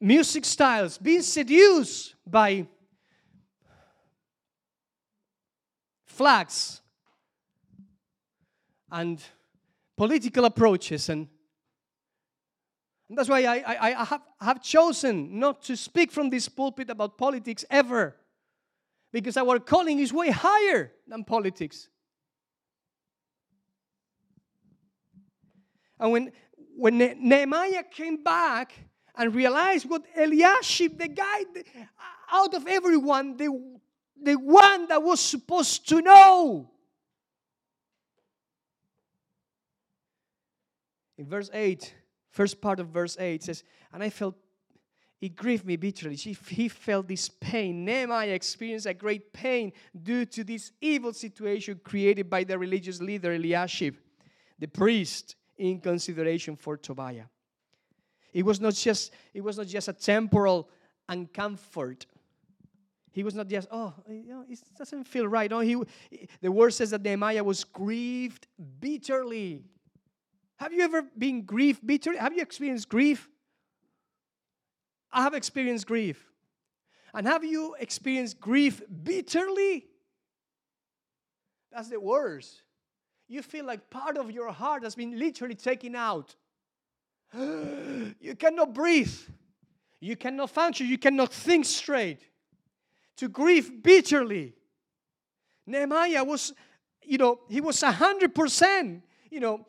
music 0.00 0.44
styles, 0.44 0.98
being 0.98 1.22
seduced 1.22 2.14
by 2.26 2.66
flags 6.06 6.80
and 8.90 9.22
political 9.96 10.44
approaches 10.44 11.08
and 11.08 11.28
and 13.10 13.18
that's 13.18 13.28
why 13.28 13.42
I, 13.42 13.56
I, 13.66 14.00
I 14.00 14.04
have, 14.04 14.22
have 14.40 14.62
chosen 14.62 15.40
not 15.40 15.64
to 15.64 15.76
speak 15.76 16.12
from 16.12 16.30
this 16.30 16.48
pulpit 16.48 16.90
about 16.90 17.18
politics 17.18 17.64
ever. 17.68 18.14
Because 19.12 19.36
our 19.36 19.58
calling 19.58 19.98
is 19.98 20.12
way 20.12 20.30
higher 20.30 20.92
than 21.08 21.24
politics. 21.24 21.88
And 25.98 26.12
when, 26.12 26.32
when 26.76 26.98
Nehemiah 26.98 27.82
came 27.90 28.22
back 28.22 28.74
and 29.16 29.34
realized 29.34 29.90
what 29.90 30.04
Eliashib, 30.16 30.96
the 30.96 31.08
guy 31.08 31.40
out 32.30 32.54
of 32.54 32.68
everyone, 32.68 33.36
the, 33.36 33.48
the 34.22 34.36
one 34.36 34.86
that 34.86 35.02
was 35.02 35.18
supposed 35.18 35.88
to 35.88 36.00
know. 36.00 36.70
In 41.18 41.26
verse 41.26 41.50
8, 41.52 41.92
first 42.30 42.60
part 42.60 42.80
of 42.80 42.88
verse 42.88 43.16
8 43.18 43.42
says, 43.42 43.64
And 43.92 44.02
I 44.02 44.10
felt, 44.10 44.36
it 45.20 45.36
grieved 45.36 45.66
me 45.66 45.76
bitterly. 45.76 46.16
He 46.16 46.68
felt 46.68 47.08
this 47.08 47.28
pain. 47.28 47.84
Nehemiah 47.84 48.30
experienced 48.30 48.86
a 48.86 48.94
great 48.94 49.32
pain 49.32 49.72
due 50.02 50.24
to 50.26 50.44
this 50.44 50.72
evil 50.80 51.12
situation 51.12 51.80
created 51.84 52.30
by 52.30 52.44
the 52.44 52.58
religious 52.58 53.00
leader 53.00 53.32
Eliashib, 53.32 53.96
the 54.58 54.68
priest 54.68 55.36
in 55.58 55.78
consideration 55.80 56.56
for 56.56 56.76
Tobiah. 56.76 57.26
It 58.32 58.44
was 58.44 58.60
not 58.60 58.74
just, 58.74 59.12
it 59.34 59.42
was 59.42 59.58
not 59.58 59.66
just 59.66 59.88
a 59.88 59.92
temporal 59.92 60.68
uncomfort. 61.08 62.06
He 63.12 63.24
was 63.24 63.34
not 63.34 63.48
just, 63.48 63.68
oh, 63.72 63.92
you 64.08 64.28
know, 64.28 64.44
it 64.48 64.60
doesn't 64.78 65.04
feel 65.04 65.26
right. 65.26 65.50
No, 65.50 65.60
he, 65.60 65.76
the 66.40 66.52
word 66.52 66.70
says 66.70 66.90
that 66.90 67.02
Nehemiah 67.02 67.42
was 67.42 67.64
grieved 67.64 68.46
bitterly. 68.80 69.64
Have 70.60 70.72
you 70.72 70.82
ever 70.82 71.02
been 71.02 71.42
grief 71.42 71.80
bitterly? 71.84 72.18
Have 72.18 72.34
you 72.34 72.42
experienced 72.42 72.88
grief? 72.88 73.28
I 75.10 75.22
have 75.22 75.34
experienced 75.34 75.86
grief. 75.86 76.24
And 77.12 77.26
have 77.26 77.42
you 77.42 77.74
experienced 77.80 78.40
grief 78.40 78.80
bitterly? 79.02 79.86
That's 81.72 81.88
the 81.88 81.98
worst 81.98 82.62
you 83.30 83.42
feel 83.42 83.64
like 83.64 83.88
part 83.90 84.18
of 84.18 84.32
your 84.32 84.50
heart 84.50 84.82
has 84.82 84.96
been 84.96 85.16
literally 85.16 85.54
taken 85.54 85.94
out. 85.94 86.34
you 87.32 88.34
cannot 88.36 88.74
breathe. 88.74 89.16
You 90.00 90.16
cannot 90.16 90.50
function. 90.50 90.88
You 90.88 90.98
cannot 90.98 91.32
think 91.32 91.64
straight. 91.64 92.26
To 93.18 93.28
grieve 93.28 93.84
bitterly. 93.84 94.54
Nehemiah 95.64 96.24
was, 96.24 96.52
you 97.04 97.18
know, 97.18 97.38
he 97.48 97.60
was 97.60 97.80
a 97.84 97.92
hundred 97.92 98.34
percent, 98.34 99.04
you 99.30 99.38
know, 99.38 99.64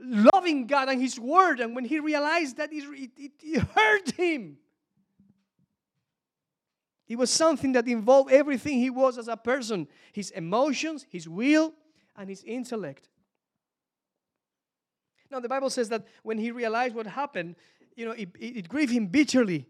loving 0.00 0.66
God 0.66 0.88
and 0.88 1.00
His 1.00 1.18
Word. 1.18 1.60
And 1.60 1.74
when 1.74 1.84
he 1.84 2.00
realized 2.00 2.56
that, 2.56 2.72
it, 2.72 2.84
it, 3.16 3.32
it 3.42 3.62
hurt 3.74 4.10
him. 4.12 4.58
It 7.08 7.16
was 7.16 7.30
something 7.30 7.72
that 7.72 7.88
involved 7.88 8.30
everything 8.30 8.78
he 8.78 8.90
was 8.90 9.16
as 9.16 9.28
a 9.28 9.36
person 9.36 9.88
his 10.12 10.30
emotions, 10.30 11.06
his 11.08 11.28
will, 11.28 11.72
and 12.16 12.28
his 12.28 12.44
intellect. 12.44 13.08
Now, 15.30 15.40
the 15.40 15.48
Bible 15.48 15.70
says 15.70 15.88
that 15.90 16.06
when 16.22 16.38
he 16.38 16.50
realized 16.50 16.94
what 16.94 17.06
happened, 17.06 17.56
you 17.96 18.06
know, 18.06 18.12
it, 18.12 18.28
it, 18.38 18.56
it 18.56 18.68
grieved 18.68 18.92
him 18.92 19.06
bitterly 19.06 19.66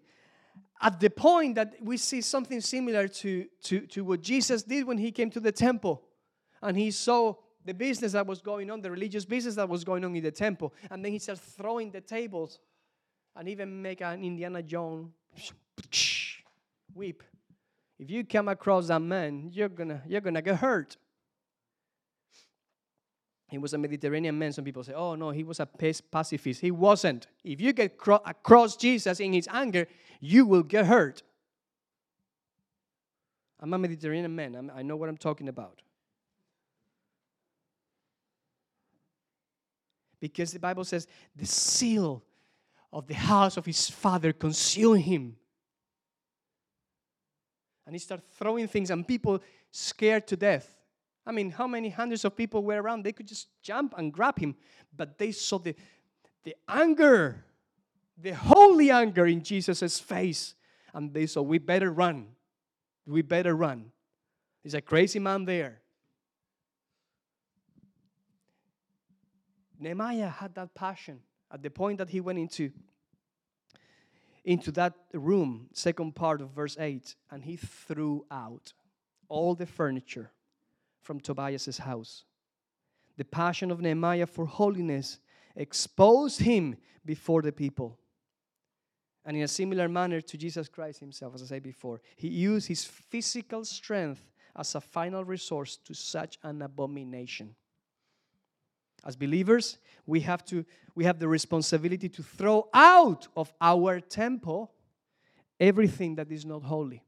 at 0.81 1.01
the 1.01 1.11
point 1.11 1.57
that 1.57 1.75
we 1.81 1.97
see 1.97 2.21
something 2.21 2.61
similar 2.61 3.09
to, 3.09 3.47
to, 3.65 3.81
to 3.87 4.05
what 4.05 4.21
Jesus 4.21 4.63
did 4.63 4.87
when 4.87 4.99
he 4.99 5.11
came 5.11 5.31
to 5.31 5.41
the 5.41 5.53
temple 5.53 6.03
and 6.63 6.77
he 6.77 6.91
saw 6.91 7.35
the 7.69 7.75
business 7.75 8.13
that 8.13 8.27
was 8.27 8.41
going 8.41 8.71
on, 8.71 8.81
the 8.81 8.91
religious 8.91 9.27
business 9.27 9.57
that 9.57 9.69
was 9.69 9.85
going 9.85 10.03
on 10.03 10.17
in 10.17 10.23
the 10.23 10.31
temple. 10.31 10.73
And 10.91 11.05
then 11.05 11.13
he 11.13 11.19
starts 11.19 11.43
throwing 11.43 11.91
the 11.91 12.01
tables 12.01 12.61
and 13.37 13.47
even 13.47 13.83
make 13.83 14.01
an 14.01 14.25
Indiana 14.25 14.63
Jones 14.63 15.13
weep. 16.95 17.23
If 17.99 18.11
you 18.11 18.25
come 18.25 18.49
across 18.49 18.87
that 18.87 19.01
man, 19.03 19.51
you're 19.53 19.69
gonna, 19.69 20.01
you're 20.09 20.23
gonna 20.23 20.41
get 20.41 20.57
hurt. 20.57 20.97
He 23.51 23.59
was 23.59 23.75
a 23.75 23.79
Mediterranean 23.79 24.39
man. 24.39 24.55
Some 24.55 24.65
people 24.65 24.83
say, 24.83 24.95
oh 24.95 25.15
no, 25.15 25.29
he 25.29 25.45
was 25.45 25.61
a 25.61 25.67
pacifist. 25.67 26.63
He 26.63 26.71
wasn't. 26.71 27.27
If 27.45 27.61
you 27.61 27.75
get 27.75 27.99
cro- 27.99 28.23
across 28.25 28.77
Jesus 28.77 29.21
in 29.21 29.35
his 29.35 29.47
anger, 29.53 29.87
you 30.21 30.47
will 30.47 30.63
get 30.63 30.87
hurt. 30.87 31.23
I'm 33.61 33.75
a 33.75 33.79
Mediterranean 33.79 34.35
man. 34.35 34.55
I'm, 34.55 34.73
i 34.75 34.81
know 34.81 34.97
what 34.97 35.11
I'm 35.11 35.19
talking 35.19 35.49
about. 35.49 35.83
Because 40.21 40.53
the 40.53 40.59
Bible 40.59 40.85
says 40.85 41.07
the 41.37 41.47
seal 41.47 42.23
of 42.93 43.07
the 43.07 43.15
house 43.15 43.57
of 43.57 43.67
his 43.67 43.89
father 43.89 44.33
consumed 44.33 45.03
him. 45.03 45.37
And 47.87 47.95
he 47.95 47.99
started 47.99 48.27
throwing 48.39 48.69
things, 48.69 48.91
and 48.91 49.07
people 49.07 49.41
scared 49.71 50.27
to 50.29 50.37
death. 50.37 50.79
I 51.27 51.33
mean, 51.33 51.51
how 51.51 51.67
many 51.67 51.91
hundreds 51.91 52.25
of 52.25 52.37
people 52.37 52.63
were 52.63 52.81
around? 52.81 53.03
They 53.03 53.13
could 53.13 53.27
just 53.27 53.49
jump 53.63 53.95
and 53.97 54.13
grab 54.13 54.39
him. 54.39 54.57
But 54.97 55.19
they 55.19 55.33
saw 55.33 55.59
the, 55.59 55.75
the 56.43 56.55
anger, 56.69 57.45
the 58.17 58.33
holy 58.33 58.91
anger 58.91 59.27
in 59.27 59.43
Jesus' 59.43 60.01
face. 60.01 60.55
And 60.95 61.13
they 61.13 61.27
saw, 61.27 61.43
We 61.43 61.59
better 61.59 61.91
run. 61.91 62.29
We 63.07 63.23
better 63.23 63.55
run. 63.55 63.93
There's 64.63 64.75
a 64.75 64.81
crazy 64.81 65.19
man 65.19 65.45
there. 65.45 65.81
Nehemiah 69.79 70.29
had 70.29 70.55
that 70.55 70.75
passion 70.75 71.21
at 71.53 71.63
the 71.63 71.71
point 71.71 71.99
that 71.99 72.11
he 72.11 72.21
went 72.21 72.39
into 72.39 72.71
into 74.45 74.73
that 74.73 74.95
room, 75.13 75.69
second 75.75 76.15
part 76.15 76.41
of 76.41 76.51
verse 76.51 76.77
8, 76.81 77.15
and 77.31 77.45
he 77.45 77.57
threw 77.57 78.25
out 78.31 78.73
all 79.29 79.55
the 79.55 79.67
furniture 79.67 80.31
from 81.03 81.21
Tobias's 81.21 81.77
house. 81.79 82.25
The 83.19 83.25
passion 83.25 83.71
of 83.71 83.81
Nehemiah 83.81 84.27
for 84.27 84.47
holiness 84.47 85.19
exposed 85.55 86.41
him 86.41 86.77
before 87.05 87.43
the 87.43 87.53
people. 87.53 87.99
And 89.25 89.37
in 89.37 89.43
a 89.43 89.49
similar 89.49 89.89
manner 89.89 90.23
to 90.23 90.39
Jesus 90.39 90.69
Christ 90.69 91.01
himself, 91.01 91.35
as 91.35 91.43
I 91.43 91.47
said 91.47 91.63
before, 91.63 92.01
he 92.17 92.29
used 92.29 92.69
his 92.69 92.85
physical 92.85 93.65
strength 93.67 94.31
as 94.57 94.75
a 94.75 94.81
final 94.81 95.25
resource 95.25 95.77
to 95.85 95.95
such 95.95 96.39
an 96.43 96.63
abomination. 96.63 97.55
As 99.05 99.17
believers, 99.17 99.79
we 100.07 100.21
have 100.21 100.45
to 100.47 100.65
we 100.95 101.05
have 101.05 101.19
the 101.19 101.29
responsibility 101.29 102.09
to 102.09 102.23
throw 102.23 102.69
out 102.75 103.29
of 103.37 103.53
our 103.61 104.01
temple 104.01 104.73
everything 105.61 106.17
that 106.17 106.31
is 106.33 106.45
not 106.45 106.63
holy. 106.65 107.05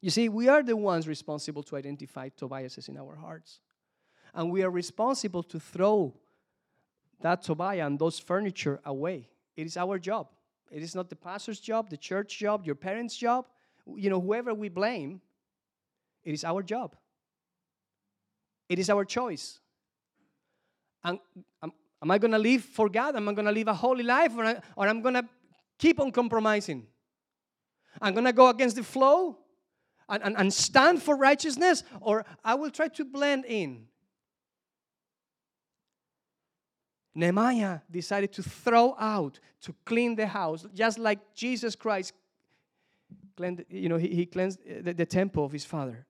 You 0.00 0.10
see, 0.10 0.28
we 0.28 0.48
are 0.48 0.62
the 0.62 0.76
ones 0.76 1.08
responsible 1.08 1.62
to 1.64 1.76
identify 1.76 2.28
Tobiases 2.28 2.88
in 2.88 2.96
our 2.96 3.16
hearts. 3.16 3.60
And 4.34 4.50
we 4.50 4.62
are 4.62 4.70
responsible 4.70 5.42
to 5.44 5.58
throw 5.58 6.14
that 7.20 7.42
Tobiah 7.42 7.86
and 7.86 7.98
those 7.98 8.18
furniture 8.18 8.80
away. 8.84 9.28
It 9.56 9.66
is 9.66 9.76
our 9.76 9.98
job. 9.98 10.28
It 10.70 10.82
is 10.82 10.94
not 10.94 11.08
the 11.08 11.16
pastor's 11.16 11.60
job, 11.60 11.90
the 11.90 11.96
church 11.96 12.38
job, 12.38 12.64
your 12.64 12.74
parents' 12.74 13.16
job. 13.16 13.46
You 13.96 14.10
know, 14.10 14.20
whoever 14.20 14.54
we 14.54 14.68
blame, 14.68 15.20
it 16.22 16.32
is 16.32 16.44
our 16.44 16.62
job. 16.62 16.94
It 18.68 18.78
is 18.78 18.90
our 18.90 19.04
choice. 19.04 19.60
And 21.04 21.18
am, 21.62 21.72
am 22.02 22.10
I 22.10 22.18
going 22.18 22.32
to 22.32 22.38
live 22.38 22.62
for 22.62 22.88
God? 22.88 23.16
Am 23.16 23.28
I 23.28 23.32
going 23.32 23.46
to 23.46 23.52
live 23.52 23.68
a 23.68 23.74
holy 23.74 24.04
life? 24.04 24.32
Or, 24.36 24.44
I, 24.44 24.56
or 24.76 24.88
I'm 24.88 25.00
going 25.00 25.14
to 25.14 25.24
keep 25.78 26.00
on 26.00 26.10
compromising? 26.10 26.86
I'm 28.00 28.14
going 28.14 28.26
to 28.26 28.32
go 28.32 28.48
against 28.48 28.76
the 28.76 28.82
flow? 28.82 29.38
and, 30.08 30.22
and, 30.22 30.36
and 30.36 30.52
stand 30.52 31.02
for 31.02 31.16
righteousness, 31.16 31.84
or 32.00 32.24
I 32.44 32.54
will 32.54 32.70
try 32.70 32.88
to 32.88 33.04
blend 33.04 33.44
in. 33.44 33.86
Nehemiah 37.14 37.80
decided 37.90 38.32
to 38.34 38.42
throw 38.42 38.94
out, 38.98 39.40
to 39.62 39.74
clean 39.84 40.14
the 40.14 40.26
house, 40.26 40.64
just 40.72 40.98
like 40.98 41.34
Jesus 41.34 41.74
Christ 41.74 42.12
cleansed, 43.36 43.64
you 43.70 43.88
know, 43.88 43.96
he, 43.96 44.08
he 44.08 44.26
cleansed 44.26 44.60
the, 44.84 44.92
the 44.92 45.06
temple 45.06 45.44
of 45.44 45.52
his 45.52 45.64
father. 45.64 46.06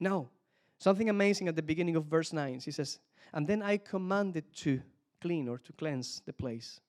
Now, 0.00 0.30
something 0.82 1.08
amazing 1.08 1.48
at 1.48 1.56
the 1.56 1.62
beginning 1.62 1.96
of 1.96 2.06
verse 2.06 2.32
9. 2.32 2.60
He 2.64 2.70
says, 2.70 2.98
And 3.32 3.46
then 3.46 3.62
I 3.62 3.76
commanded 3.76 4.44
to 4.56 4.80
clean 5.20 5.48
or 5.48 5.58
to 5.58 5.72
cleanse 5.72 6.22
the 6.26 6.32
place. 6.32 6.80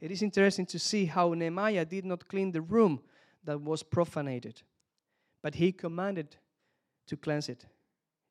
It 0.00 0.10
is 0.10 0.22
interesting 0.22 0.64
to 0.66 0.78
see 0.78 1.04
how 1.04 1.34
Nehemiah 1.34 1.84
did 1.84 2.06
not 2.06 2.26
clean 2.28 2.52
the 2.52 2.62
room 2.62 3.00
that 3.44 3.60
was 3.60 3.82
profanated, 3.82 4.62
but 5.42 5.54
he 5.54 5.72
commanded 5.72 6.36
to 7.06 7.16
cleanse 7.16 7.48
it. 7.48 7.66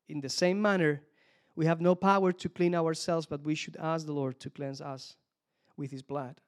In 0.08 0.20
the 0.20 0.28
same 0.28 0.60
manner, 0.60 1.02
we 1.54 1.66
have 1.66 1.80
no 1.80 1.94
power 1.94 2.32
to 2.32 2.48
clean 2.48 2.74
ourselves, 2.74 3.26
but 3.26 3.44
we 3.44 3.54
should 3.54 3.76
ask 3.76 4.06
the 4.06 4.12
Lord 4.12 4.40
to 4.40 4.50
cleanse 4.50 4.80
us 4.80 5.16
with 5.76 5.92
his 5.92 6.02
blood. 6.02 6.40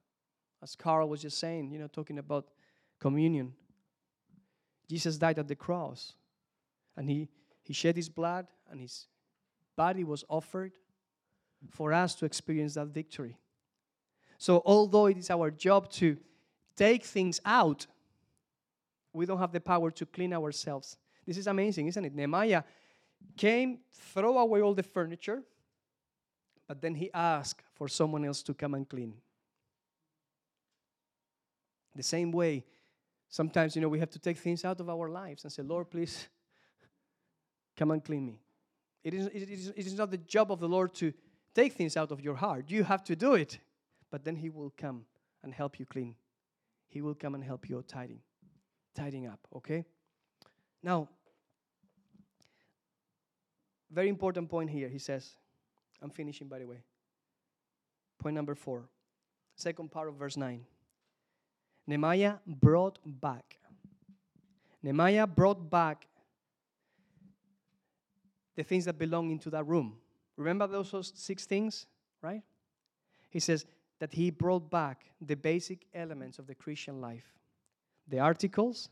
As 0.63 0.75
Carl 0.75 1.09
was 1.09 1.23
just 1.23 1.39
saying, 1.39 1.71
you 1.71 1.79
know, 1.79 1.89
talking 1.89 2.19
about 2.19 2.49
communion. 2.99 3.53
Jesus 4.89 5.19
died 5.19 5.39
at 5.39 5.49
the 5.49 5.57
cross, 5.57 6.15
and 6.97 7.09
he, 7.09 7.29
he 7.63 7.73
shed 7.73 7.97
his 7.97 8.09
blood, 8.09 8.47
and 8.71 8.81
his 8.81 9.07
body 9.77 10.05
was 10.05 10.25
offered 10.29 10.73
for 11.71 11.93
us 11.93 12.15
to 12.17 12.25
experience 12.25 12.75
that 12.75 12.89
victory. 12.89 13.37
So, 14.39 14.63
although 14.65 15.07
it 15.07 15.17
is 15.17 15.31
our 15.31 15.51
job 15.51 15.91
to 15.93 16.17
take 16.75 17.05
things 17.05 17.41
out, 17.45 17.87
we 19.13 19.27
don't 19.27 19.39
have 19.39 19.53
the 19.53 19.61
power 19.61 19.91
to 19.93 20.07
clean 20.07 20.33
ourselves. 20.33 20.97
This 21.27 21.37
is 21.37 21.47
amazing, 21.47 21.87
isn't 21.87 22.05
it? 22.05 22.15
Nehemiah 22.15 22.65
came, 23.37 23.79
throw 23.93 24.39
away 24.39 24.61
all 24.61 24.75
the 24.75 24.83
furniture, 24.83 25.43
but 26.67 26.81
then 26.81 26.95
he 26.95 27.11
asked 27.13 27.63
for 27.75 27.89
someone 27.89 28.25
else 28.25 28.43
to 28.43 28.55
come 28.55 28.75
and 28.75 28.89
clean. 28.89 29.15
The 31.95 32.03
same 32.03 32.33
way, 32.33 32.65
sometimes, 33.29 33.77
you 33.77 33.83
know, 33.83 33.89
we 33.89 34.01
have 34.01 34.11
to 34.11 34.19
take 34.19 34.39
things 34.39 34.65
out 34.65 34.81
of 34.81 34.89
our 34.89 35.09
lives 35.09 35.45
and 35.45 35.53
say, 35.53 35.63
Lord, 35.63 35.91
please 35.91 36.29
come 37.77 37.91
and 37.91 38.05
clean 38.05 38.25
me. 38.27 38.41
It 39.05 39.15
is, 39.15 39.27
it, 39.27 39.51
is, 39.51 39.69
it 39.77 39.87
is 39.87 39.95
not 39.95 40.11
the 40.11 40.19
job 40.19 40.53
of 40.53 40.61
the 40.61 40.69
Lord 40.69 40.95
to 40.95 41.13
take 41.55 41.73
things 41.73 41.97
out 41.97 42.13
of 42.13 42.21
your 42.21 42.37
heart. 42.37 42.67
You 42.69 42.85
have 42.85 43.03
to 43.05 43.17
do 43.17 43.35
it. 43.35 43.59
But 44.11 44.25
then 44.25 44.37
He 44.37 44.51
will 44.51 44.73
come 44.77 45.05
and 45.43 45.53
help 45.53 45.79
you 45.79 45.87
clean. 45.87 46.15
He 46.89 47.01
will 47.01 47.15
come 47.15 47.35
and 47.35 47.43
help 47.43 47.69
you 47.69 47.83
tidying 47.89 48.21
tidying 48.95 49.27
up, 49.27 49.41
okay? 49.57 49.85
Now, 50.83 51.09
very 53.91 54.09
important 54.09 54.49
point 54.49 54.71
here. 54.71 54.89
He 54.89 54.99
says, 54.99 55.37
I'm 56.01 56.11
finishing 56.11 56.49
by 56.49 56.59
the 56.59 56.67
way. 56.67 56.83
Point 58.19 58.35
number 58.35 58.55
four, 58.55 58.89
second 59.57 59.91
part 59.91 60.09
of 60.09 60.15
verse 60.15 60.37
9. 60.37 60.65
Nehemiah 61.87 62.35
brought 62.47 62.99
back. 63.05 63.59
Nehemiah 64.83 65.27
brought 65.27 65.69
back 65.69 66.07
the 68.57 68.63
things 68.63 68.85
that 68.85 68.99
belong 68.99 69.31
into 69.31 69.51
that 69.51 69.67
room. 69.67 69.97
Remember 70.37 70.67
those 70.67 71.13
six 71.15 71.47
things, 71.47 71.87
right? 72.21 72.43
He 73.31 73.41
says 73.41 73.65
that 73.99 74.13
he 74.13 74.31
brought 74.31 74.71
back 74.71 75.07
the 75.21 75.37
basic 75.37 75.87
elements 75.95 76.39
of 76.39 76.47
the 76.47 76.55
Christian 76.55 77.01
life 77.01 77.33
the 78.09 78.19
articles, 78.19 78.89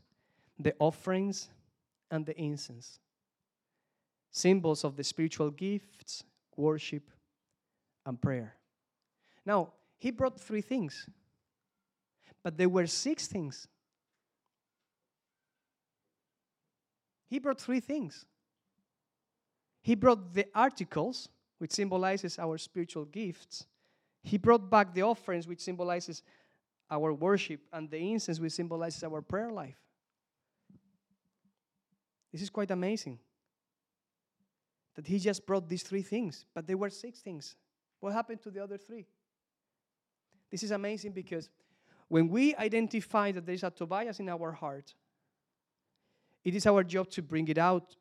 the 0.59 0.73
offerings, 0.79 1.51
and 2.11 2.25
the 2.25 2.37
incense. 2.41 3.01
Symbols 4.31 4.85
of 4.85 4.97
the 4.97 5.03
spiritual 5.03 5.51
gifts, 5.51 6.23
worship, 6.57 7.03
and 8.07 8.21
prayer. 8.21 8.55
Now, 9.45 9.73
he 9.99 10.11
brought 10.11 10.41
three 10.41 10.61
things, 10.61 11.09
but 12.43 12.57
there 12.57 12.69
were 12.69 12.87
six 12.87 13.27
things. 13.27 13.67
He 17.29 17.39
brought 17.39 17.61
three 17.61 17.81
things. 17.81 18.25
He 19.83 19.95
brought 19.95 20.35
the 20.35 20.47
articles, 20.55 21.29
which 21.59 21.73
symbolizes 21.73 22.39
our 22.39 22.59
spiritual 22.59 23.05
gifts. 23.07 23.67
He 24.23 24.37
brought 24.37 24.71
back 24.71 24.95
the 24.95 25.03
offerings, 25.03 25.47
which 25.47 25.61
symbolizes 25.61 26.23
our 26.91 27.13
worship, 27.13 27.61
and 27.73 27.89
the 27.91 27.99
incense, 27.99 28.41
which 28.41 28.53
symbolizes 28.53 29.03
our 29.05 29.23
prayer 29.23 29.51
life. 29.51 29.81
This 32.33 32.43
is 32.43 32.51
quite 32.51 32.71
amazing 32.71 33.19
that 34.97 35.07
he 35.07 35.19
just 35.19 35.47
brought 35.47 35.69
these 35.69 35.83
three 35.83 36.03
things, 36.03 36.45
but 36.55 36.67
there 36.67 36.77
were 36.77 36.91
six 36.91 37.21
things. 37.21 37.57
What 38.01 38.13
happened 38.13 38.43
to 38.43 38.51
the 38.51 38.63
other 38.63 38.77
three? 38.77 39.07
This 40.51 40.63
is 40.63 40.73
amazing 40.73 41.13
because 41.13 41.49
when 42.09 42.29
we 42.29 42.55
identify 42.57 43.31
that 43.33 43.47
there 43.47 43.55
is 43.55 43.63
a 43.63 43.71
Tobias 43.71 44.19
in 44.19 44.29
our 44.29 44.53
heart, 44.53 44.95
it 46.45 46.55
is 46.55 46.67
our 46.67 46.83
job 46.83 47.09
to 47.11 47.23
bring 47.23 47.47
it 47.49 47.59
out. 47.59 47.95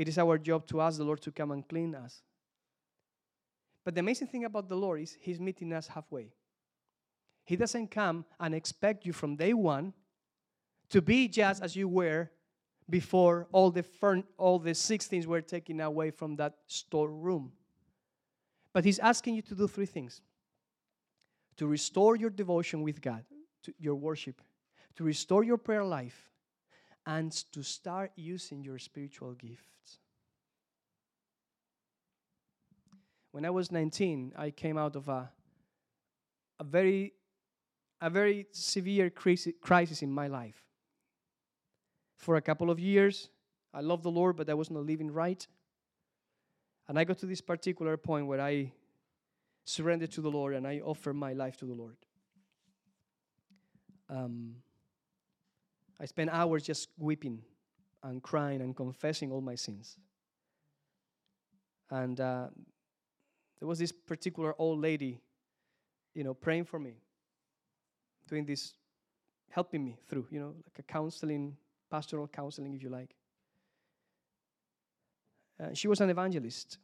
It 0.00 0.08
is 0.08 0.16
our 0.16 0.38
job 0.38 0.66
to 0.68 0.80
ask 0.80 0.96
the 0.96 1.04
Lord 1.04 1.20
to 1.20 1.30
come 1.30 1.50
and 1.50 1.68
clean 1.68 1.94
us. 1.94 2.22
But 3.84 3.94
the 3.94 4.00
amazing 4.00 4.28
thing 4.28 4.46
about 4.46 4.66
the 4.66 4.74
Lord 4.74 5.02
is 5.02 5.18
He's 5.20 5.38
meeting 5.38 5.74
us 5.74 5.88
halfway. 5.88 6.32
He 7.44 7.54
doesn't 7.54 7.90
come 7.90 8.24
and 8.38 8.54
expect 8.54 9.04
you 9.04 9.12
from 9.12 9.36
day 9.36 9.52
one 9.52 9.92
to 10.88 11.02
be 11.02 11.28
just 11.28 11.62
as 11.62 11.76
you 11.76 11.86
were 11.86 12.30
before 12.88 13.46
all 13.52 13.70
the, 13.70 13.82
fern- 13.82 14.24
all 14.38 14.58
the 14.58 14.74
six 14.74 15.06
things 15.06 15.26
were 15.26 15.42
taken 15.42 15.82
away 15.82 16.10
from 16.10 16.34
that 16.36 16.54
storeroom. 16.66 17.52
But 18.72 18.86
He's 18.86 19.00
asking 19.00 19.34
you 19.34 19.42
to 19.42 19.54
do 19.54 19.68
three 19.68 19.84
things 19.84 20.22
to 21.58 21.66
restore 21.66 22.16
your 22.16 22.30
devotion 22.30 22.80
with 22.80 23.02
God, 23.02 23.22
to 23.64 23.74
your 23.78 23.96
worship, 23.96 24.40
to 24.96 25.04
restore 25.04 25.44
your 25.44 25.58
prayer 25.58 25.84
life, 25.84 26.30
and 27.10 27.32
to 27.50 27.60
start 27.60 28.12
using 28.14 28.62
your 28.62 28.78
spiritual 28.78 29.32
gifts. 29.32 29.98
When 33.32 33.44
I 33.44 33.50
was 33.50 33.72
19, 33.72 34.32
I 34.38 34.52
came 34.52 34.78
out 34.78 34.94
of 34.94 35.08
a, 35.08 35.28
a 36.60 36.64
very 36.64 37.14
a 38.00 38.08
very 38.08 38.46
severe 38.52 39.10
crisis 39.10 40.02
in 40.02 40.10
my 40.10 40.28
life. 40.28 40.62
For 42.16 42.36
a 42.36 42.40
couple 42.40 42.70
of 42.70 42.78
years, 42.78 43.28
I 43.74 43.80
loved 43.80 44.04
the 44.04 44.10
Lord, 44.10 44.36
but 44.36 44.48
I 44.48 44.54
was 44.54 44.70
not 44.70 44.86
living 44.86 45.10
right. 45.10 45.44
And 46.88 46.98
I 46.98 47.04
got 47.04 47.18
to 47.18 47.26
this 47.26 47.40
particular 47.40 47.96
point 47.96 48.26
where 48.26 48.40
I 48.40 48.72
surrendered 49.64 50.12
to 50.12 50.20
the 50.20 50.30
Lord 50.30 50.54
and 50.54 50.66
I 50.66 50.80
offered 50.82 51.14
my 51.14 51.32
life 51.32 51.56
to 51.58 51.66
the 51.66 51.74
Lord. 51.74 51.96
Um, 54.08 54.54
I 56.00 56.06
spent 56.06 56.30
hours 56.30 56.62
just 56.62 56.88
weeping 56.96 57.42
and 58.02 58.22
crying 58.22 58.62
and 58.62 58.74
confessing 58.74 59.30
all 59.30 59.42
my 59.42 59.54
sins. 59.54 59.98
And 61.90 62.18
uh, 62.18 62.46
there 63.58 63.68
was 63.68 63.78
this 63.78 63.92
particular 63.92 64.54
old 64.58 64.80
lady, 64.80 65.20
you 66.14 66.24
know, 66.24 66.32
praying 66.32 66.64
for 66.64 66.78
me, 66.78 66.94
doing 68.28 68.46
this, 68.46 68.74
helping 69.50 69.84
me 69.84 69.98
through, 70.08 70.26
you 70.30 70.40
know, 70.40 70.54
like 70.64 70.78
a 70.78 70.82
counseling, 70.82 71.56
pastoral 71.90 72.28
counseling, 72.28 72.72
if 72.72 72.82
you 72.82 72.88
like. 72.88 73.14
Uh, 75.62 75.74
she 75.74 75.88
was 75.88 76.00
an 76.00 76.08
evangelist, 76.08 76.78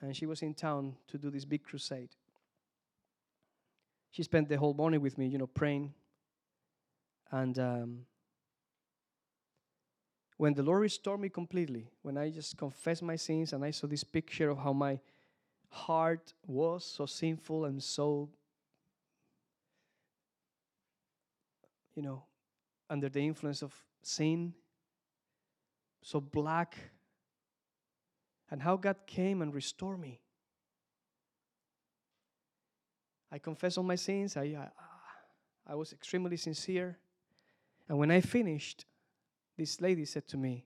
and 0.00 0.16
she 0.16 0.26
was 0.26 0.42
in 0.42 0.54
town 0.54 0.94
to 1.08 1.18
do 1.18 1.30
this 1.30 1.44
big 1.44 1.64
crusade. 1.64 2.10
She 4.12 4.22
spent 4.22 4.48
the 4.48 4.56
whole 4.56 4.74
morning 4.74 5.00
with 5.00 5.18
me, 5.18 5.26
you 5.26 5.38
know, 5.38 5.48
praying. 5.48 5.92
And 7.32 7.58
um, 7.58 8.00
when 10.40 10.54
the 10.54 10.62
Lord 10.62 10.80
restored 10.80 11.20
me 11.20 11.28
completely, 11.28 11.90
when 12.00 12.16
I 12.16 12.30
just 12.30 12.56
confessed 12.56 13.02
my 13.02 13.14
sins 13.14 13.52
and 13.52 13.62
I 13.62 13.72
saw 13.72 13.86
this 13.86 14.02
picture 14.02 14.48
of 14.48 14.56
how 14.56 14.72
my 14.72 14.98
heart 15.68 16.32
was 16.46 16.82
so 16.82 17.04
sinful 17.04 17.66
and 17.66 17.82
so, 17.82 18.30
you 21.94 22.00
know, 22.00 22.22
under 22.88 23.10
the 23.10 23.20
influence 23.20 23.60
of 23.60 23.74
sin, 24.02 24.54
so 26.00 26.22
black, 26.22 26.74
and 28.50 28.62
how 28.62 28.78
God 28.78 28.96
came 29.06 29.42
and 29.42 29.52
restored 29.52 30.00
me. 30.00 30.22
I 33.30 33.38
confessed 33.38 33.76
all 33.76 33.84
my 33.84 33.96
sins. 33.96 34.38
I, 34.38 34.44
I, 34.44 34.68
I 35.66 35.74
was 35.74 35.92
extremely 35.92 36.38
sincere. 36.38 36.96
And 37.90 37.98
when 37.98 38.10
I 38.10 38.22
finished, 38.22 38.86
this 39.56 39.80
lady 39.80 40.04
said 40.04 40.26
to 40.28 40.36
me, 40.36 40.64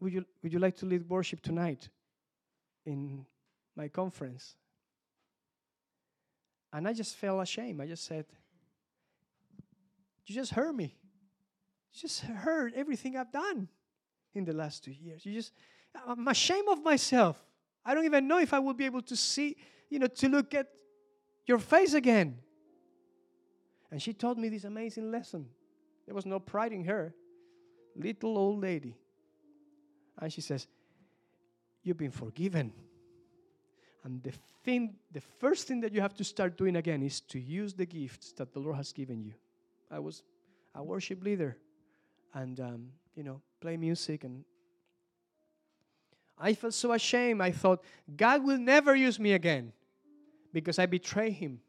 would 0.00 0.12
you, 0.12 0.24
would 0.42 0.52
you 0.52 0.58
like 0.58 0.76
to 0.76 0.86
lead 0.86 1.08
worship 1.08 1.40
tonight 1.40 1.88
in 2.84 3.24
my 3.74 3.88
conference? 3.88 4.54
And 6.72 6.86
I 6.86 6.92
just 6.92 7.16
felt 7.16 7.42
ashamed. 7.42 7.80
I 7.80 7.86
just 7.86 8.04
said, 8.04 8.26
You 10.26 10.34
just 10.34 10.52
heard 10.52 10.74
me. 10.74 10.96
You 11.92 12.00
just 12.00 12.20
heard 12.20 12.74
everything 12.74 13.16
I've 13.16 13.32
done 13.32 13.68
in 14.34 14.44
the 14.44 14.52
last 14.52 14.84
two 14.84 14.92
years. 14.92 15.24
You 15.24 15.32
just, 15.32 15.52
I'm 16.06 16.26
ashamed 16.28 16.68
of 16.68 16.82
myself. 16.82 17.40
I 17.84 17.94
don't 17.94 18.04
even 18.04 18.26
know 18.26 18.40
if 18.40 18.52
I 18.52 18.58
will 18.58 18.74
be 18.74 18.86
able 18.86 19.02
to 19.02 19.16
see, 19.16 19.56
you 19.88 20.00
know, 20.00 20.08
to 20.08 20.28
look 20.28 20.52
at 20.54 20.66
your 21.46 21.58
face 21.58 21.94
again. 21.94 22.38
And 23.94 24.02
she 24.02 24.12
taught 24.12 24.36
me 24.36 24.48
this 24.48 24.64
amazing 24.64 25.12
lesson. 25.12 25.46
There 26.04 26.16
was 26.16 26.26
no 26.26 26.40
pride 26.40 26.72
in 26.72 26.84
her. 26.86 27.14
Little 27.94 28.36
old 28.36 28.60
lady. 28.60 28.96
And 30.18 30.32
she 30.32 30.40
says, 30.40 30.66
You've 31.84 31.98
been 31.98 32.10
forgiven. 32.10 32.72
And 34.02 34.20
the 34.20 34.32
thing, 34.64 34.96
the 35.12 35.20
first 35.20 35.68
thing 35.68 35.80
that 35.82 35.92
you 35.92 36.00
have 36.00 36.12
to 36.14 36.24
start 36.24 36.58
doing 36.58 36.74
again 36.74 37.04
is 37.04 37.20
to 37.20 37.38
use 37.38 37.72
the 37.72 37.86
gifts 37.86 38.32
that 38.32 38.52
the 38.52 38.58
Lord 38.58 38.74
has 38.74 38.92
given 38.92 39.22
you. 39.22 39.34
I 39.92 40.00
was 40.00 40.24
a 40.74 40.82
worship 40.82 41.22
leader 41.22 41.56
and, 42.34 42.58
um, 42.58 42.88
you 43.14 43.22
know, 43.22 43.42
play 43.60 43.76
music. 43.76 44.24
And 44.24 44.42
I 46.36 46.54
felt 46.54 46.74
so 46.74 46.90
ashamed. 46.90 47.40
I 47.40 47.52
thought, 47.52 47.84
God 48.16 48.42
will 48.42 48.58
never 48.58 48.96
use 48.96 49.20
me 49.20 49.34
again 49.34 49.72
because 50.52 50.80
I 50.80 50.86
betrayed 50.86 51.34
Him. 51.34 51.60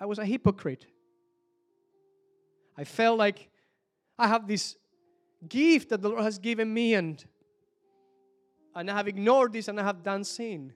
I 0.00 0.06
was 0.06 0.18
a 0.18 0.24
hypocrite. 0.24 0.86
I 2.76 2.84
felt 2.84 3.18
like 3.18 3.48
I 4.18 4.28
have 4.28 4.46
this 4.46 4.76
gift 5.48 5.90
that 5.90 6.00
the 6.00 6.08
Lord 6.08 6.22
has 6.22 6.38
given 6.38 6.72
me, 6.72 6.94
and, 6.94 7.22
and 8.74 8.90
I 8.90 8.96
have 8.96 9.08
ignored 9.08 9.52
this 9.52 9.68
and 9.68 9.78
I 9.78 9.84
have 9.84 10.02
done 10.02 10.24
sin. 10.24 10.72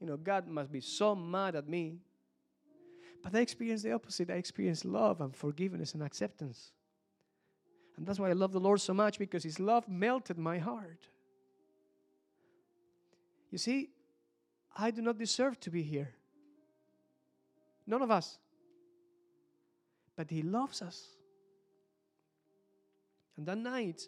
You 0.00 0.06
know, 0.06 0.16
God 0.16 0.46
must 0.46 0.70
be 0.70 0.80
so 0.80 1.14
mad 1.14 1.56
at 1.56 1.68
me. 1.68 1.98
But 3.22 3.34
I 3.34 3.40
experienced 3.40 3.84
the 3.84 3.92
opposite. 3.92 4.30
I 4.30 4.34
experienced 4.34 4.84
love 4.84 5.20
and 5.20 5.34
forgiveness 5.34 5.94
and 5.94 6.02
acceptance. 6.02 6.72
And 7.96 8.06
that's 8.06 8.20
why 8.20 8.30
I 8.30 8.32
love 8.32 8.52
the 8.52 8.60
Lord 8.60 8.80
so 8.80 8.94
much 8.94 9.18
because 9.18 9.42
His 9.42 9.58
love 9.58 9.88
melted 9.88 10.38
my 10.38 10.58
heart. 10.58 11.08
You 13.50 13.58
see, 13.58 13.90
I 14.76 14.92
do 14.92 15.02
not 15.02 15.18
deserve 15.18 15.58
to 15.60 15.70
be 15.70 15.82
here. 15.82 16.14
None 17.86 18.02
of 18.02 18.10
us 18.10 18.38
but 20.18 20.28
He 20.28 20.42
loves 20.42 20.82
us. 20.82 21.10
And 23.36 23.46
that 23.46 23.56
night, 23.56 24.02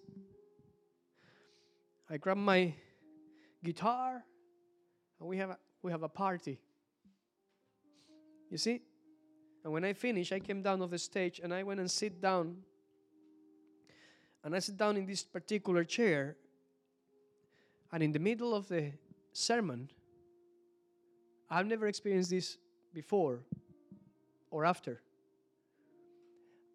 I 2.11 2.17
grabbed 2.17 2.41
my 2.41 2.75
guitar 3.63 4.25
and 5.21 5.29
we 5.29 5.37
have 5.37 5.51
a, 5.51 5.59
we 5.83 5.93
have 5.93 6.03
a 6.03 6.09
party. 6.09 6.59
You 8.51 8.59
see? 8.59 8.83
And 9.63 9.73
when 9.73 9.85
I 9.85 9.93
finished, 9.93 10.33
I 10.33 10.41
came 10.41 10.63
down 10.63 10.83
off 10.83 10.91
the 10.91 10.99
stage 10.99 11.41
and 11.45 11.55
I 11.55 11.63
went 11.63 11.79
and 11.79 11.89
sit 11.89 12.21
down. 12.21 12.57
And 14.43 14.57
I 14.57 14.59
sit 14.59 14.77
down 14.77 14.97
in 14.97 15.07
this 15.07 15.23
particular 15.23 15.85
chair. 15.85 16.37
And 17.93 18.03
in 18.03 18.11
the 18.11 18.19
middle 18.19 18.53
of 18.53 18.67
the 18.67 18.91
sermon, 19.33 19.89
I've 21.49 21.67
never 21.67 21.87
experienced 21.87 22.31
this 22.31 22.59
before 22.93 23.45
or 24.51 24.65
after. 24.65 25.03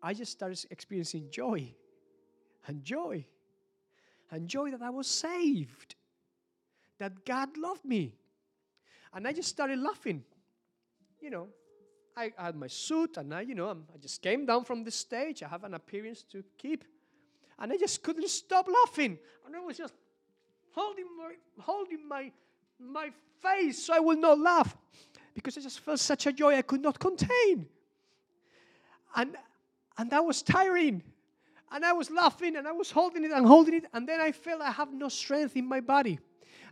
I 0.06 0.14
just 0.14 0.32
started 0.32 0.64
experiencing 0.70 1.30
joy 1.32 1.74
and 2.68 2.84
joy 2.84 3.26
and 4.30 4.48
joy 4.48 4.70
that 4.70 4.84
I 4.84 4.92
was 4.92 5.08
saved, 5.08 5.96
that 7.00 7.26
God 7.26 7.58
loved 7.58 7.84
me. 7.84 8.14
And 9.16 9.28
I 9.28 9.34
just 9.34 9.50
started 9.50 9.80
laughing. 9.80 10.24
You 11.20 11.32
know, 11.32 11.48
I 12.16 12.32
had 12.38 12.56
my 12.56 12.68
suit 12.68 13.18
and 13.18 13.34
I, 13.34 13.42
you 13.42 13.56
know, 13.56 13.72
I 13.72 13.98
just 14.00 14.22
came 14.22 14.46
down 14.46 14.64
from 14.64 14.84
the 14.84 14.92
stage. 14.92 15.42
I 15.42 15.48
have 15.48 15.64
an 15.64 15.74
appearance 15.74 16.22
to 16.34 16.44
keep. 16.56 16.84
And 17.58 17.74
I 17.74 17.78
just 17.78 18.04
couldn't 18.04 18.30
stop 18.30 18.68
laughing. 18.68 19.18
And 19.44 19.56
I 19.56 19.60
was 19.60 19.76
just 19.76 19.96
holding 20.76 21.08
my, 21.18 21.34
holding 21.60 22.08
my, 22.08 22.32
my 22.80 23.10
face 23.42 23.88
so 23.88 23.96
I 23.96 24.00
would 24.00 24.20
not 24.20 24.38
laugh 24.38 24.78
because 25.34 25.58
I 25.58 25.62
just 25.62 25.80
felt 25.80 26.00
such 26.00 26.28
a 26.28 26.32
joy 26.32 26.58
I 26.58 26.62
could 26.62 26.82
not 26.82 27.00
contain. 27.00 27.66
And 29.16 29.36
and 29.98 30.10
that 30.12 30.24
was 30.26 30.42
tiring. 30.42 31.02
And 31.72 31.84
I 31.84 31.94
was 31.94 32.10
laughing 32.12 32.56
and 32.56 32.68
I 32.68 32.72
was 32.72 32.92
holding 32.92 33.24
it 33.26 33.32
and 33.32 33.46
holding 33.46 33.74
it. 33.74 33.86
And 33.94 34.08
then 34.08 34.22
I 34.22 34.32
felt 34.32 34.62
I 34.62 34.72
have 34.72 34.94
no 34.94 35.10
strength 35.10 35.56
in 35.56 35.68
my 35.68 35.80
body. 35.82 36.20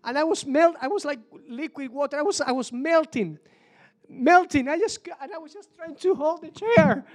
And 0.03 0.17
I 0.17 0.23
was 0.23 0.45
melt. 0.45 0.75
I 0.81 0.87
was 0.87 1.05
like 1.05 1.19
liquid 1.47 1.91
water. 1.91 2.17
I 2.17 2.21
was 2.21 2.41
I 2.41 2.51
was 2.51 2.71
melting, 2.71 3.39
melting. 4.09 4.67
I 4.67 4.77
just 4.77 4.99
and 5.21 5.33
I 5.33 5.37
was 5.37 5.53
just 5.53 5.73
trying 5.75 5.95
to 5.95 6.15
hold 6.15 6.41
the 6.41 6.51
chair. 6.51 7.05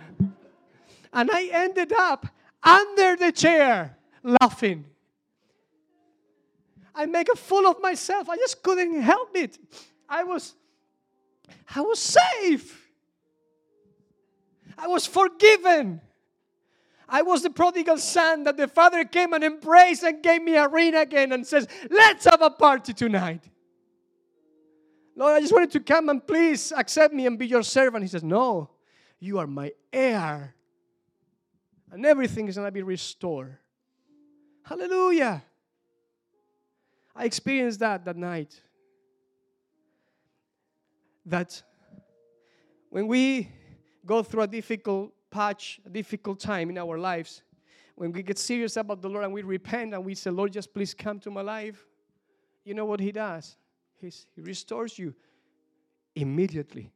And 1.12 1.30
I 1.30 1.48
ended 1.52 1.92
up 1.92 2.26
under 2.62 3.16
the 3.16 3.32
chair 3.32 3.96
laughing. 4.22 4.84
I 6.94 7.06
make 7.06 7.28
a 7.28 7.36
fool 7.36 7.66
of 7.66 7.80
myself. 7.80 8.28
I 8.28 8.36
just 8.36 8.62
couldn't 8.62 9.00
help 9.00 9.36
it. 9.36 9.59
I 10.09 10.24
was 10.24 10.54
I 11.74 11.80
was 11.80 11.98
safe. 12.00 12.88
I 14.79 14.87
was 14.87 15.07
forgiven. 15.07 16.01
I 17.09 17.22
was 17.22 17.43
the 17.43 17.51
prodigal 17.51 17.99
son 17.99 18.45
that 18.45 18.57
the 18.57 18.68
father 18.68 19.05
came 19.05 19.33
and 19.33 19.43
embraced 19.43 20.05
and 20.05 20.22
gave 20.22 20.43
me 20.43 20.57
a 20.57 20.68
ring 20.68 20.95
again 20.95 21.33
and 21.33 21.47
says, 21.47 21.66
Let's 21.91 22.26
have 22.26 22.43
a 22.43 22.51
party 22.51 22.93
tonight. 22.93 23.49
Lord, 25.16 25.35
I 25.35 25.41
just 25.41 25.53
wanted 25.53 25.72
to 25.72 25.81
come 25.81 26.11
and 26.11 26.24
please 26.24 26.72
accept 26.76 27.12
me 27.12 27.26
and 27.26 27.39
be 27.39 27.47
your 27.47 27.64
servant. 27.64 28.05
He 28.05 28.09
says, 28.09 28.22
No, 28.22 28.70
you 29.18 29.39
are 29.39 29.47
my 29.47 29.72
heir. 29.93 30.55
And 31.91 32.05
everything 32.07 32.47
is 32.47 32.57
going 32.57 32.68
to 32.68 32.72
be 32.72 32.83
restored. 32.83 33.57
Hallelujah. 34.62 35.43
I 37.16 37.24
experienced 37.24 37.81
that 37.81 38.05
that 38.05 38.16
night. 38.16 38.61
That 41.24 41.62
when 42.91 43.09
we 43.09 43.49
go 44.09 44.22
through 44.22 44.42
a 44.42 44.46
difficult 44.46 45.12
patch, 45.30 45.80
a 45.84 45.90
difficult 45.90 46.40
time 46.40 46.70
in 46.70 46.78
our 46.78 46.98
lives, 46.98 47.42
when 47.94 48.11
we 48.11 48.22
get 48.22 48.38
serious 48.38 48.76
about 48.76 49.02
the 49.02 49.09
Lord 49.09 49.24
and 49.24 49.32
we 49.32 49.42
repent 49.42 49.92
and 49.92 50.04
we 50.04 50.14
say, 50.14 50.30
Lord, 50.30 50.52
just 50.52 50.72
please 50.72 50.94
come 50.94 51.20
to 51.20 51.30
my 51.30 51.42
life, 51.42 51.86
you 52.64 52.72
know 52.72 52.86
what 52.86 53.00
He 53.00 53.12
does? 53.12 53.56
He's, 54.00 54.26
he 54.34 54.40
restores 54.40 54.98
you 54.98 55.14
immediately. 56.14 56.90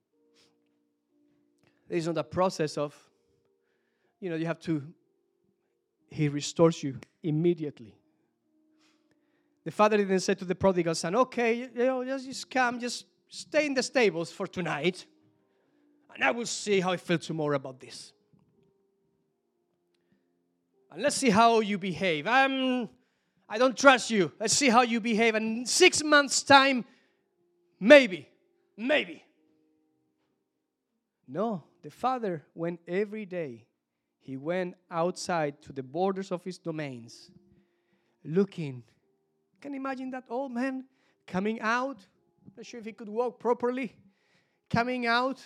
There 1.89 1.99
is 1.99 2.07
not 2.07 2.17
a 2.17 2.25
process 2.25 2.79
of, 2.79 2.97
you 4.21 4.31
know, 4.31 4.37
you 4.37 4.47
have 4.47 4.61
to, 4.61 4.83
He 6.09 6.29
restores 6.29 6.83
you 6.83 6.99
immediately. 7.23 7.95
The 9.65 9.71
father 9.71 9.97
didn't 9.99 10.21
say 10.21 10.35
to 10.35 10.45
the 10.45 10.55
prodigal 10.55 10.95
son, 10.95 11.15
okay, 11.17 11.55
you 11.55 11.71
know, 11.75 12.05
just, 12.05 12.27
just 12.27 12.51
come, 12.51 12.81
just 12.81 13.05
stay 13.29 13.67
in 13.67 13.75
the 13.75 13.83
stables 13.83 14.33
for 14.33 14.47
tonight, 14.47 15.07
and 16.15 16.25
I 16.25 16.31
will 16.31 16.47
see 16.47 16.81
how 16.81 16.93
I 16.93 16.97
feel 16.97 17.19
tomorrow 17.19 17.57
about 17.57 17.81
this 17.81 18.13
and 20.93 21.03
let's 21.03 21.17
see 21.17 21.31
how 21.31 21.61
you 21.61 21.79
behave. 21.79 22.27
I'm, 22.27 22.89
I 23.49 23.57
don't 23.57 23.77
trust 23.77 24.11
you. 24.11 24.31
Let's 24.39 24.55
see 24.55 24.69
how 24.69 24.83
you 24.83 25.01
behave. 25.01 25.35
And 25.35 25.59
in 25.59 25.67
six 25.67 26.03
months' 26.03 26.43
time, 26.43 26.85
maybe, 27.81 28.29
maybe. 28.77 29.25
No, 31.27 31.65
the 31.83 31.91
father 31.91 32.45
went 32.55 32.81
every 32.87 33.25
day. 33.25 33.65
He 34.21 34.37
went 34.37 34.75
outside 34.91 35.63
to 35.63 35.73
the 35.73 35.83
borders 35.83 36.31
of 36.31 36.45
his 36.45 36.59
domains, 36.59 37.31
looking. 38.23 38.83
Can 39.61 39.73
you 39.73 39.81
imagine 39.81 40.11
that 40.11 40.25
old 40.29 40.53
man 40.53 40.85
coming 41.27 41.59
out? 41.61 41.99
Not 42.55 42.67
sure 42.67 42.81
if 42.81 42.87
he 42.87 42.93
could 42.93 43.09
walk 43.09 43.41
properly. 43.41 43.95
Coming 44.69 45.07
out 45.07 45.41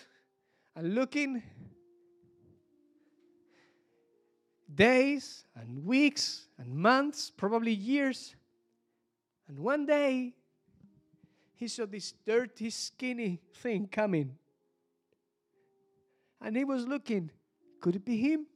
and 0.77 0.95
looking 0.95 1.43
days 4.73 5.47
and 5.57 5.87
weeks 5.87 6.49
and 6.59 6.69
months, 6.77 7.31
probably 7.35 7.73
years. 7.73 8.37
And 9.49 9.59
one 9.59 9.87
day, 9.87 10.35
he 11.55 11.67
saw 11.67 11.87
this 11.87 12.13
dirty, 12.27 12.69
skinny 12.69 13.41
thing 13.55 13.89
coming. 13.91 14.37
And 16.43 16.55
he 16.55 16.65
was 16.65 16.87
looking. 16.87 17.31
Could 17.81 17.97
it 17.97 18.05
be 18.05 18.19
him? 18.19 18.47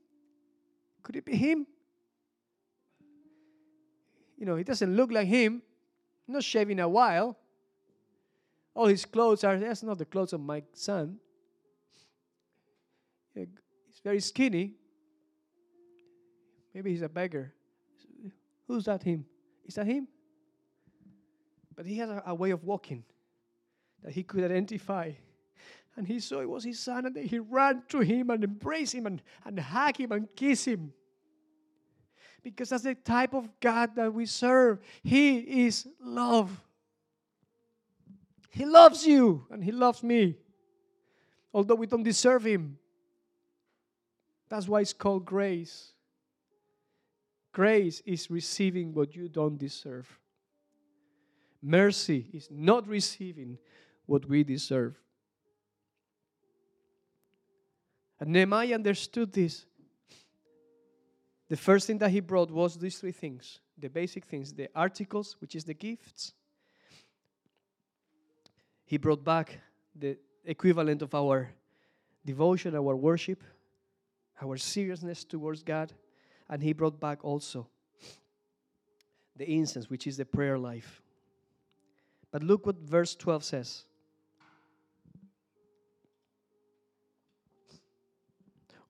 Could 1.03 1.17
it 1.17 1.25
be 1.25 1.37
him? 1.37 1.67
You 4.37 4.45
know, 4.45 4.57
it 4.57 4.67
doesn't 4.67 4.95
look 4.95 5.11
like 5.11 5.27
him. 5.27 5.63
Not 6.29 6.45
shaving 6.45 6.81
a 6.81 6.89
while. 6.89 7.39
All 8.75 8.87
his 8.87 9.07
clothes 9.07 9.43
are, 9.43 9.59
that's 9.59 9.83
not 9.83 9.97
the 9.97 10.05
clothes 10.05 10.35
of 10.35 10.41
my 10.41 10.63
son. 10.75 11.19
He's 13.35 14.01
very 14.03 14.21
skinny. 14.21 14.75
Maybe 16.75 16.91
he's 16.91 17.03
a 17.03 17.09
beggar. 17.09 17.53
Who's 18.67 18.85
that 18.85 19.03
him? 19.03 19.25
Is 19.67 19.75
that 19.75 19.87
him? 19.87 20.07
But 21.77 21.87
he 21.87 21.97
has 21.99 22.11
a, 22.11 22.23
a 22.27 22.35
way 22.35 22.51
of 22.51 22.65
walking 22.65 23.05
that 24.03 24.13
he 24.13 24.23
could 24.23 24.45
identify. 24.45 25.13
And 25.97 26.07
he 26.07 26.21
saw 26.21 26.41
it 26.41 26.49
was 26.49 26.65
his 26.65 26.79
son, 26.79 27.07
and 27.07 27.15
then 27.15 27.25
he 27.25 27.39
ran 27.39 27.83
to 27.89 28.01
him 28.01 28.31
and 28.31 28.45
embraced 28.45 28.95
him 28.95 29.07
and, 29.07 29.21
and 29.45 29.59
hugged 29.59 29.99
him 29.99 30.13
and 30.13 30.29
kissed 30.37 30.67
him. 30.67 30.93
Because 32.43 32.71
that's 32.71 32.85
the 32.85 32.95
type 32.95 33.35
of 33.35 33.49
God 33.61 33.97
that 33.97 34.15
we 34.15 34.25
serve. 34.25 34.79
He 35.03 35.67
is 35.67 35.87
love. 36.01 36.59
He 38.51 38.65
loves 38.65 39.07
you, 39.07 39.47
and 39.51 39.63
He 39.63 39.73
loves 39.73 40.03
me. 40.03 40.37
Although 41.53 41.77
we 41.77 41.87
don't 41.87 42.03
deserve 42.03 42.45
Him. 42.45 42.79
That's 44.51 44.69
why 44.69 44.81
it's 44.81 44.93
called 44.93 45.25
grace. 45.25 45.93
Grace 47.53 48.03
is 48.05 48.31
receiving 48.31 48.93
what 48.93 49.15
you 49.15 49.29
don't 49.29 49.57
deserve. 49.57 50.19
Mercy 51.63 52.27
is 52.33 52.49
not 52.51 52.87
receiving 52.87 53.59
what 54.07 54.27
we 54.27 54.43
deserve. 54.43 54.97
And 58.19 58.31
Nehemiah 58.31 58.75
understood 58.75 59.33
this. 59.33 59.67
The 61.49 61.57
first 61.57 61.87
thing 61.87 61.99
that 61.99 62.11
he 62.11 62.21
brought 62.21 62.51
was 62.51 62.77
these 62.77 62.99
three 62.99 63.13
things 63.13 63.61
the 63.79 63.89
basic 63.89 64.27
things 64.27 64.53
the 64.53 64.69
articles, 64.75 65.37
which 65.41 65.57
is 65.57 65.65
the 65.65 65.73
gifts. 65.73 66.35
He 68.85 68.99
brought 68.99 69.25
back 69.25 69.59
the 69.95 70.19
equivalent 70.45 71.01
of 71.01 71.15
our 71.15 71.51
devotion, 72.27 72.75
our 72.75 72.95
worship, 72.95 73.43
our 74.43 74.57
seriousness 74.57 75.25
towards 75.25 75.63
God 75.63 75.93
and 76.49 76.63
he 76.63 76.73
brought 76.73 76.99
back 76.99 77.25
also 77.25 77.69
the 79.37 79.51
incense, 79.51 79.89
which 79.89 80.07
is 80.07 80.17
the 80.17 80.25
prayer 80.25 80.59
life. 80.59 81.01
But 82.31 82.43
look 82.43 82.67
what 82.67 82.77
verse 82.77 83.15
12 83.15 83.45
says. 83.45 83.85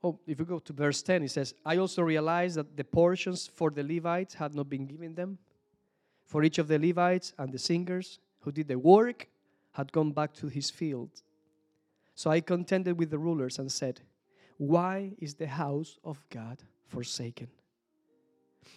Oh, 0.03 0.19
if 0.27 0.39
you 0.39 0.47
go 0.47 0.59
to 0.59 0.73
verse 0.73 1.03
10, 1.03 1.25
it 1.25 1.31
says, 1.31 1.55
I 1.65 1.77
also 1.77 2.03
realized 2.03 2.57
that 2.57 2.77
the 2.77 2.85
portions 2.85 3.47
for 3.47 3.71
the 3.71 3.83
Levites 3.83 4.35
had 4.35 4.55
not 4.55 4.71
been 4.71 4.87
given 4.87 5.15
them. 5.15 5.39
For 6.25 6.43
each 6.43 6.59
of 6.59 6.69
the 6.69 6.79
Levites 6.79 7.35
and 7.39 7.53
the 7.53 7.59
singers 7.59 8.19
who 8.41 8.51
did 8.51 8.69
the 8.69 8.79
work 8.79 9.29
had 9.73 9.93
gone 9.93 10.13
back 10.13 10.33
to 10.35 10.49
his 10.49 10.71
field. 10.71 11.11
So 12.15 12.31
I 12.31 12.41
contended 12.41 12.99
with 12.99 13.11
the 13.11 13.19
rulers 13.19 13.59
and 13.59 13.71
said, 13.71 14.01
Why 14.61 15.13
is 15.19 15.35
the 15.35 15.47
house 15.47 15.99
of 16.05 16.23
God 16.29 16.63
forsaken. 16.91 17.49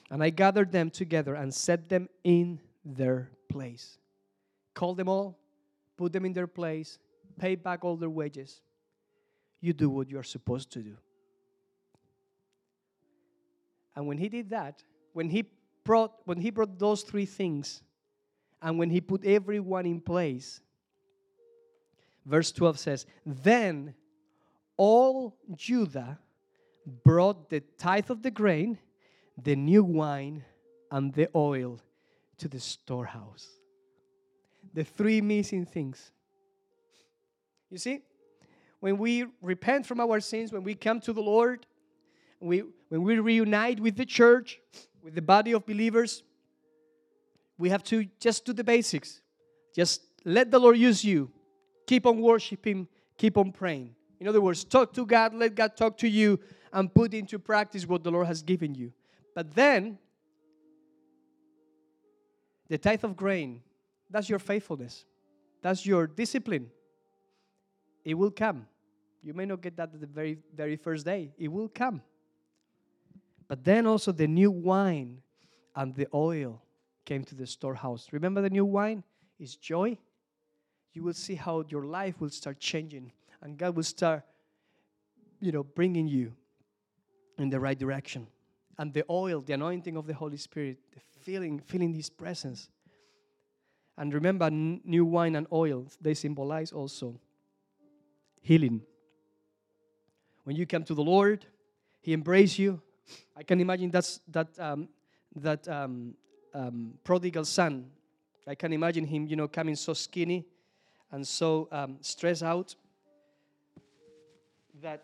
And 0.10 0.24
I 0.24 0.30
gathered 0.30 0.72
them 0.72 0.90
together 0.90 1.36
and 1.36 1.54
set 1.54 1.90
them 1.90 2.08
in 2.24 2.60
their 2.86 3.32
place. 3.50 3.98
Call 4.74 4.96
them 4.96 5.10
all, 5.10 5.38
put 5.98 6.14
them 6.14 6.26
in 6.26 6.34
their 6.34 6.48
place, 6.48 7.00
pay 7.38 7.56
back 7.56 7.84
all 7.84 7.98
their 7.98 8.10
wages. 8.10 8.62
You 9.60 9.74
do 9.74 9.90
what 9.90 10.10
you 10.10 10.20
are 10.20 10.24
supposed 10.24 10.72
to 10.72 10.80
do. 10.80 10.96
And 13.96 14.08
when 14.08 14.18
he 14.18 14.30
did 14.30 14.50
that, 14.52 14.84
when 15.14 15.30
he 15.30 15.46
brought 15.84 16.14
when 16.26 16.38
he 16.38 16.50
brought 16.50 16.80
those 16.80 17.04
three 17.04 17.26
things, 17.26 17.84
and 18.62 18.80
when 18.80 18.90
he 18.90 19.02
put 19.02 19.26
everyone 19.26 19.86
in 19.86 20.00
place, 20.02 20.62
verse 22.26 22.52
12 22.52 22.80
says, 22.80 23.06
Then 23.26 23.94
all 24.78 25.36
Judah 25.56 26.20
brought 27.04 27.50
the 27.50 27.62
tithe 27.78 28.10
of 28.10 28.22
the 28.22 28.32
grain, 28.32 28.78
the 29.42 29.56
new 29.56 29.84
wine, 29.84 30.44
and 30.92 31.14
the 31.14 31.30
oil 31.36 31.80
to 32.38 32.48
the 32.48 32.60
storehouse. 32.60 33.48
The 34.74 34.84
three 34.84 35.22
missing 35.22 35.66
things. 35.66 36.12
You 37.70 37.78
see, 37.78 38.02
when 38.80 38.98
we 38.98 39.26
repent 39.42 39.86
from 39.86 40.00
our 40.00 40.20
sins, 40.20 40.52
when 40.52 40.64
we 40.64 40.76
come 40.76 41.00
to 41.02 41.14
the 41.14 41.22
Lord, 41.22 41.66
we, 42.40 42.64
when 42.90 43.04
we 43.04 43.18
reunite 43.20 43.80
with 43.80 43.96
the 43.96 44.06
church, 44.06 44.60
with 45.02 45.16
the 45.16 45.22
body 45.22 45.54
of 45.54 45.66
believers, 45.66 46.24
we 47.58 47.70
have 47.70 47.84
to 47.86 48.06
just 48.20 48.46
do 48.46 48.54
the 48.54 48.64
basics. 48.64 49.22
Just 49.74 50.02
let 50.26 50.52
the 50.52 50.60
Lord 50.60 50.78
use 50.78 51.04
you. 51.04 51.32
Keep 51.88 52.06
on 52.06 52.20
worshiping, 52.20 52.88
keep 53.18 53.38
on 53.38 53.52
praying. 53.52 53.96
In 54.24 54.30
other 54.30 54.40
words, 54.40 54.64
talk 54.64 54.94
to 54.94 55.06
God, 55.06 55.34
let 55.34 55.54
God 55.54 55.76
talk 55.76 55.98
to 55.98 56.08
you, 56.08 56.40
and 56.72 56.92
put 56.94 57.14
into 57.14 57.38
practice 57.38 57.86
what 57.86 58.06
the 58.06 58.10
Lord 58.10 58.26
has 58.26 58.42
given 58.42 58.74
you. 58.74 58.94
But 59.36 59.54
then, 59.54 59.98
the 62.70 62.78
tithe 62.78 63.04
of 63.04 63.18
grain, 63.18 63.62
that's 64.10 64.30
your 64.30 64.40
faithfulness, 64.40 65.04
that's 65.62 65.86
your 65.86 66.08
discipline. 66.08 66.70
It 68.06 68.14
will 68.14 68.32
come. 68.32 68.66
You 69.22 69.34
may 69.34 69.44
not 69.44 69.60
get 69.60 69.76
that 69.76 69.92
the 70.00 70.08
very, 70.08 70.38
very 70.56 70.78
first 70.78 71.04
day, 71.04 71.34
it 71.38 71.50
will 71.50 71.68
come. 71.68 72.02
But 73.50 73.66
then 73.66 73.86
also 73.86 74.14
the 74.14 74.28
new 74.28 74.52
wine 74.52 75.18
and 75.76 75.94
the 75.94 76.08
oil 76.14 76.62
came 77.04 77.26
to 77.26 77.36
the 77.36 77.46
storehouse. 77.46 78.08
Remember 78.14 78.42
the 78.42 78.50
new 78.50 78.64
wine 78.64 79.04
is 79.38 79.58
joy. 79.58 79.98
You 80.94 81.04
will 81.04 81.14
see 81.14 81.36
how 81.36 81.66
your 81.68 81.84
life 81.84 82.22
will 82.22 82.30
start 82.30 82.62
changing 82.62 83.12
and 83.44 83.58
God 83.58 83.76
will 83.76 83.84
start, 83.84 84.24
you 85.42 85.52
know, 85.52 85.64
bringing 85.64 86.08
you 86.08 86.34
in 87.38 87.50
the 87.50 87.60
right 87.60 87.78
direction. 87.78 88.28
And 88.80 88.94
the 88.94 89.04
oil, 89.10 89.42
the 89.42 89.54
anointing 89.54 89.98
of 89.98 90.08
the 90.08 90.14
Holy 90.14 90.38
Spirit, 90.38 90.78
the 90.94 91.00
feeling, 91.22 91.60
feeling 91.60 91.94
His 91.94 92.10
presence. 92.10 92.70
And 93.98 94.14
remember, 94.14 94.46
n- 94.46 94.82
new 94.84 95.06
wine 95.06 95.36
and 95.36 95.46
oil, 95.52 95.86
they 96.02 96.14
symbolize 96.14 96.72
also 96.72 97.20
healing. 98.42 98.82
When 100.46 100.56
you 100.56 100.66
come 100.66 100.84
to 100.86 100.96
the 100.96 101.04
Lord, 101.04 101.46
He 102.02 102.14
embraces 102.14 102.58
you. 102.58 102.82
I 103.36 103.44
can 103.44 103.60
imagine 103.60 103.92
that's 103.92 104.22
that 104.30 104.58
um, 104.58 104.88
that 105.36 105.68
um, 105.68 106.16
um, 106.54 106.94
prodigal 107.04 107.46
son. 107.46 107.92
I 108.48 108.56
can 108.56 108.74
imagine 108.74 109.06
him, 109.06 109.28
you 109.28 109.36
know, 109.36 109.48
coming 109.48 109.76
so 109.76 109.94
skinny 109.94 110.46
and 111.12 111.26
so 111.26 111.68
um, 111.72 111.98
stressed 112.02 112.44
out 112.44 112.76
that 114.84 115.04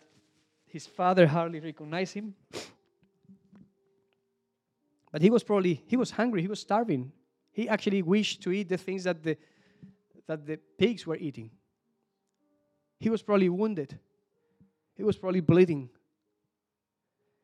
his 0.66 0.86
father 0.86 1.26
hardly 1.26 1.60
recognized 1.60 2.14
him. 2.14 2.34
But 5.10 5.22
he 5.22 5.30
was 5.30 5.42
probably 5.42 5.82
he 5.86 5.96
was 5.96 6.12
hungry. 6.12 6.42
He 6.42 6.48
was 6.48 6.60
starving. 6.60 7.12
He 7.50 7.68
actually 7.68 8.02
wished 8.02 8.42
to 8.42 8.52
eat 8.52 8.68
the 8.68 8.76
things 8.76 9.04
that 9.04 9.22
the 9.22 9.36
that 10.26 10.46
the 10.46 10.58
pigs 10.78 11.06
were 11.06 11.16
eating. 11.16 11.50
He 13.00 13.10
was 13.10 13.22
probably 13.22 13.48
wounded. 13.48 13.98
He 14.94 15.02
was 15.02 15.16
probably 15.16 15.40
bleeding. 15.40 15.90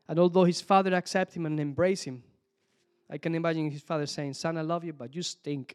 And 0.08 0.18
although 0.20 0.44
his 0.44 0.60
father 0.60 0.94
accepted 0.94 1.36
him 1.36 1.46
and 1.46 1.58
embraced 1.58 2.04
him, 2.04 2.22
I 3.10 3.18
can 3.18 3.34
imagine 3.34 3.70
his 3.70 3.82
father 3.82 4.06
saying, 4.06 4.34
Son, 4.34 4.56
I 4.56 4.60
love 4.60 4.84
you, 4.84 4.92
but 4.92 5.14
you 5.14 5.22
stink. 5.22 5.74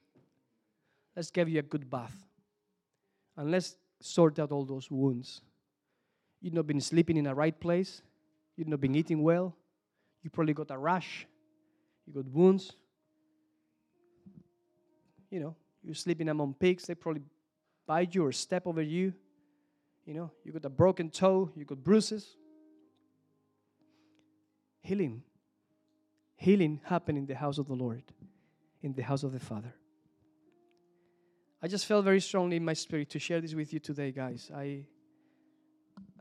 Let's 1.15 1.31
give 1.31 1.49
you 1.49 1.59
a 1.59 1.63
good 1.63 1.89
bath. 1.89 2.15
And 3.35 3.51
let's 3.51 3.75
sort 3.99 4.39
out 4.39 4.51
all 4.51 4.63
those 4.63 4.89
wounds. 4.89 5.41
You've 6.41 6.53
not 6.53 6.67
been 6.67 6.81
sleeping 6.81 7.17
in 7.17 7.25
the 7.25 7.35
right 7.35 7.57
place. 7.57 8.01
You've 8.55 8.67
not 8.67 8.81
been 8.81 8.95
eating 8.95 9.21
well. 9.21 9.55
You 10.23 10.29
probably 10.29 10.53
got 10.53 10.71
a 10.71 10.77
rash. 10.77 11.27
You 12.05 12.13
got 12.13 12.25
wounds. 12.25 12.73
You 15.29 15.39
know, 15.39 15.55
you're 15.83 15.95
sleeping 15.95 16.29
among 16.29 16.55
pigs. 16.55 16.85
They 16.85 16.95
probably 16.95 17.21
bite 17.85 18.13
you 18.15 18.25
or 18.25 18.31
step 18.31 18.67
over 18.67 18.81
you. 18.81 19.13
You 20.05 20.15
know, 20.15 20.31
you 20.43 20.51
got 20.51 20.65
a 20.65 20.69
broken 20.69 21.09
toe. 21.09 21.51
You 21.55 21.63
got 21.63 21.83
bruises. 21.83 22.35
Healing 24.81 25.23
healing 26.41 26.81
happened 26.85 27.19
in 27.19 27.27
the 27.27 27.35
house 27.35 27.59
of 27.59 27.67
the 27.67 27.75
Lord, 27.75 28.01
in 28.81 28.93
the 28.93 29.03
house 29.03 29.21
of 29.21 29.31
the 29.31 29.39
Father. 29.39 29.73
I 31.61 31.67
just 31.67 31.85
felt 31.85 32.03
very 32.03 32.19
strongly 32.19 32.55
in 32.55 32.65
my 32.65 32.73
spirit 32.73 33.11
to 33.11 33.19
share 33.19 33.39
this 33.39 33.53
with 33.53 33.71
you 33.71 33.79
today, 33.79 34.11
guys. 34.11 34.49
I 34.53 34.85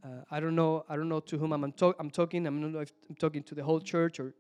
uh, 0.05 0.25
I 0.31 0.41
don't 0.41 0.55
know 0.55 0.85
I 0.89 0.97
don't 0.97 1.09
know 1.09 1.21
to 1.21 1.39
whom 1.39 1.53
I'm, 1.53 1.73
talk, 1.73 1.97
I'm 1.99 2.11
talking. 2.11 2.47
I 2.47 2.51
don't 2.51 2.73
know 2.73 2.81
if 2.81 2.93
I'm 3.09 3.17
talking 3.17 3.43
to 3.45 3.55
the 3.55 3.63
whole 3.63 3.81
church 3.81 4.21
or 4.21 4.35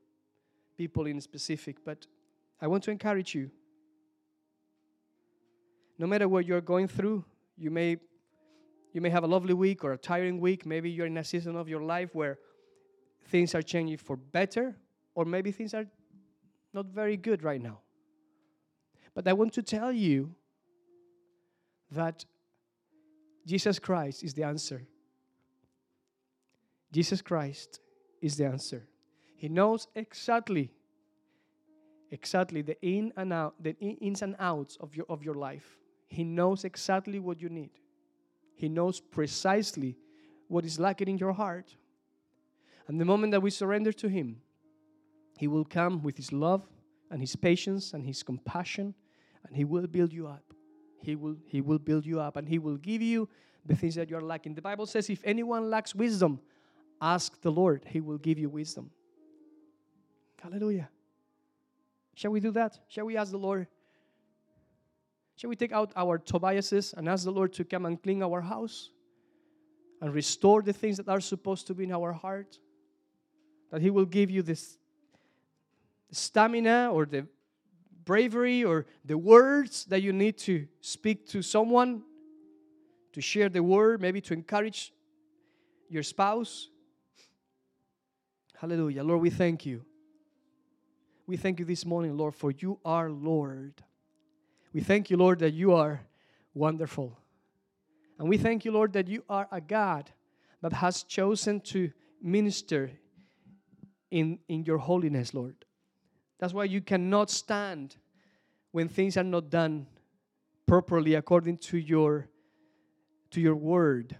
people 0.76 1.06
in 1.06 1.20
specific, 1.20 1.84
but 1.84 2.06
I 2.60 2.66
want 2.66 2.84
to 2.84 2.90
encourage 2.90 3.34
you. 3.34 3.50
No 5.98 6.06
matter 6.06 6.28
what 6.28 6.46
you're 6.46 6.62
going 6.62 6.88
through, 6.88 7.24
you 7.56 7.70
may 7.70 7.98
you 8.92 9.00
may 9.00 9.10
have 9.10 9.22
a 9.22 9.26
lovely 9.26 9.54
week 9.54 9.84
or 9.84 9.92
a 9.92 9.98
tiring 9.98 10.40
week. 10.40 10.66
Maybe 10.66 10.90
you're 10.90 11.06
in 11.06 11.16
a 11.18 11.24
season 11.24 11.56
of 11.56 11.68
your 11.68 11.82
life 11.82 12.14
where 12.14 12.38
things 13.26 13.54
are 13.54 13.62
changing 13.62 13.98
for 13.98 14.16
better 14.16 14.76
or 15.14 15.24
maybe 15.24 15.52
things 15.52 15.74
are 15.74 15.86
not 16.72 16.86
very 16.86 17.16
good 17.16 17.42
right 17.42 17.62
now. 17.62 17.78
But 19.14 19.28
I 19.28 19.32
want 19.32 19.52
to 19.54 19.62
tell 19.62 19.92
you 19.92 20.34
that 21.92 22.24
Jesus 23.46 23.78
Christ 23.78 24.22
is 24.22 24.34
the 24.34 24.44
answer. 24.44 24.82
Jesus 26.92 27.22
Christ 27.22 27.80
is 28.20 28.36
the 28.36 28.46
answer. 28.46 28.86
He 29.36 29.48
knows 29.48 29.86
exactly, 29.94 30.70
exactly 32.10 32.62
the 32.62 32.76
in 32.82 33.12
and 33.16 33.32
out, 33.32 33.54
the 33.62 33.76
ins 33.80 34.22
and 34.22 34.36
outs 34.38 34.76
of 34.80 34.94
your 34.94 35.06
of 35.08 35.22
your 35.22 35.34
life. 35.34 35.78
He 36.08 36.24
knows 36.24 36.64
exactly 36.64 37.20
what 37.20 37.40
you 37.40 37.48
need. 37.48 37.70
He 38.54 38.68
knows 38.68 39.00
precisely 39.00 39.96
what 40.48 40.64
is 40.64 40.78
lacking 40.78 41.08
in 41.08 41.18
your 41.18 41.32
heart. 41.32 41.76
And 42.88 43.00
the 43.00 43.04
moment 43.04 43.30
that 43.30 43.40
we 43.40 43.50
surrender 43.50 43.92
to 43.92 44.08
Him, 44.08 44.42
he 45.38 45.46
will 45.46 45.64
come 45.64 46.02
with 46.02 46.16
His 46.16 46.32
love 46.32 46.68
and 47.10 47.20
His 47.20 47.36
patience 47.36 47.94
and 47.94 48.04
His 48.04 48.22
compassion, 48.22 48.94
and 49.46 49.56
He 49.56 49.64
will 49.64 49.86
build 49.86 50.12
you 50.12 50.26
up. 50.26 50.42
He 51.00 51.16
will, 51.16 51.36
he 51.46 51.60
will 51.60 51.78
build 51.78 52.04
you 52.04 52.20
up 52.20 52.36
and 52.36 52.46
He 52.46 52.58
will 52.58 52.76
give 52.76 53.00
you 53.00 53.28
the 53.64 53.74
things 53.74 53.94
that 53.94 54.10
you 54.10 54.16
are 54.16 54.22
lacking. 54.22 54.54
The 54.54 54.62
Bible 54.62 54.86
says, 54.86 55.08
if 55.08 55.22
anyone 55.24 55.70
lacks 55.70 55.94
wisdom, 55.94 56.40
ask 57.00 57.40
the 57.40 57.50
Lord, 57.50 57.84
He 57.86 58.00
will 58.00 58.18
give 58.18 58.38
you 58.38 58.48
wisdom. 58.48 58.90
Hallelujah. 60.42 60.88
Shall 62.14 62.30
we 62.30 62.40
do 62.40 62.50
that? 62.52 62.78
Shall 62.88 63.06
we 63.06 63.16
ask 63.16 63.30
the 63.30 63.38
Lord? 63.38 63.66
Shall 65.36 65.50
we 65.50 65.56
take 65.56 65.72
out 65.72 65.92
our 65.96 66.18
Tobiases 66.18 66.94
and 66.96 67.08
ask 67.08 67.24
the 67.24 67.30
Lord 67.30 67.52
to 67.54 67.64
come 67.64 67.86
and 67.86 68.02
clean 68.02 68.22
our 68.22 68.40
house 68.40 68.90
and 70.02 70.12
restore 70.12 70.62
the 70.62 70.72
things 70.72 70.96
that 70.98 71.08
are 71.08 71.20
supposed 71.20 71.66
to 71.68 71.74
be 71.74 71.84
in 71.84 71.92
our 71.92 72.12
heart? 72.12 72.58
That 73.70 73.80
He 73.80 73.90
will 73.90 74.04
give 74.04 74.30
you 74.30 74.42
this 74.42 74.78
stamina 76.10 76.90
or 76.92 77.06
the 77.06 77.26
bravery 78.04 78.64
or 78.64 78.86
the 79.04 79.16
words 79.16 79.84
that 79.86 80.02
you 80.02 80.12
need 80.12 80.36
to 80.38 80.66
speak 80.80 81.28
to 81.28 81.42
someone, 81.42 82.02
to 83.12 83.20
share 83.20 83.48
the 83.48 83.62
word, 83.62 84.00
maybe 84.00 84.20
to 84.22 84.34
encourage 84.34 84.92
your 85.88 86.02
spouse. 86.02 86.69
Hallelujah. 88.60 89.02
Lord, 89.02 89.22
we 89.22 89.30
thank 89.30 89.64
you. 89.64 89.82
We 91.26 91.38
thank 91.38 91.60
you 91.60 91.64
this 91.64 91.86
morning, 91.86 92.14
Lord, 92.18 92.34
for 92.34 92.50
you 92.50 92.78
are 92.84 93.08
Lord. 93.08 93.72
We 94.74 94.82
thank 94.82 95.08
you, 95.08 95.16
Lord, 95.16 95.38
that 95.38 95.54
you 95.54 95.72
are 95.72 96.02
wonderful. 96.52 97.16
And 98.18 98.28
we 98.28 98.36
thank 98.36 98.66
you, 98.66 98.72
Lord, 98.72 98.92
that 98.92 99.08
you 99.08 99.24
are 99.30 99.48
a 99.50 99.62
God 99.62 100.10
that 100.60 100.74
has 100.74 101.04
chosen 101.04 101.60
to 101.72 101.90
minister 102.20 102.90
in, 104.10 104.38
in 104.46 104.66
your 104.66 104.76
holiness, 104.76 105.32
Lord. 105.32 105.64
That's 106.38 106.52
why 106.52 106.64
you 106.64 106.82
cannot 106.82 107.30
stand 107.30 107.96
when 108.72 108.88
things 108.88 109.16
are 109.16 109.24
not 109.24 109.48
done 109.48 109.86
properly 110.66 111.14
according 111.14 111.56
to 111.58 111.78
your 111.78 112.28
to 113.30 113.40
your 113.40 113.56
word. 113.56 114.18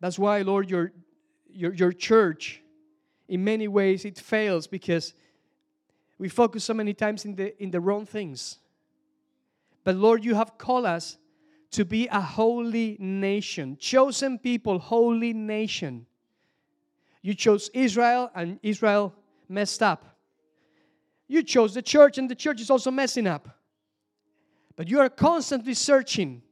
That's 0.00 0.18
why, 0.18 0.40
Lord, 0.40 0.70
your 0.70 0.90
your, 1.52 1.74
your 1.74 1.92
church, 1.92 2.62
in 3.28 3.42
many 3.42 3.68
ways, 3.68 4.04
it 4.04 4.18
fails 4.18 4.66
because 4.66 5.14
we 6.18 6.28
focus 6.28 6.64
so 6.64 6.74
many 6.74 6.94
times 6.94 7.24
in 7.24 7.34
the 7.34 7.62
in 7.62 7.70
the 7.70 7.80
wrong 7.80 8.06
things. 8.06 8.58
But 9.82 9.96
Lord, 9.96 10.24
you 10.24 10.34
have 10.34 10.56
called 10.58 10.86
us 10.86 11.18
to 11.72 11.84
be 11.84 12.06
a 12.08 12.20
holy 12.20 12.96
nation, 13.00 13.76
chosen 13.78 14.38
people, 14.38 14.78
holy 14.78 15.32
nation. 15.32 16.06
You 17.20 17.34
chose 17.34 17.70
Israel, 17.74 18.30
and 18.34 18.58
Israel 18.62 19.14
messed 19.48 19.82
up. 19.82 20.16
You 21.26 21.42
chose 21.42 21.74
the 21.74 21.82
church, 21.82 22.18
and 22.18 22.30
the 22.30 22.34
church 22.34 22.60
is 22.60 22.70
also 22.70 22.90
messing 22.90 23.26
up. 23.26 23.48
But 24.76 24.88
you 24.88 25.00
are 25.00 25.08
constantly 25.08 25.74
searching 25.74 26.42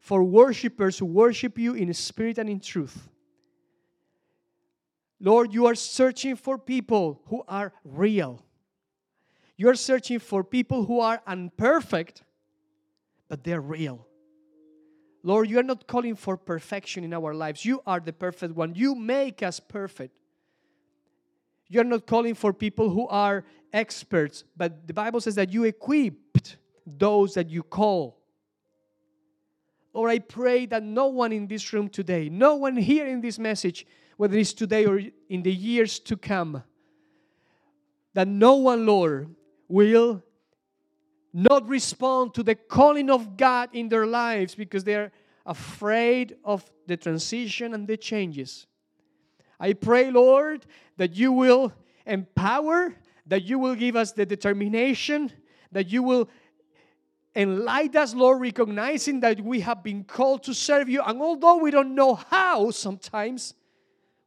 for 0.00 0.24
worshipers 0.24 0.98
who 0.98 1.06
worship 1.06 1.56
you 1.58 1.74
in 1.74 1.92
spirit 1.94 2.38
and 2.38 2.48
in 2.48 2.60
truth. 2.60 3.08
Lord, 5.22 5.54
you 5.54 5.66
are 5.66 5.76
searching 5.76 6.34
for 6.34 6.58
people 6.58 7.22
who 7.26 7.44
are 7.46 7.72
real. 7.84 8.44
You 9.56 9.68
are 9.68 9.76
searching 9.76 10.18
for 10.18 10.42
people 10.42 10.84
who 10.84 10.98
are 10.98 11.22
imperfect, 11.28 12.24
but 13.28 13.44
they're 13.44 13.60
real. 13.60 14.04
Lord, 15.22 15.48
you 15.48 15.60
are 15.60 15.62
not 15.62 15.86
calling 15.86 16.16
for 16.16 16.36
perfection 16.36 17.04
in 17.04 17.14
our 17.14 17.32
lives. 17.34 17.64
You 17.64 17.80
are 17.86 18.00
the 18.00 18.12
perfect 18.12 18.56
one. 18.56 18.74
You 18.74 18.96
make 18.96 19.44
us 19.44 19.60
perfect. 19.60 20.18
You're 21.68 21.84
not 21.84 22.04
calling 22.04 22.34
for 22.34 22.52
people 22.52 22.90
who 22.90 23.06
are 23.06 23.44
experts, 23.72 24.42
but 24.56 24.88
the 24.88 24.92
Bible 24.92 25.20
says 25.20 25.36
that 25.36 25.52
you 25.52 25.62
equipped 25.62 26.56
those 26.84 27.34
that 27.34 27.48
you 27.48 27.62
call. 27.62 28.18
Or 29.92 30.08
I 30.08 30.18
pray 30.18 30.66
that 30.66 30.82
no 30.82 31.06
one 31.06 31.30
in 31.30 31.46
this 31.46 31.72
room 31.72 31.88
today, 31.88 32.28
no 32.28 32.56
one 32.56 32.76
here 32.76 33.06
in 33.06 33.20
this 33.20 33.38
message, 33.38 33.86
whether 34.22 34.38
it's 34.38 34.52
today 34.52 34.86
or 34.86 35.00
in 35.28 35.42
the 35.42 35.52
years 35.52 35.98
to 35.98 36.16
come, 36.16 36.62
that 38.14 38.28
no 38.28 38.54
one, 38.54 38.86
Lord, 38.86 39.34
will 39.66 40.22
not 41.32 41.68
respond 41.68 42.32
to 42.34 42.44
the 42.44 42.54
calling 42.54 43.10
of 43.10 43.36
God 43.36 43.70
in 43.72 43.88
their 43.88 44.06
lives 44.06 44.54
because 44.54 44.84
they're 44.84 45.10
afraid 45.44 46.36
of 46.44 46.62
the 46.86 46.96
transition 46.96 47.74
and 47.74 47.88
the 47.88 47.96
changes. 47.96 48.68
I 49.58 49.72
pray, 49.72 50.12
Lord, 50.12 50.66
that 50.98 51.16
you 51.16 51.32
will 51.32 51.72
empower, 52.06 52.94
that 53.26 53.42
you 53.42 53.58
will 53.58 53.74
give 53.74 53.96
us 53.96 54.12
the 54.12 54.24
determination, 54.24 55.32
that 55.72 55.88
you 55.88 56.04
will 56.04 56.30
enlighten 57.34 57.96
us, 57.96 58.14
Lord, 58.14 58.40
recognizing 58.40 59.18
that 59.18 59.40
we 59.40 59.62
have 59.62 59.82
been 59.82 60.04
called 60.04 60.44
to 60.44 60.54
serve 60.54 60.88
you. 60.88 61.02
And 61.02 61.20
although 61.20 61.56
we 61.56 61.72
don't 61.72 61.96
know 61.96 62.14
how 62.14 62.70
sometimes, 62.70 63.54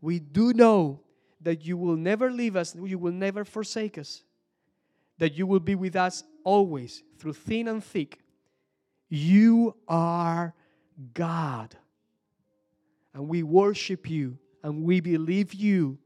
we 0.05 0.19
do 0.19 0.53
know 0.53 1.01
that 1.41 1.65
you 1.65 1.75
will 1.77 1.95
never 1.95 2.31
leave 2.31 2.55
us, 2.55 2.75
you 2.75 2.99
will 2.99 3.11
never 3.11 3.43
forsake 3.43 3.97
us, 3.97 4.23
that 5.17 5.33
you 5.33 5.47
will 5.47 5.59
be 5.59 5.73
with 5.73 5.95
us 5.95 6.23
always 6.43 7.01
through 7.17 7.33
thin 7.33 7.67
and 7.67 7.83
thick. 7.83 8.19
You 9.09 9.75
are 9.87 10.53
God. 11.15 11.75
And 13.15 13.27
we 13.27 13.41
worship 13.41 14.07
you, 14.07 14.37
and 14.61 14.83
we 14.83 14.99
believe 14.99 15.55
you, 15.55 15.97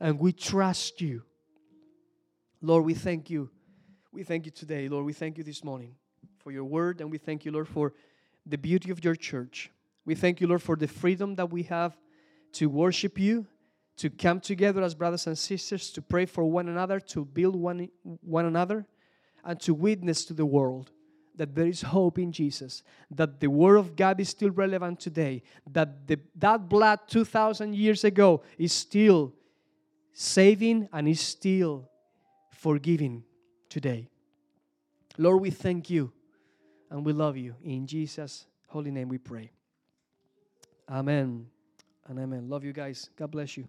and 0.00 0.18
we 0.18 0.32
trust 0.32 1.00
you. 1.00 1.22
Lord, 2.60 2.84
we 2.84 2.94
thank 2.94 3.30
you. 3.30 3.48
We 4.10 4.24
thank 4.24 4.46
you 4.46 4.50
today, 4.50 4.88
Lord. 4.88 5.04
We 5.04 5.12
thank 5.12 5.38
you 5.38 5.44
this 5.44 5.62
morning 5.62 5.94
for 6.38 6.50
your 6.50 6.64
word, 6.64 7.00
and 7.00 7.12
we 7.12 7.18
thank 7.18 7.44
you, 7.44 7.52
Lord, 7.52 7.68
for 7.68 7.92
the 8.44 8.58
beauty 8.58 8.90
of 8.90 9.04
your 9.04 9.14
church. 9.14 9.70
We 10.04 10.16
thank 10.16 10.40
you, 10.40 10.48
Lord, 10.48 10.62
for 10.62 10.74
the 10.74 10.88
freedom 10.88 11.36
that 11.36 11.50
we 11.50 11.62
have 11.64 11.96
to 12.56 12.68
worship 12.70 13.18
you, 13.18 13.46
to 13.98 14.08
come 14.08 14.40
together 14.40 14.82
as 14.82 14.94
brothers 14.94 15.26
and 15.26 15.36
sisters, 15.36 15.90
to 15.90 16.00
pray 16.00 16.24
for 16.26 16.44
one 16.44 16.68
another, 16.68 16.98
to 17.00 17.24
build 17.24 17.54
one, 17.54 17.88
one 18.22 18.46
another, 18.46 18.86
and 19.44 19.60
to 19.60 19.74
witness 19.74 20.24
to 20.24 20.34
the 20.34 20.46
world 20.46 20.90
that 21.36 21.54
there 21.54 21.66
is 21.66 21.82
hope 21.82 22.18
in 22.18 22.32
Jesus, 22.32 22.82
that 23.10 23.40
the 23.40 23.48
Word 23.48 23.76
of 23.76 23.94
God 23.94 24.18
is 24.20 24.30
still 24.30 24.50
relevant 24.50 25.00
today, 25.00 25.42
that 25.70 26.06
the, 26.06 26.18
that 26.36 26.66
blood 26.66 27.00
2,000 27.08 27.74
years 27.74 28.04
ago 28.04 28.42
is 28.56 28.72
still 28.72 29.34
saving 30.14 30.88
and 30.94 31.06
is 31.06 31.20
still 31.20 31.90
forgiving 32.50 33.22
today. 33.68 34.08
Lord, 35.18 35.42
we 35.42 35.50
thank 35.50 35.90
you 35.90 36.10
and 36.90 37.04
we 37.04 37.12
love 37.12 37.36
you. 37.36 37.54
In 37.62 37.86
Jesus' 37.86 38.46
holy 38.68 38.90
name 38.90 39.10
we 39.10 39.18
pray. 39.18 39.50
Amen 40.88 41.48
and 42.08 42.18
amen. 42.18 42.48
Love 42.48 42.64
you 42.64 42.72
guys. 42.72 43.10
God 43.16 43.30
bless 43.30 43.56
you. 43.56 43.66